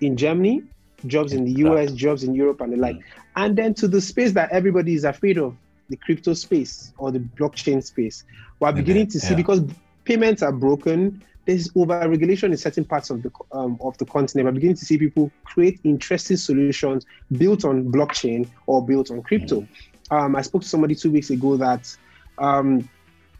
in 0.02 0.18
Germany, 0.18 0.64
jobs 1.06 1.34
in 1.34 1.46
the 1.46 1.52
US, 1.70 1.92
jobs 1.92 2.24
in 2.24 2.34
Europe, 2.34 2.62
and 2.62 2.74
the 2.74 2.78
like, 2.78 3.00
and 3.36 3.56
then 3.56 3.74
to 3.76 3.88
the 3.88 4.02
space 4.02 4.34
that 4.34 4.52
everybody 4.52 4.94
is 4.94 5.04
afraid 5.04 5.38
of, 5.38 5.56
the 5.90 5.98
crypto 5.98 6.34
space 6.34 6.94
or 6.98 7.12
the 7.12 7.20
blockchain 7.20 7.84
space. 7.84 8.24
We're 8.60 8.72
beginning 8.72 9.08
to 9.08 9.20
see 9.20 9.32
yeah. 9.32 9.38
because 9.38 9.62
payments 10.06 10.44
are 10.44 10.52
broken. 10.52 11.24
There's 11.46 11.72
over 11.76 12.08
regulation 12.08 12.52
in 12.52 12.58
certain 12.58 12.86
parts 12.86 13.10
of 13.10 13.24
the 13.24 13.32
um, 13.52 13.78
of 13.82 13.98
the 13.98 14.06
continent. 14.06 14.46
We're 14.46 14.52
beginning 14.52 14.76
to 14.76 14.86
see 14.86 14.98
people 14.98 15.32
create 15.46 15.80
interesting 15.84 16.38
solutions 16.38 17.06
built 17.32 17.66
on 17.66 17.92
blockchain 17.92 18.48
or 18.68 18.86
built 18.86 19.10
on 19.10 19.24
crypto. 19.24 19.68
Um, 20.12 20.36
I 20.36 20.42
spoke 20.42 20.62
to 20.62 20.68
somebody 20.68 20.94
two 20.94 21.12
weeks 21.12 21.32
ago 21.32 21.58
that 21.58 21.96
um, 22.38 22.88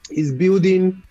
is 0.10 0.32
building 0.32 1.04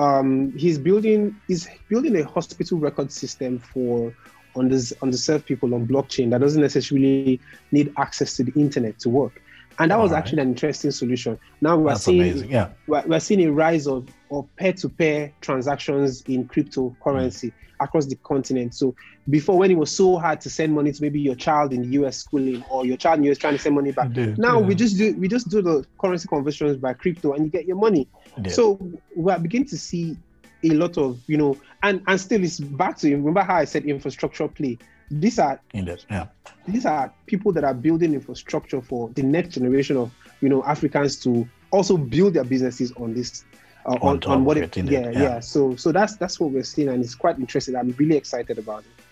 um, 0.00 0.52
he's 0.56 0.78
building 0.78 1.36
he's 1.46 1.68
building 1.88 2.16
a 2.16 2.24
hospital 2.24 2.78
record 2.78 3.12
system 3.12 3.58
for 3.58 4.14
unders- 4.56 4.96
underserved 4.98 5.44
people 5.44 5.74
on 5.74 5.86
blockchain 5.86 6.30
that 6.30 6.40
doesn't 6.40 6.62
necessarily 6.62 7.38
need 7.70 7.92
access 7.98 8.34
to 8.36 8.44
the 8.44 8.52
internet 8.58 8.98
to 9.00 9.10
work. 9.10 9.42
And 9.78 9.90
that 9.90 9.98
was 9.98 10.10
Alright. 10.10 10.24
actually 10.24 10.42
an 10.42 10.48
interesting 10.48 10.90
solution. 10.90 11.38
Now 11.60 11.76
we're 11.76 11.90
That's 11.90 12.04
seeing 12.04 12.20
amazing. 12.22 12.50
Yeah. 12.50 12.70
we're, 12.86 13.02
we're 13.06 13.20
seeing 13.20 13.44
a 13.44 13.52
rise 13.52 13.86
of, 13.86 14.08
of 14.30 14.48
peer-to-peer 14.56 15.32
transactions 15.40 16.22
in 16.22 16.46
cryptocurrency 16.46 17.52
across 17.80 18.06
the 18.06 18.16
continent. 18.16 18.74
So 18.74 18.94
before, 19.28 19.58
when 19.58 19.70
it 19.70 19.76
was 19.76 19.94
so 19.94 20.18
hard 20.18 20.40
to 20.42 20.50
send 20.50 20.74
money 20.74 20.92
to 20.92 21.02
maybe 21.02 21.20
your 21.20 21.34
child 21.34 21.72
in 21.72 21.82
the 21.82 21.88
US 22.00 22.18
schooling 22.18 22.64
or 22.70 22.86
your 22.86 22.96
child 22.96 23.18
in 23.18 23.22
the 23.24 23.30
US 23.30 23.38
trying 23.38 23.54
to 23.54 23.58
send 23.58 23.74
money 23.74 23.92
back, 23.92 24.10
now 24.10 24.60
yeah. 24.60 24.66
we 24.66 24.74
just 24.74 24.96
do 24.96 25.14
we 25.14 25.28
just 25.28 25.48
do 25.48 25.62
the 25.62 25.84
currency 25.98 26.28
conversions 26.28 26.76
by 26.76 26.92
crypto 26.92 27.32
and 27.32 27.44
you 27.44 27.50
get 27.50 27.66
your 27.66 27.76
money. 27.76 28.06
Indeed. 28.36 28.52
So 28.52 28.78
we're 29.14 29.38
beginning 29.38 29.68
to 29.68 29.78
see 29.78 30.16
a 30.62 30.70
lot 30.70 30.98
of 30.98 31.20
you 31.26 31.36
know, 31.36 31.56
and 31.82 32.02
and 32.06 32.20
still 32.20 32.42
it's 32.44 32.60
back 32.60 32.98
to 32.98 33.10
remember 33.10 33.42
how 33.42 33.56
I 33.56 33.64
said 33.64 33.84
infrastructure 33.84 34.48
play. 34.48 34.78
These 35.10 35.40
are. 35.40 35.60
Yeah. 35.74 36.26
these 36.68 36.86
are 36.86 37.12
people 37.26 37.52
that 37.52 37.64
are 37.64 37.74
building 37.74 38.14
infrastructure 38.14 38.80
for 38.80 39.10
the 39.10 39.22
next 39.22 39.48
generation 39.50 39.96
of 39.96 40.12
you 40.40 40.48
know 40.48 40.62
Africans 40.64 41.16
to 41.24 41.48
also 41.72 41.96
build 41.96 42.34
their 42.34 42.44
businesses 42.44 42.92
on 42.92 43.14
this 43.14 43.44
uh, 43.86 43.98
On 44.00 44.22
on, 44.24 44.24
on 44.24 44.44
what 44.44 44.56
it, 44.56 44.76
it, 44.76 44.84
yeah, 44.90 45.10
yeah. 45.10 45.22
yeah 45.22 45.40
so 45.40 45.76
so 45.76 45.92
that's 45.92 46.16
that's 46.16 46.38
what 46.40 46.50
we're 46.50 46.62
seeing 46.62 46.88
and 46.88 47.02
it's 47.04 47.14
quite 47.14 47.38
interesting 47.38 47.76
i'm 47.76 47.94
really 47.98 48.16
excited 48.16 48.58
about 48.58 48.80
it 48.80 49.04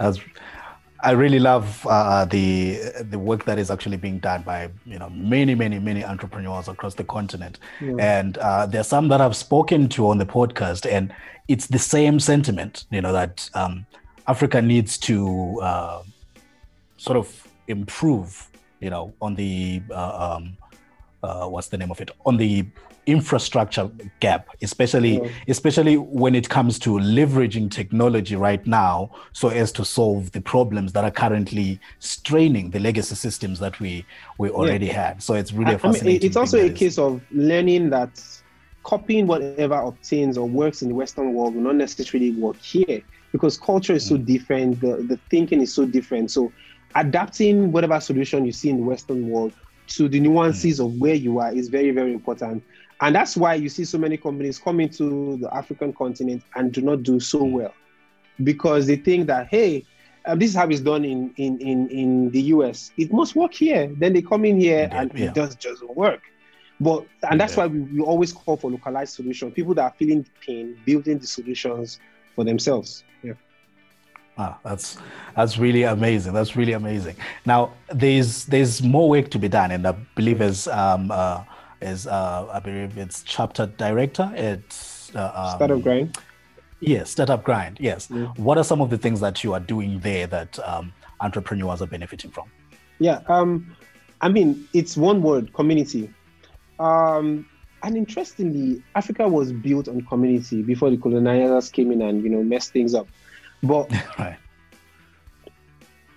As 0.00 0.18
I 1.04 1.12
really 1.12 1.40
love 1.40 1.84
uh, 1.90 2.24
the 2.24 2.78
the 3.10 3.18
work 3.18 3.44
that 3.44 3.58
is 3.58 3.70
actually 3.70 3.96
being 3.96 4.20
done 4.20 4.42
by 4.42 4.70
you 4.86 4.98
know 5.00 5.10
many 5.10 5.54
many 5.56 5.80
many 5.80 6.04
entrepreneurs 6.04 6.68
across 6.68 6.94
the 6.94 7.02
continent, 7.04 7.58
Yeah. 7.80 7.96
and 7.98 8.38
uh, 8.38 8.66
there's 8.66 8.86
some 8.86 9.08
that 9.08 9.20
I've 9.20 9.34
spoken 9.34 9.88
to 9.90 10.08
on 10.08 10.18
the 10.18 10.26
podcast, 10.26 10.86
and 10.88 11.12
it's 11.48 11.66
the 11.66 11.78
same 11.78 12.20
sentiment. 12.20 12.84
You 12.90 13.00
know 13.00 13.12
that 13.12 13.50
um, 13.54 13.84
Africa 14.28 14.62
needs 14.62 14.96
to 14.98 15.58
uh, 15.60 16.02
sort 16.98 17.18
of 17.18 17.48
improve. 17.66 18.48
You 18.80 18.90
know 18.90 19.12
on 19.20 19.34
the 19.34 19.82
uh, 19.90 20.36
um, 20.36 20.56
uh, 21.22 21.48
what's 21.48 21.68
the 21.68 21.78
name 21.78 21.90
of 21.90 22.00
it 22.00 22.10
on 22.24 22.36
the 22.36 22.64
infrastructure 23.06 23.90
gap 24.20 24.46
especially 24.62 25.14
Yeah. 25.20 25.28
especially 25.48 25.96
when 25.96 26.34
it 26.36 26.48
comes 26.48 26.78
to 26.80 26.90
leveraging 26.98 27.68
technology 27.70 28.36
right 28.36 28.64
now 28.66 29.10
so 29.32 29.48
as 29.48 29.72
to 29.72 29.84
solve 29.84 30.30
the 30.32 30.40
problems 30.40 30.92
that 30.92 31.02
are 31.04 31.10
currently 31.10 31.80
straining 31.98 32.70
the 32.70 32.78
legacy 32.78 33.16
systems 33.16 33.58
that 33.58 33.78
we 33.80 34.06
we 34.38 34.48
already 34.50 34.86
had 34.86 35.20
so 35.22 35.34
it's 35.34 35.52
really 35.52 35.72
a 35.72 35.76
I- 35.76 35.80
I 35.82 35.86
mean, 35.86 35.92
fascinating 35.94 36.26
it's 36.28 36.36
also 36.36 36.58
a 36.58 36.66
is- 36.66 36.78
case 36.78 36.96
of 36.98 37.20
learning 37.32 37.90
that 37.90 38.22
copying 38.84 39.26
whatever 39.26 39.74
obtains 39.74 40.38
or 40.38 40.48
works 40.48 40.82
in 40.82 40.88
the 40.88 40.94
western 40.94 41.32
world 41.34 41.54
will 41.54 41.62
not 41.62 41.76
necessarily 41.76 42.30
work 42.32 42.56
here 42.60 43.00
because 43.32 43.58
culture 43.58 43.94
is 43.94 44.04
so 44.06 44.16
Mm. 44.16 44.26
different 44.26 44.80
the, 44.80 45.04
the 45.08 45.18
thinking 45.30 45.60
is 45.60 45.74
so 45.74 45.84
different 45.84 46.30
so 46.30 46.52
adapting 46.94 47.72
whatever 47.72 47.98
solution 48.00 48.44
you 48.44 48.52
see 48.52 48.68
in 48.70 48.76
the 48.78 48.82
western 48.84 49.26
world 49.28 49.52
to 49.88 50.08
the 50.08 50.20
nuances 50.20 50.78
Mm. 50.78 50.84
of 50.86 50.92
where 51.00 51.14
you 51.14 51.38
are 51.40 51.52
is 51.52 51.68
very 51.68 51.90
very 51.90 52.12
important 52.12 52.62
and 53.02 53.14
that's 53.14 53.36
why 53.36 53.54
you 53.54 53.68
see 53.68 53.84
so 53.84 53.98
many 53.98 54.16
companies 54.16 54.58
coming 54.58 54.88
to 54.88 55.36
the 55.42 55.54
african 55.54 55.92
continent 55.92 56.42
and 56.54 56.72
do 56.72 56.80
not 56.80 57.02
do 57.02 57.20
so 57.20 57.42
well 57.44 57.74
because 58.44 58.86
they 58.86 58.96
think 58.96 59.26
that 59.26 59.46
hey 59.48 59.84
um, 60.26 60.38
this 60.38 60.50
is 60.50 60.56
how 60.56 60.68
it's 60.68 60.80
done 60.80 61.04
in, 61.04 61.32
in 61.36 61.58
in 61.60 61.88
in 61.88 62.30
the 62.30 62.40
us 62.40 62.92
it 62.96 63.12
must 63.12 63.34
work 63.36 63.52
here 63.52 63.92
then 63.98 64.12
they 64.12 64.22
come 64.22 64.44
in 64.44 64.58
here 64.58 64.84
Indeed, 64.84 64.96
and 64.98 65.12
yeah. 65.18 65.24
it 65.26 65.34
does 65.34 65.54
just 65.56 65.82
work 65.88 66.20
but 66.80 67.04
and 67.30 67.40
that's 67.40 67.56
Yeah. 67.56 67.64
why 67.64 67.66
we, 67.68 67.80
we 67.80 68.00
always 68.00 68.32
call 68.32 68.56
for 68.56 68.70
localized 68.70 69.14
solutions 69.14 69.52
people 69.54 69.74
that 69.74 69.82
are 69.82 69.94
feeling 69.98 70.22
the 70.22 70.30
pain 70.46 70.78
building 70.86 71.18
the 71.18 71.26
solutions 71.26 71.98
for 72.34 72.44
themselves 72.44 73.04
yeah 73.22 73.34
Ah, 74.38 74.58
that's 74.64 74.96
that's 75.36 75.58
really 75.58 75.82
amazing. 75.82 76.32
That's 76.32 76.56
really 76.56 76.72
amazing. 76.72 77.16
Now, 77.44 77.74
there's 77.92 78.46
there's 78.46 78.82
more 78.82 79.06
work 79.10 79.28
to 79.30 79.38
be 79.38 79.46
done, 79.48 79.70
and 79.72 79.86
I 79.86 79.92
believe 80.16 80.40
as 80.40 80.66
um 80.68 81.10
uh, 81.10 81.44
as 81.82 82.06
uh, 82.06 82.48
I 82.52 82.60
believe 82.60 82.96
it's 82.96 83.22
chapter 83.22 83.66
director 83.66 84.32
at 84.34 84.60
uh, 85.14 85.32
um, 85.34 85.56
startup 85.56 85.82
grind 85.82 86.18
Yes, 86.82 87.10
startup 87.10 87.44
grind. 87.44 87.78
Yes. 87.80 88.08
Yeah. 88.10 88.26
What 88.36 88.58
are 88.58 88.64
some 88.64 88.80
of 88.80 88.90
the 88.90 88.98
things 88.98 89.20
that 89.20 89.44
you 89.44 89.54
are 89.54 89.60
doing 89.60 90.00
there 90.00 90.26
that 90.26 90.58
um, 90.68 90.92
entrepreneurs 91.20 91.80
are 91.80 91.86
benefiting 91.86 92.32
from? 92.32 92.50
Yeah, 92.98 93.20
um, 93.28 93.76
I 94.20 94.28
mean, 94.28 94.68
it's 94.74 94.96
one 94.96 95.22
word 95.22 95.52
community. 95.52 96.12
Um, 96.80 97.46
and 97.84 97.96
interestingly, 97.96 98.82
Africa 98.96 99.28
was 99.28 99.52
built 99.52 99.86
on 99.86 100.04
community 100.06 100.62
before 100.62 100.90
the 100.90 100.96
colonizers 100.96 101.68
came 101.68 101.92
in 101.92 102.02
and 102.02 102.22
you 102.24 102.30
know 102.30 102.42
messed 102.42 102.72
things 102.72 102.94
up. 102.94 103.06
But 103.62 103.90
right. 104.18 104.36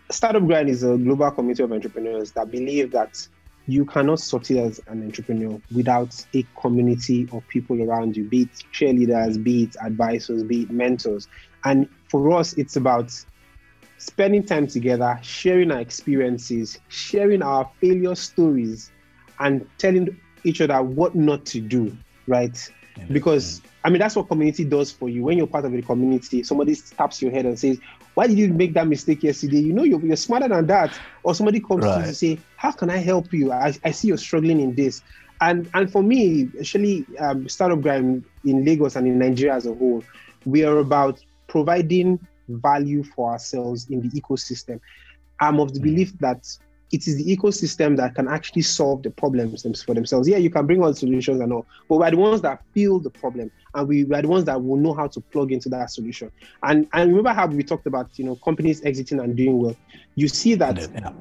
Startup 0.10 0.45
Grind 0.45 0.69
is 0.69 0.84
a 0.84 0.97
global 0.97 1.30
community 1.30 1.62
of 1.62 1.71
entrepreneurs 1.71 2.32
that 2.32 2.49
believe 2.49 2.91
that 2.91 3.28
you 3.67 3.86
cannot 3.86 4.19
succeed 4.19 4.58
as 4.58 4.80
an 4.88 5.04
entrepreneur 5.04 5.60
without 5.73 6.13
a 6.36 6.45
community 6.62 7.28
of 7.32 7.47
people 7.47 7.82
around 7.82 8.15
you, 8.15 8.23
be 8.23 8.43
it 8.43 8.49
cheerleaders, 8.73 9.41
be 9.41 9.63
it 9.63 9.75
advisors, 9.84 10.43
be 10.43 10.63
it 10.63 10.71
mentors. 10.71 11.28
And 11.63 11.89
for 12.10 12.32
us, 12.38 12.54
it's 12.54 12.75
about 12.75 13.12
spending 13.97 14.45
time 14.45 14.67
together, 14.67 15.17
sharing 15.23 15.72
our 15.72 15.80
experiences, 15.80 16.80
sharing 16.89 17.41
our 17.41 17.70
failure 17.82 18.16
stories, 18.16 18.91
and 19.39 19.68
telling 19.78 20.16
each 20.43 20.61
other 20.61 20.82
what 20.82 21.16
not 21.16 21.45
to 21.47 21.59
do, 21.59 21.97
right? 22.28 22.57
Because 23.11 23.61
I 23.84 23.89
mean 23.89 23.99
that's 23.99 24.16
what 24.16 24.28
community 24.28 24.63
does 24.63 24.91
for 24.91 25.09
you. 25.09 25.24
When 25.24 25.38
you're 25.38 25.47
part 25.47 25.66
of 25.66 25.74
a 25.74 25.82
community, 25.82 26.43
somebody 26.43 26.76
taps 26.76 27.22
your 27.22 27.32
head 27.32 27.45
and 27.45 27.59
says, 27.59 27.80
Why 28.13 28.28
did 28.28 28.38
you 28.38 28.53
make 28.53 28.74
that 28.74 28.88
mistake 28.88 29.22
yesterday? 29.22 29.59
You 29.59 29.74
know 29.74 29.84
you're, 29.84 30.03
you're 30.03 30.16
smarter 30.16 30.47
than 30.47 30.66
that. 30.68 30.97
Or 31.24 31.36
somebody 31.36 31.59
comes 31.59 31.91
to 31.91 31.99
you 31.99 32.03
Right. 32.03 32.05
to 32.05 32.16
say, 32.16 32.39
How 32.66 32.72
can 32.72 32.89
I 32.89 32.97
help 32.97 33.32
you? 33.32 33.51
I, 33.51 33.74
I 33.84 33.91
see 33.91 34.07
you're 34.07 34.18
struggling 34.18 34.59
in 34.59 34.74
this. 34.74 35.03
And 35.39 35.70
and 35.76 35.91
for 35.91 36.01
me, 36.01 36.49
actually, 36.59 37.05
um, 37.20 37.47
startup 37.47 37.82
grind 37.82 38.26
in 38.43 38.66
Lagos 38.66 38.95
and 38.95 39.05
in 39.05 39.20
Nigeria 39.20 39.53
as 39.53 39.68
a 39.68 39.74
whole, 39.76 40.03
we 40.45 40.63
are 40.63 40.80
about 40.80 41.24
providing 41.47 42.18
value 42.49 43.03
for 43.03 43.32
ourselves 43.32 43.88
in 43.91 44.01
the 44.01 44.09
ecosystem. 44.20 44.80
I'm 45.39 45.59
of 45.59 45.76
the 45.76 45.80
Mm. 45.80 45.84
belief 45.84 46.18
that 46.18 46.43
it 46.91 47.05
is 47.07 47.24
the 47.24 47.38
ecosystem 47.38 47.97
that 47.97 48.16
can 48.16 48.28
actually 48.28 48.63
solve 48.63 49.03
the 49.03 49.11
problems 49.11 49.61
for 49.84 49.93
themselves. 49.93 50.28
Yeah, 50.28 50.38
you 50.38 50.49
can 50.49 50.66
bring 50.66 50.82
all 50.82 50.89
the 50.89 50.95
solutions 50.95 51.41
and 51.41 51.53
all, 51.53 51.68
but 51.88 51.99
we're 51.99 52.09
the 52.09 52.18
ones 52.18 52.41
that 52.41 52.63
feel 52.74 52.99
the 52.99 53.11
problem, 53.11 53.51
and 53.76 53.88
we 53.88 54.05
are 54.11 54.22
the 54.24 54.28
ones 54.28 54.45
that 54.45 54.59
will 54.63 54.78
know 54.78 54.95
how 54.95 55.05
to 55.05 55.22
plug 55.32 55.51
into 55.51 55.70
that 55.70 55.91
solution. 55.91 56.32
And 56.63 56.88
and 56.93 57.09
remember 57.09 57.34
how 57.34 57.45
we 57.45 57.61
talked 57.61 57.86
about 57.86 58.18
you 58.18 58.26
know 58.26 58.38
companies 58.38 58.84
exiting 58.84 59.20
and 59.20 59.36
doing 59.36 59.59
well. 59.59 59.76
You 60.16 60.28
see 60.28 60.55
that, 60.55 60.80
yeah, 60.80 61.11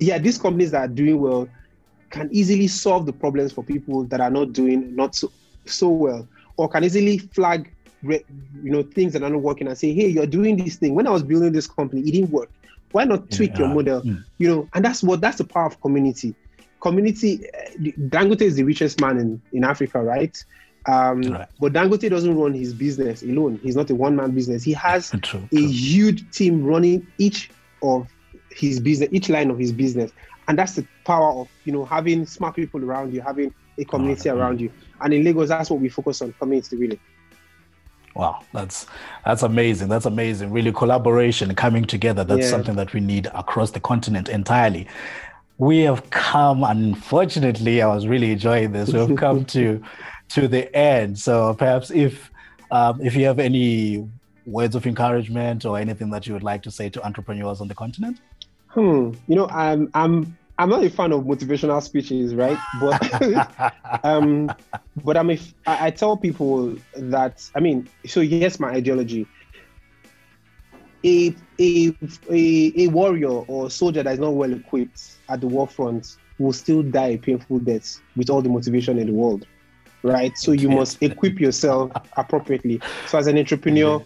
yeah 0.00 0.18
these 0.18 0.38
companies 0.38 0.70
that 0.72 0.80
are 0.80 0.88
doing 0.88 1.20
well 1.20 1.48
can 2.10 2.28
easily 2.32 2.66
solve 2.66 3.06
the 3.06 3.12
problems 3.12 3.52
for 3.52 3.62
people 3.62 4.02
that 4.04 4.20
are 4.20 4.30
not 4.30 4.52
doing 4.52 4.94
not 4.96 5.14
so 5.14 5.30
so 5.66 5.88
well, 5.88 6.28
or 6.56 6.68
can 6.68 6.82
easily 6.82 7.18
flag 7.18 7.72
you 8.02 8.24
know 8.62 8.82
things 8.82 9.12
that 9.12 9.22
are 9.22 9.30
not 9.30 9.42
working 9.42 9.68
and 9.68 9.76
say, 9.76 9.92
hey, 9.92 10.08
you're 10.08 10.26
doing 10.26 10.56
this 10.56 10.76
thing. 10.76 10.94
When 10.94 11.06
I 11.06 11.10
was 11.10 11.22
building 11.22 11.52
this 11.52 11.66
company, 11.66 12.00
it 12.00 12.12
didn't 12.12 12.30
work 12.30 12.50
why 12.92 13.04
not 13.04 13.30
tweak 13.30 13.52
yeah. 13.52 13.58
your 13.60 13.68
model? 13.68 14.02
Mm. 14.02 14.24
You 14.38 14.48
know, 14.48 14.68
and 14.74 14.84
that's 14.84 15.02
what 15.02 15.20
that's 15.20 15.38
the 15.38 15.44
power 15.44 15.66
of 15.66 15.80
community. 15.80 16.34
Community. 16.80 17.46
Uh, 17.48 17.70
Dangote 18.08 18.42
is 18.42 18.56
the 18.56 18.64
richest 18.64 19.00
man 19.00 19.18
in 19.18 19.42
in 19.52 19.64
Africa, 19.64 20.02
right? 20.02 20.42
Um, 20.86 21.22
right. 21.22 21.48
But 21.60 21.72
Dangote 21.72 22.08
doesn't 22.08 22.36
run 22.36 22.54
his 22.54 22.72
business 22.72 23.22
alone. 23.22 23.60
He's 23.62 23.76
not 23.76 23.90
a 23.90 23.94
one 23.94 24.16
man 24.16 24.32
business. 24.32 24.62
He 24.62 24.72
has 24.72 25.10
true, 25.22 25.48
a 25.52 25.60
huge 25.60 26.30
team 26.30 26.64
running 26.64 27.06
each 27.18 27.50
of 27.82 28.08
his 28.60 28.80
business, 28.80 29.08
each 29.12 29.28
line 29.28 29.50
of 29.50 29.58
his 29.58 29.72
business, 29.72 30.12
and 30.48 30.58
that's 30.58 30.74
the 30.74 30.86
power 31.04 31.32
of 31.32 31.48
you 31.64 31.72
know 31.72 31.84
having 31.84 32.26
smart 32.26 32.56
people 32.56 32.84
around 32.84 33.14
you, 33.14 33.20
having 33.20 33.52
a 33.78 33.84
community 33.84 34.30
oh, 34.30 34.36
around 34.36 34.60
you. 34.60 34.70
And 35.00 35.14
in 35.14 35.24
Lagos, 35.24 35.48
that's 35.48 35.70
what 35.70 35.80
we 35.80 35.88
focus 35.88 36.22
on, 36.22 36.32
community 36.34 36.76
really. 36.76 37.00
Wow, 38.14 38.42
that's 38.52 38.86
that's 39.24 39.42
amazing. 39.42 39.88
That's 39.88 40.06
amazing. 40.06 40.50
Really, 40.50 40.72
collaboration 40.72 41.54
coming 41.54 41.84
together. 41.84 42.24
That's 42.24 42.42
yeah. 42.42 42.50
something 42.50 42.76
that 42.76 42.92
we 42.92 43.00
need 43.00 43.26
across 43.34 43.70
the 43.70 43.80
continent 43.80 44.28
entirely. 44.28 44.86
We 45.58 45.80
have 45.80 46.08
come, 46.10 46.64
unfortunately, 46.64 47.82
I 47.82 47.94
was 47.94 48.06
really 48.06 48.32
enjoying 48.32 48.72
this. 48.72 48.92
We've 48.92 49.16
come 49.24 49.44
to 49.46 49.82
to 50.30 50.48
the 50.48 50.74
end. 50.76 51.18
So 51.18 51.54
perhaps 51.54 51.90
if 51.90 52.30
um, 52.70 53.00
if 53.00 53.14
you 53.14 53.26
have 53.26 53.38
any 53.38 54.08
words 54.46 54.74
of 54.74 54.86
encouragement 54.86 55.64
or 55.64 55.78
anything 55.78 56.10
that 56.10 56.26
you 56.26 56.32
would 56.32 56.42
like 56.42 56.62
to 56.62 56.70
say 56.70 56.88
to 56.90 57.04
entrepreneurs 57.04 57.60
on 57.60 57.68
the 57.68 57.74
continent. 57.74 58.20
Hmm. 58.70 59.12
You 59.26 59.36
know, 59.36 59.48
I'm 59.48 59.90
I'm 59.94 60.36
I'm 60.58 60.68
not 60.68 60.84
a 60.84 60.90
fan 60.90 61.12
of 61.12 61.24
motivational 61.24 61.82
speeches, 61.82 62.34
right? 62.34 62.58
But 62.80 63.74
um, 64.04 64.50
but 65.04 65.16
I'm 65.16 65.30
a, 65.30 65.38
I, 65.66 65.86
I 65.86 65.90
tell 65.90 66.16
people 66.16 66.76
that 66.94 67.48
I 67.54 67.60
mean, 67.60 67.88
so 68.06 68.20
yes, 68.20 68.60
my 68.60 68.70
ideology. 68.70 69.26
A, 71.02 71.34
a 71.58 71.96
a 72.30 72.72
a 72.76 72.86
warrior 72.88 73.30
or 73.30 73.70
soldier 73.70 74.02
that 74.02 74.12
is 74.12 74.18
not 74.18 74.34
well 74.34 74.52
equipped 74.52 75.16
at 75.30 75.40
the 75.40 75.46
war 75.46 75.66
front 75.66 76.16
will 76.38 76.52
still 76.52 76.82
die 76.82 77.08
a 77.08 77.18
painful 77.18 77.58
death 77.60 77.98
with 78.16 78.28
all 78.28 78.42
the 78.42 78.50
motivation 78.50 78.98
in 78.98 79.06
the 79.06 79.12
world, 79.12 79.46
right? 80.02 80.36
So 80.36 80.52
you 80.52 80.68
must 80.68 81.02
equip 81.02 81.40
yourself 81.40 81.90
appropriately. 82.18 82.82
So 83.06 83.16
as 83.16 83.26
an 83.28 83.38
entrepreneur, 83.38 84.04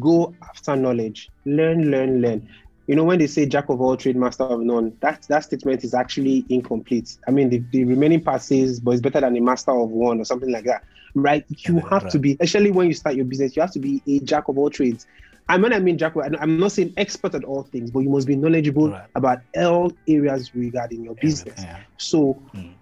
go 0.00 0.34
after 0.42 0.74
knowledge, 0.74 1.30
learn, 1.44 1.92
learn, 1.92 2.20
learn 2.20 2.48
you 2.86 2.96
know, 2.96 3.04
when 3.04 3.18
they 3.18 3.26
say 3.26 3.46
jack 3.46 3.68
of 3.68 3.80
all 3.80 3.96
trade, 3.96 4.16
master 4.16 4.44
of 4.44 4.60
none, 4.60 4.96
that 5.00 5.22
that 5.28 5.44
statement 5.44 5.84
is 5.84 5.94
actually 5.94 6.44
incomplete. 6.48 7.16
I 7.28 7.30
mean, 7.30 7.48
the, 7.48 7.62
the 7.70 7.84
remaining 7.84 8.22
part 8.22 8.42
says, 8.42 8.80
but 8.80 8.92
it's 8.92 9.00
better 9.00 9.20
than 9.20 9.36
a 9.36 9.40
master 9.40 9.70
of 9.70 9.90
one 9.90 10.20
or 10.20 10.24
something 10.24 10.50
like 10.50 10.64
that, 10.64 10.84
right? 11.14 11.44
You 11.48 11.76
yeah, 11.76 11.88
have 11.90 12.02
right. 12.04 12.12
to 12.12 12.18
be, 12.18 12.36
especially 12.40 12.72
when 12.72 12.88
you 12.88 12.94
start 12.94 13.14
your 13.14 13.24
business, 13.24 13.54
you 13.54 13.62
have 13.62 13.72
to 13.72 13.78
be 13.78 14.02
a 14.08 14.18
jack 14.20 14.48
of 14.48 14.58
all 14.58 14.68
trades. 14.68 15.06
And 15.48 15.62
when 15.62 15.72
I 15.72 15.78
mean 15.78 15.98
jack, 15.98 16.14
I'm 16.16 16.58
not 16.58 16.72
saying 16.72 16.94
expert 16.96 17.34
at 17.34 17.44
all 17.44 17.62
things, 17.62 17.90
but 17.90 18.00
you 18.00 18.10
must 18.10 18.26
be 18.26 18.36
knowledgeable 18.36 18.90
right. 18.90 19.06
about 19.14 19.40
all 19.56 19.92
areas 20.08 20.54
regarding 20.54 21.04
your 21.04 21.14
business. 21.14 21.62
Yeah. 21.62 21.78
So, 21.98 22.40
mm. 22.54 22.72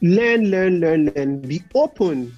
learn, 0.00 0.50
learn, 0.50 0.80
learn, 0.80 1.12
learn. 1.14 1.40
Be 1.40 1.62
open 1.74 2.34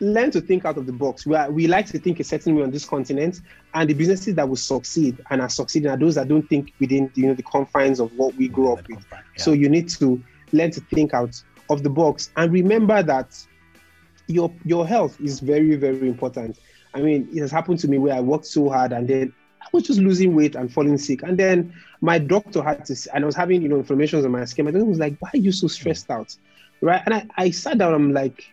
learn 0.00 0.30
to 0.30 0.40
think 0.40 0.64
out 0.64 0.76
of 0.76 0.86
the 0.86 0.92
box. 0.92 1.26
We, 1.26 1.36
are, 1.36 1.50
we 1.50 1.66
like 1.66 1.86
to 1.86 1.98
think 1.98 2.20
a 2.20 2.24
certain 2.24 2.54
way 2.54 2.62
on 2.62 2.70
this 2.70 2.84
continent, 2.84 3.40
and 3.74 3.88
the 3.88 3.94
businesses 3.94 4.34
that 4.34 4.48
will 4.48 4.56
succeed 4.56 5.22
and 5.30 5.40
are 5.40 5.48
succeeding 5.48 5.90
are 5.90 5.96
those 5.96 6.16
that 6.16 6.28
don't 6.28 6.48
think 6.48 6.72
within 6.80 7.10
you 7.14 7.26
know 7.26 7.34
the 7.34 7.42
confines 7.42 8.00
of 8.00 8.12
what 8.16 8.34
we 8.36 8.48
grew 8.48 8.72
up 8.72 8.86
with. 8.88 9.04
Yeah. 9.10 9.18
So 9.36 9.52
you 9.52 9.68
need 9.68 9.88
to 9.90 10.22
learn 10.52 10.70
to 10.72 10.80
think 10.80 11.14
out 11.14 11.40
of 11.68 11.82
the 11.82 11.90
box 11.90 12.30
and 12.36 12.52
remember 12.52 13.02
that 13.02 13.36
your 14.28 14.52
your 14.64 14.86
health 14.86 15.20
is 15.20 15.40
very 15.40 15.76
very 15.76 16.08
important. 16.08 16.58
I 16.94 17.00
mean, 17.00 17.28
it 17.32 17.40
has 17.40 17.50
happened 17.50 17.78
to 17.80 17.88
me 17.88 17.98
where 17.98 18.14
I 18.14 18.20
worked 18.20 18.46
so 18.46 18.68
hard 18.70 18.92
and 18.92 19.06
then 19.06 19.32
I 19.66 19.68
was 19.72 19.82
just 19.82 19.98
losing 20.00 20.34
weight 20.34 20.54
and 20.54 20.72
falling 20.72 20.96
sick, 20.96 21.22
and 21.22 21.36
then 21.36 21.74
my 22.00 22.18
doctor 22.18 22.62
had 22.62 22.84
to, 22.86 22.96
and 23.12 23.24
I 23.24 23.26
was 23.26 23.34
having 23.34 23.62
you 23.62 23.68
know 23.68 23.78
inflammations 23.78 24.24
on 24.24 24.30
my 24.30 24.44
skin. 24.44 24.64
My 24.64 24.70
doctor 24.70 24.84
was 24.84 24.98
like, 24.98 25.16
"Why 25.18 25.30
are 25.34 25.38
you 25.38 25.50
so 25.50 25.66
stressed 25.66 26.08
out?" 26.08 26.36
Right? 26.80 27.02
And 27.04 27.14
I, 27.14 27.26
I 27.36 27.50
sat 27.50 27.78
down. 27.78 27.92
I'm 27.92 28.12
like, 28.12 28.44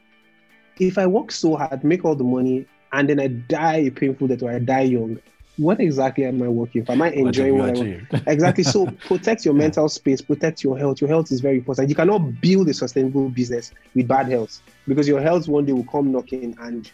if 0.79 0.97
I 0.97 1.07
work 1.07 1.31
so 1.31 1.55
hard, 1.55 1.83
make 1.83 2.05
all 2.05 2.15
the 2.15 2.23
money, 2.23 2.65
and 2.91 3.09
then 3.09 3.19
I 3.19 3.27
die 3.27 3.77
a 3.77 3.89
painful 3.89 4.27
death 4.27 4.43
or 4.43 4.51
I 4.51 4.59
die 4.59 4.81
young, 4.81 5.19
what 5.57 5.79
exactly 5.79 6.25
am 6.25 6.41
I 6.41 6.47
working 6.47 6.85
for? 6.85 6.93
Am 6.93 7.01
I 7.01 7.11
enjoying 7.11 7.57
what, 7.57 7.77
what 7.77 7.87
I 7.87 7.89
want? 8.11 8.27
exactly. 8.27 8.63
So 8.63 8.87
protect 9.05 9.45
your 9.45 9.53
mental 9.53 9.87
space, 9.87 10.21
protect 10.21 10.63
your 10.63 10.77
health. 10.77 10.99
Your 10.99 11.09
health 11.09 11.31
is 11.31 11.41
very 11.41 11.57
important. 11.57 11.89
You 11.89 11.95
cannot 11.95 12.41
build 12.41 12.69
a 12.69 12.73
sustainable 12.73 13.29
business 13.29 13.71
with 13.93 14.07
bad 14.07 14.27
health 14.29 14.61
because 14.87 15.07
your 15.07 15.21
health 15.21 15.47
one 15.47 15.65
day 15.65 15.73
will 15.73 15.85
come 15.85 16.11
knocking 16.11 16.55
and 16.59 16.89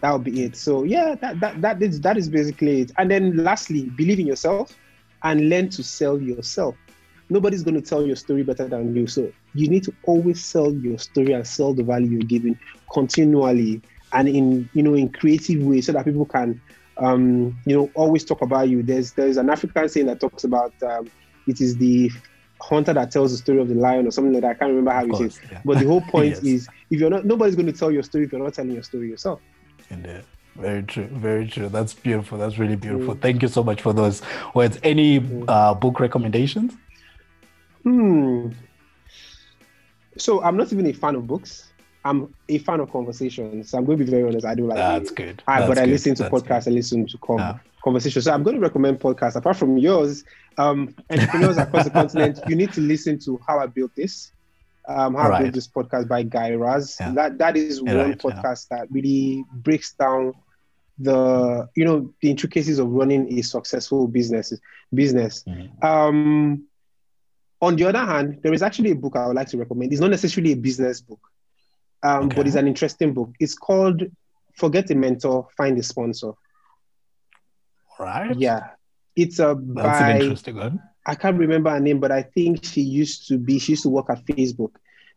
that'll 0.00 0.18
be 0.18 0.44
it. 0.44 0.56
So 0.56 0.84
yeah, 0.84 1.14
that 1.16 1.40
that 1.40 1.60
that 1.60 1.82
is 1.82 2.00
that 2.00 2.16
is 2.16 2.30
basically 2.30 2.82
it. 2.82 2.92
And 2.96 3.10
then 3.10 3.36
lastly, 3.36 3.90
believe 3.90 4.20
in 4.20 4.26
yourself 4.26 4.74
and 5.22 5.50
learn 5.50 5.68
to 5.70 5.82
sell 5.82 6.20
yourself 6.20 6.74
nobody's 7.32 7.62
going 7.62 7.74
to 7.74 7.80
tell 7.80 8.06
your 8.06 8.16
story 8.16 8.42
better 8.42 8.68
than 8.68 8.94
you. 8.94 9.06
So 9.06 9.32
you 9.54 9.68
need 9.68 9.84
to 9.84 9.94
always 10.04 10.44
sell 10.44 10.72
your 10.72 10.98
story 10.98 11.32
and 11.32 11.46
sell 11.46 11.74
the 11.74 11.82
value 11.82 12.10
you're 12.10 12.20
giving 12.20 12.58
continually 12.92 13.82
and 14.12 14.28
in 14.28 14.68
you 14.74 14.82
know 14.82 14.94
in 14.94 15.08
creative 15.08 15.62
ways 15.62 15.86
so 15.86 15.92
that 15.92 16.04
people 16.04 16.26
can 16.26 16.60
um, 16.98 17.58
you 17.66 17.76
know 17.76 17.90
always 17.94 18.24
talk 18.24 18.42
about 18.42 18.68
you. 18.68 18.82
There's 18.82 19.12
there's 19.12 19.36
an 19.36 19.50
African 19.50 19.88
saying 19.88 20.06
that 20.06 20.20
talks 20.20 20.44
about 20.44 20.74
um, 20.82 21.10
it 21.46 21.60
is 21.60 21.76
the 21.76 22.10
hunter 22.60 22.92
that 22.92 23.10
tells 23.10 23.32
the 23.32 23.38
story 23.38 23.58
of 23.58 23.68
the 23.68 23.74
lion 23.74 24.06
or 24.06 24.10
something 24.10 24.32
like 24.32 24.42
that. 24.42 24.50
I 24.50 24.54
can't 24.54 24.68
remember 24.70 24.92
how 24.92 25.06
course, 25.06 25.20
it 25.20 25.26
is. 25.26 25.40
Yeah. 25.50 25.60
But 25.64 25.78
the 25.78 25.86
whole 25.86 26.00
point 26.12 26.34
yes. 26.36 26.44
is 26.44 26.68
if 26.90 27.00
you're 27.00 27.10
not 27.10 27.24
nobody's 27.24 27.56
going 27.56 27.66
to 27.66 27.72
tell 27.72 27.90
your 27.90 28.02
story 28.02 28.24
if 28.24 28.32
you're 28.32 28.42
not 28.42 28.54
telling 28.54 28.72
your 28.72 28.82
story 28.82 29.08
yourself. 29.08 29.40
Indeed. 29.90 30.24
Very 30.56 30.82
true. 30.82 31.06
Very 31.06 31.46
true. 31.46 31.70
That's 31.70 31.94
beautiful. 31.94 32.36
That's 32.36 32.58
really 32.58 32.76
beautiful. 32.76 33.14
Mm. 33.14 33.22
Thank 33.22 33.42
you 33.42 33.48
so 33.48 33.62
much 33.62 33.80
for 33.80 33.94
those 33.94 34.20
words. 34.54 34.78
Any 34.82 35.20
mm. 35.20 35.44
uh, 35.48 35.72
book 35.74 35.98
recommendations? 35.98 36.74
Hmm. 37.84 38.50
So 40.18 40.42
I'm 40.42 40.56
not 40.56 40.72
even 40.72 40.86
a 40.86 40.92
fan 40.92 41.14
of 41.14 41.26
books. 41.26 41.72
I'm 42.04 42.34
a 42.48 42.58
fan 42.58 42.80
of 42.80 42.90
conversations. 42.90 43.70
So 43.70 43.78
I'm 43.78 43.84
going 43.84 43.98
to 43.98 44.04
be 44.04 44.10
very 44.10 44.24
honest. 44.24 44.44
I 44.44 44.54
do 44.54 44.66
like 44.66 44.76
that's 44.76 45.10
it. 45.10 45.16
good. 45.16 45.42
I, 45.46 45.60
that's 45.60 45.68
but 45.68 45.78
I 45.78 45.84
listen 45.84 46.14
to 46.16 46.24
That's 46.24 46.34
podcasts. 46.34 46.64
Good. 46.64 46.72
I 46.72 46.74
listen 46.74 47.06
to 47.06 47.18
com- 47.18 47.38
yeah. 47.38 47.58
conversations. 47.84 48.24
So 48.24 48.32
I'm 48.32 48.42
going 48.42 48.56
to 48.56 48.60
recommend 48.60 48.98
podcasts. 49.00 49.36
Apart 49.36 49.56
from 49.56 49.78
yours, 49.78 50.24
um, 50.58 50.94
entrepreneurs 51.10 51.58
across 51.58 51.84
the 51.84 51.90
continent, 51.90 52.40
you 52.48 52.56
need 52.56 52.72
to 52.72 52.80
listen 52.80 53.18
to 53.20 53.40
How 53.46 53.60
I 53.60 53.66
Built 53.66 53.94
This. 53.94 54.32
Um, 54.88 55.14
How 55.14 55.28
right. 55.28 55.38
I 55.38 55.42
Built 55.42 55.54
This 55.54 55.68
podcast 55.68 56.08
by 56.08 56.24
Guy 56.24 56.54
Raz. 56.54 56.96
Yeah. 56.98 57.12
That 57.12 57.38
that 57.38 57.56
is 57.56 57.80
yeah, 57.84 57.94
one 57.94 58.08
right, 58.08 58.18
podcast 58.18 58.68
that 58.68 58.90
really 58.90 59.44
breaks 59.52 59.92
down 59.92 60.34
the 60.98 61.68
you 61.74 61.84
know 61.84 62.12
the 62.20 62.30
intricacies 62.30 62.78
of 62.78 62.88
running 62.88 63.38
a 63.38 63.42
successful 63.42 64.08
business 64.08 64.52
business. 64.92 65.44
Mm-hmm. 65.44 65.86
Um, 65.86 66.64
on 67.62 67.76
the 67.76 67.84
other 67.84 68.04
hand, 68.04 68.40
there 68.42 68.52
is 68.52 68.60
actually 68.60 68.90
a 68.90 68.96
book 68.96 69.14
I 69.14 69.28
would 69.28 69.36
like 69.36 69.48
to 69.48 69.56
recommend. 69.56 69.92
It's 69.92 70.00
not 70.00 70.10
necessarily 70.10 70.52
a 70.52 70.56
business 70.56 71.00
book, 71.00 71.20
um, 72.02 72.26
okay. 72.26 72.36
but 72.36 72.46
it's 72.48 72.56
an 72.56 72.66
interesting 72.66 73.14
book. 73.14 73.30
It's 73.38 73.54
called 73.54 74.02
Forget 74.56 74.90
a 74.90 74.96
Mentor, 74.96 75.46
Find 75.56 75.78
a 75.78 75.82
Sponsor. 75.82 76.32
Right. 78.00 78.36
Yeah. 78.36 78.70
It's 79.14 79.38
a 79.38 79.56
That's 79.56 80.00
by, 80.00 80.10
an 80.10 80.22
interesting 80.22 80.56
one. 80.56 80.82
I 81.06 81.14
can't 81.14 81.38
remember 81.38 81.70
her 81.70 81.78
name, 81.78 82.00
but 82.00 82.10
I 82.10 82.22
think 82.22 82.64
she 82.64 82.80
used 82.80 83.28
to 83.28 83.38
be, 83.38 83.60
she 83.60 83.72
used 83.72 83.84
to 83.84 83.90
work 83.90 84.10
at 84.10 84.24
Facebook. 84.26 84.72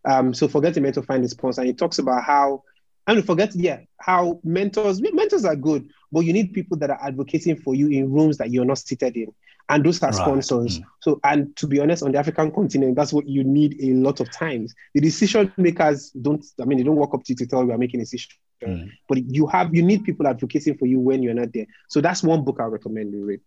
Um, 0.05 0.33
so 0.33 0.47
forget 0.47 0.77
a 0.77 0.81
mentor, 0.81 1.01
find 1.01 1.25
a 1.25 1.29
sponsor. 1.29 1.61
And 1.61 1.69
it 1.71 1.79
talks 1.79 1.97
about 1.97 2.23
how, 2.23 2.63
I 3.07 3.15
mean, 3.15 3.23
forget, 3.23 3.55
yeah, 3.55 3.79
how 3.99 4.39
mentors, 4.43 5.01
mentors 5.01 5.45
are 5.45 5.55
good, 5.55 5.89
but 6.11 6.21
you 6.21 6.33
need 6.33 6.53
people 6.53 6.77
that 6.77 6.91
are 6.91 6.99
advocating 7.01 7.55
for 7.55 7.73
you 7.73 7.87
in 7.87 8.11
rooms 8.11 8.37
that 8.37 8.51
you're 8.51 8.65
not 8.65 8.77
seated 8.77 9.17
in 9.17 9.33
and 9.69 9.83
those 9.83 10.01
are 10.03 10.11
right. 10.11 10.15
sponsors. 10.15 10.79
Mm. 10.79 10.83
So, 11.01 11.19
and 11.23 11.55
to 11.57 11.67
be 11.67 11.79
honest, 11.79 12.03
on 12.03 12.11
the 12.11 12.19
African 12.19 12.51
continent, 12.51 12.95
that's 12.95 13.11
what 13.11 13.27
you 13.27 13.43
need 13.43 13.77
a 13.81 13.93
lot 13.93 14.19
of 14.19 14.31
times. 14.31 14.73
The 14.93 15.01
decision 15.01 15.51
makers 15.57 16.11
don't, 16.11 16.45
I 16.61 16.65
mean, 16.65 16.77
they 16.77 16.83
don't 16.83 16.95
walk 16.95 17.13
up 17.13 17.23
to 17.23 17.33
you 17.33 17.35
to 17.37 17.47
tell 17.47 17.63
you 17.65 17.71
are 17.71 17.77
making 17.77 17.99
a 17.99 18.03
decision, 18.03 18.31
mm. 18.63 18.91
but 19.09 19.23
you 19.25 19.47
have, 19.47 19.73
you 19.73 19.81
need 19.81 20.03
people 20.03 20.27
advocating 20.27 20.77
for 20.77 20.85
you 20.85 20.99
when 20.99 21.23
you're 21.23 21.33
not 21.33 21.51
there. 21.53 21.65
So 21.89 22.01
that's 22.01 22.21
one 22.21 22.43
book 22.43 22.57
I 22.59 22.65
recommend 22.65 23.13
you 23.13 23.25
read. 23.25 23.41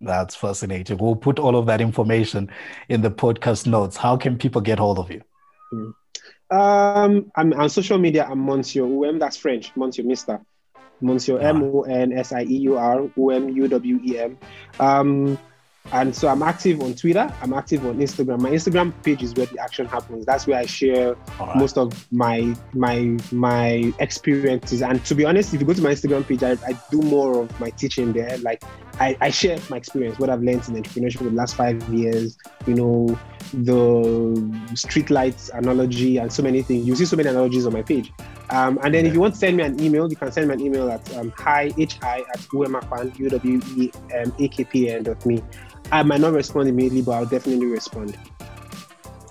That's 0.00 0.34
fascinating. 0.34 0.98
We'll 0.98 1.16
put 1.16 1.38
all 1.38 1.56
of 1.56 1.66
that 1.66 1.80
information 1.80 2.50
in 2.88 3.00
the 3.00 3.10
podcast 3.10 3.66
notes. 3.66 3.96
How 3.96 4.16
can 4.16 4.36
people 4.36 4.60
get 4.60 4.78
hold 4.78 4.98
of 4.98 5.10
you? 5.10 5.22
Mm. 5.72 5.94
Um, 6.50 7.32
I'm 7.34 7.52
on 7.54 7.70
social 7.70 7.98
media. 7.98 8.26
I'm 8.30 8.44
Monsieur 8.44 8.82
Uwem. 8.82 9.18
That's 9.18 9.36
French. 9.36 9.72
Monsieur 9.76 10.04
Mister. 10.04 10.40
Monsieur 11.04 11.38
M 11.38 11.62
O 11.62 11.82
N 11.82 12.12
S 12.12 12.32
I 12.32 12.42
E 12.42 12.56
U 12.68 12.76
R 12.76 13.08
O 13.16 13.30
M 13.30 13.48
U 13.48 13.68
W 13.68 14.00
E 14.04 14.18
M. 14.18 14.38
Um, 14.80 15.38
And 15.92 16.16
so 16.16 16.28
I'm 16.28 16.42
active 16.42 16.80
on 16.80 16.94
Twitter. 16.94 17.30
I'm 17.42 17.52
active 17.52 17.84
on 17.84 17.98
Instagram. 17.98 18.40
My 18.40 18.50
Instagram 18.50 18.90
page 19.02 19.22
is 19.22 19.34
where 19.34 19.44
the 19.44 19.58
action 19.58 19.84
happens. 19.84 20.24
That's 20.24 20.46
where 20.46 20.58
I 20.58 20.64
share 20.64 21.14
right. 21.38 21.56
most 21.56 21.76
of 21.76 22.10
my 22.10 22.56
my 22.72 23.18
my 23.30 23.92
experiences. 23.98 24.80
And 24.80 25.04
to 25.04 25.14
be 25.14 25.26
honest, 25.26 25.52
if 25.52 25.60
you 25.60 25.66
go 25.66 25.74
to 25.74 25.82
my 25.82 25.90
Instagram 25.92 26.26
page, 26.26 26.42
I, 26.42 26.52
I 26.66 26.72
do 26.90 27.02
more 27.02 27.42
of 27.42 27.60
my 27.60 27.68
teaching 27.68 28.14
there. 28.14 28.38
Like 28.38 28.64
I, 29.00 29.16
I 29.20 29.30
share 29.30 29.58
my 29.70 29.76
experience, 29.76 30.18
what 30.18 30.30
I've 30.30 30.42
learned 30.42 30.68
in 30.68 30.82
entrepreneurship 30.82 31.20
in 31.22 31.26
the 31.28 31.32
last 31.32 31.56
five 31.56 31.82
years, 31.92 32.36
you 32.66 32.74
know, 32.74 33.18
the 33.52 34.74
street 34.74 35.10
lights 35.10 35.50
analogy 35.52 36.18
and 36.18 36.32
so 36.32 36.42
many 36.42 36.62
things. 36.62 36.86
You 36.86 36.94
see 36.94 37.04
so 37.04 37.16
many 37.16 37.28
analogies 37.28 37.66
on 37.66 37.72
my 37.72 37.82
page. 37.82 38.12
Um, 38.50 38.78
and 38.82 38.94
then 38.94 39.04
yeah. 39.04 39.08
if 39.08 39.14
you 39.14 39.20
want 39.20 39.34
to 39.34 39.40
send 39.40 39.56
me 39.56 39.64
an 39.64 39.80
email, 39.80 40.08
you 40.08 40.16
can 40.16 40.30
send 40.30 40.48
me 40.48 40.54
an 40.54 40.60
email 40.60 40.90
at 40.90 41.16
um, 41.16 41.32
hi, 41.36 41.72
hi 41.76 42.20
at 42.20 42.40
uwemakpan, 42.52 43.18
U-W-E-M-A-K-P-N 43.18 45.02
dot 45.02 45.26
me. 45.26 45.42
I 45.90 46.02
might 46.02 46.20
not 46.20 46.32
respond 46.32 46.68
immediately, 46.68 47.02
but 47.02 47.12
I'll 47.12 47.26
definitely 47.26 47.66
respond. 47.66 48.16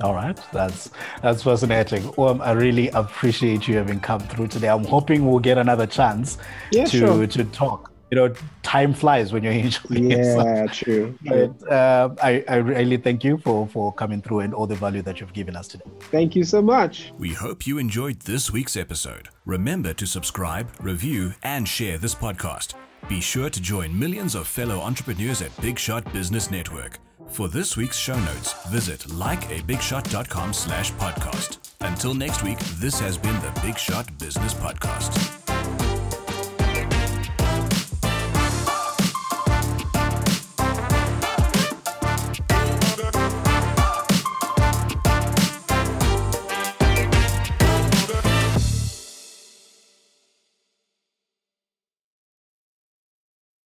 All 0.01 0.14
right, 0.14 0.38
that's 0.51 0.89
that's 1.22 1.43
fascinating. 1.43 2.11
Um, 2.18 2.41
I 2.41 2.51
really 2.51 2.89
appreciate 2.89 3.68
you 3.68 3.78
having 3.78 3.99
come 3.99 4.20
through 4.20 4.47
today. 4.47 4.68
I'm 4.68 4.84
hoping 4.84 5.26
we'll 5.26 5.39
get 5.39 5.57
another 5.57 5.86
chance 5.86 6.39
yeah, 6.72 6.86
to 6.86 6.97
sure. 6.97 7.28
to 7.28 7.43
talk 7.45 7.92
you 8.14 8.20
know, 8.20 8.32
time 8.61 8.93
flies 8.93 9.34
when 9.34 9.41
you're 9.41 9.53
enjoying 9.68 10.11
yeah, 10.11 10.68
true. 10.68 11.18
But 11.26 11.68
uh, 11.68 12.14
I, 12.22 12.45
I 12.47 12.57
really 12.57 12.97
thank 12.97 13.24
you 13.24 13.39
for, 13.39 13.68
for 13.68 13.91
coming 13.91 14.22
through 14.22 14.41
and 14.41 14.53
all 14.53 14.68
the 14.68 14.76
value 14.76 15.01
that 15.01 15.20
you've 15.20 15.34
given 15.34 15.55
us 15.55 15.68
today. 15.68 15.86
Thank 16.11 16.36
you 16.36 16.43
so 16.43 16.61
much. 16.61 17.11
We 17.18 17.34
hope 17.34 17.66
you 17.66 17.80
enjoyed 17.80 18.20
this 18.20 18.51
week's 18.51 18.78
episode. 18.78 19.30
Remember 19.47 19.95
to 19.95 20.05
subscribe, 20.05 20.70
review, 20.80 21.34
and 21.41 21.68
share 21.68 21.97
this 21.97 22.14
podcast. 22.14 22.76
Be 23.09 23.20
sure 23.20 23.49
to 23.49 23.59
join 23.59 23.97
millions 23.97 24.36
of 24.36 24.47
fellow 24.47 24.80
entrepreneurs 24.80 25.41
at 25.41 25.59
Big 25.59 25.80
Shot 25.80 26.14
Business 26.14 26.51
Network. 26.51 26.99
For 27.30 27.49
this 27.49 27.76
week's 27.76 27.97
show 27.97 28.20
notes, 28.20 28.53
visit 28.68 28.99
likeabigshot.com 28.99 30.53
slash 30.53 30.91
podcast. 30.93 31.57
Until 31.82 32.14
next 32.14 32.43
week, 32.43 32.59
this 32.78 32.99
has 32.99 33.18
been 33.18 33.39
the 33.41 33.59
Big 33.64 33.80
Shot 33.80 34.07
Business 34.20 34.53
Podcast. 34.53 35.53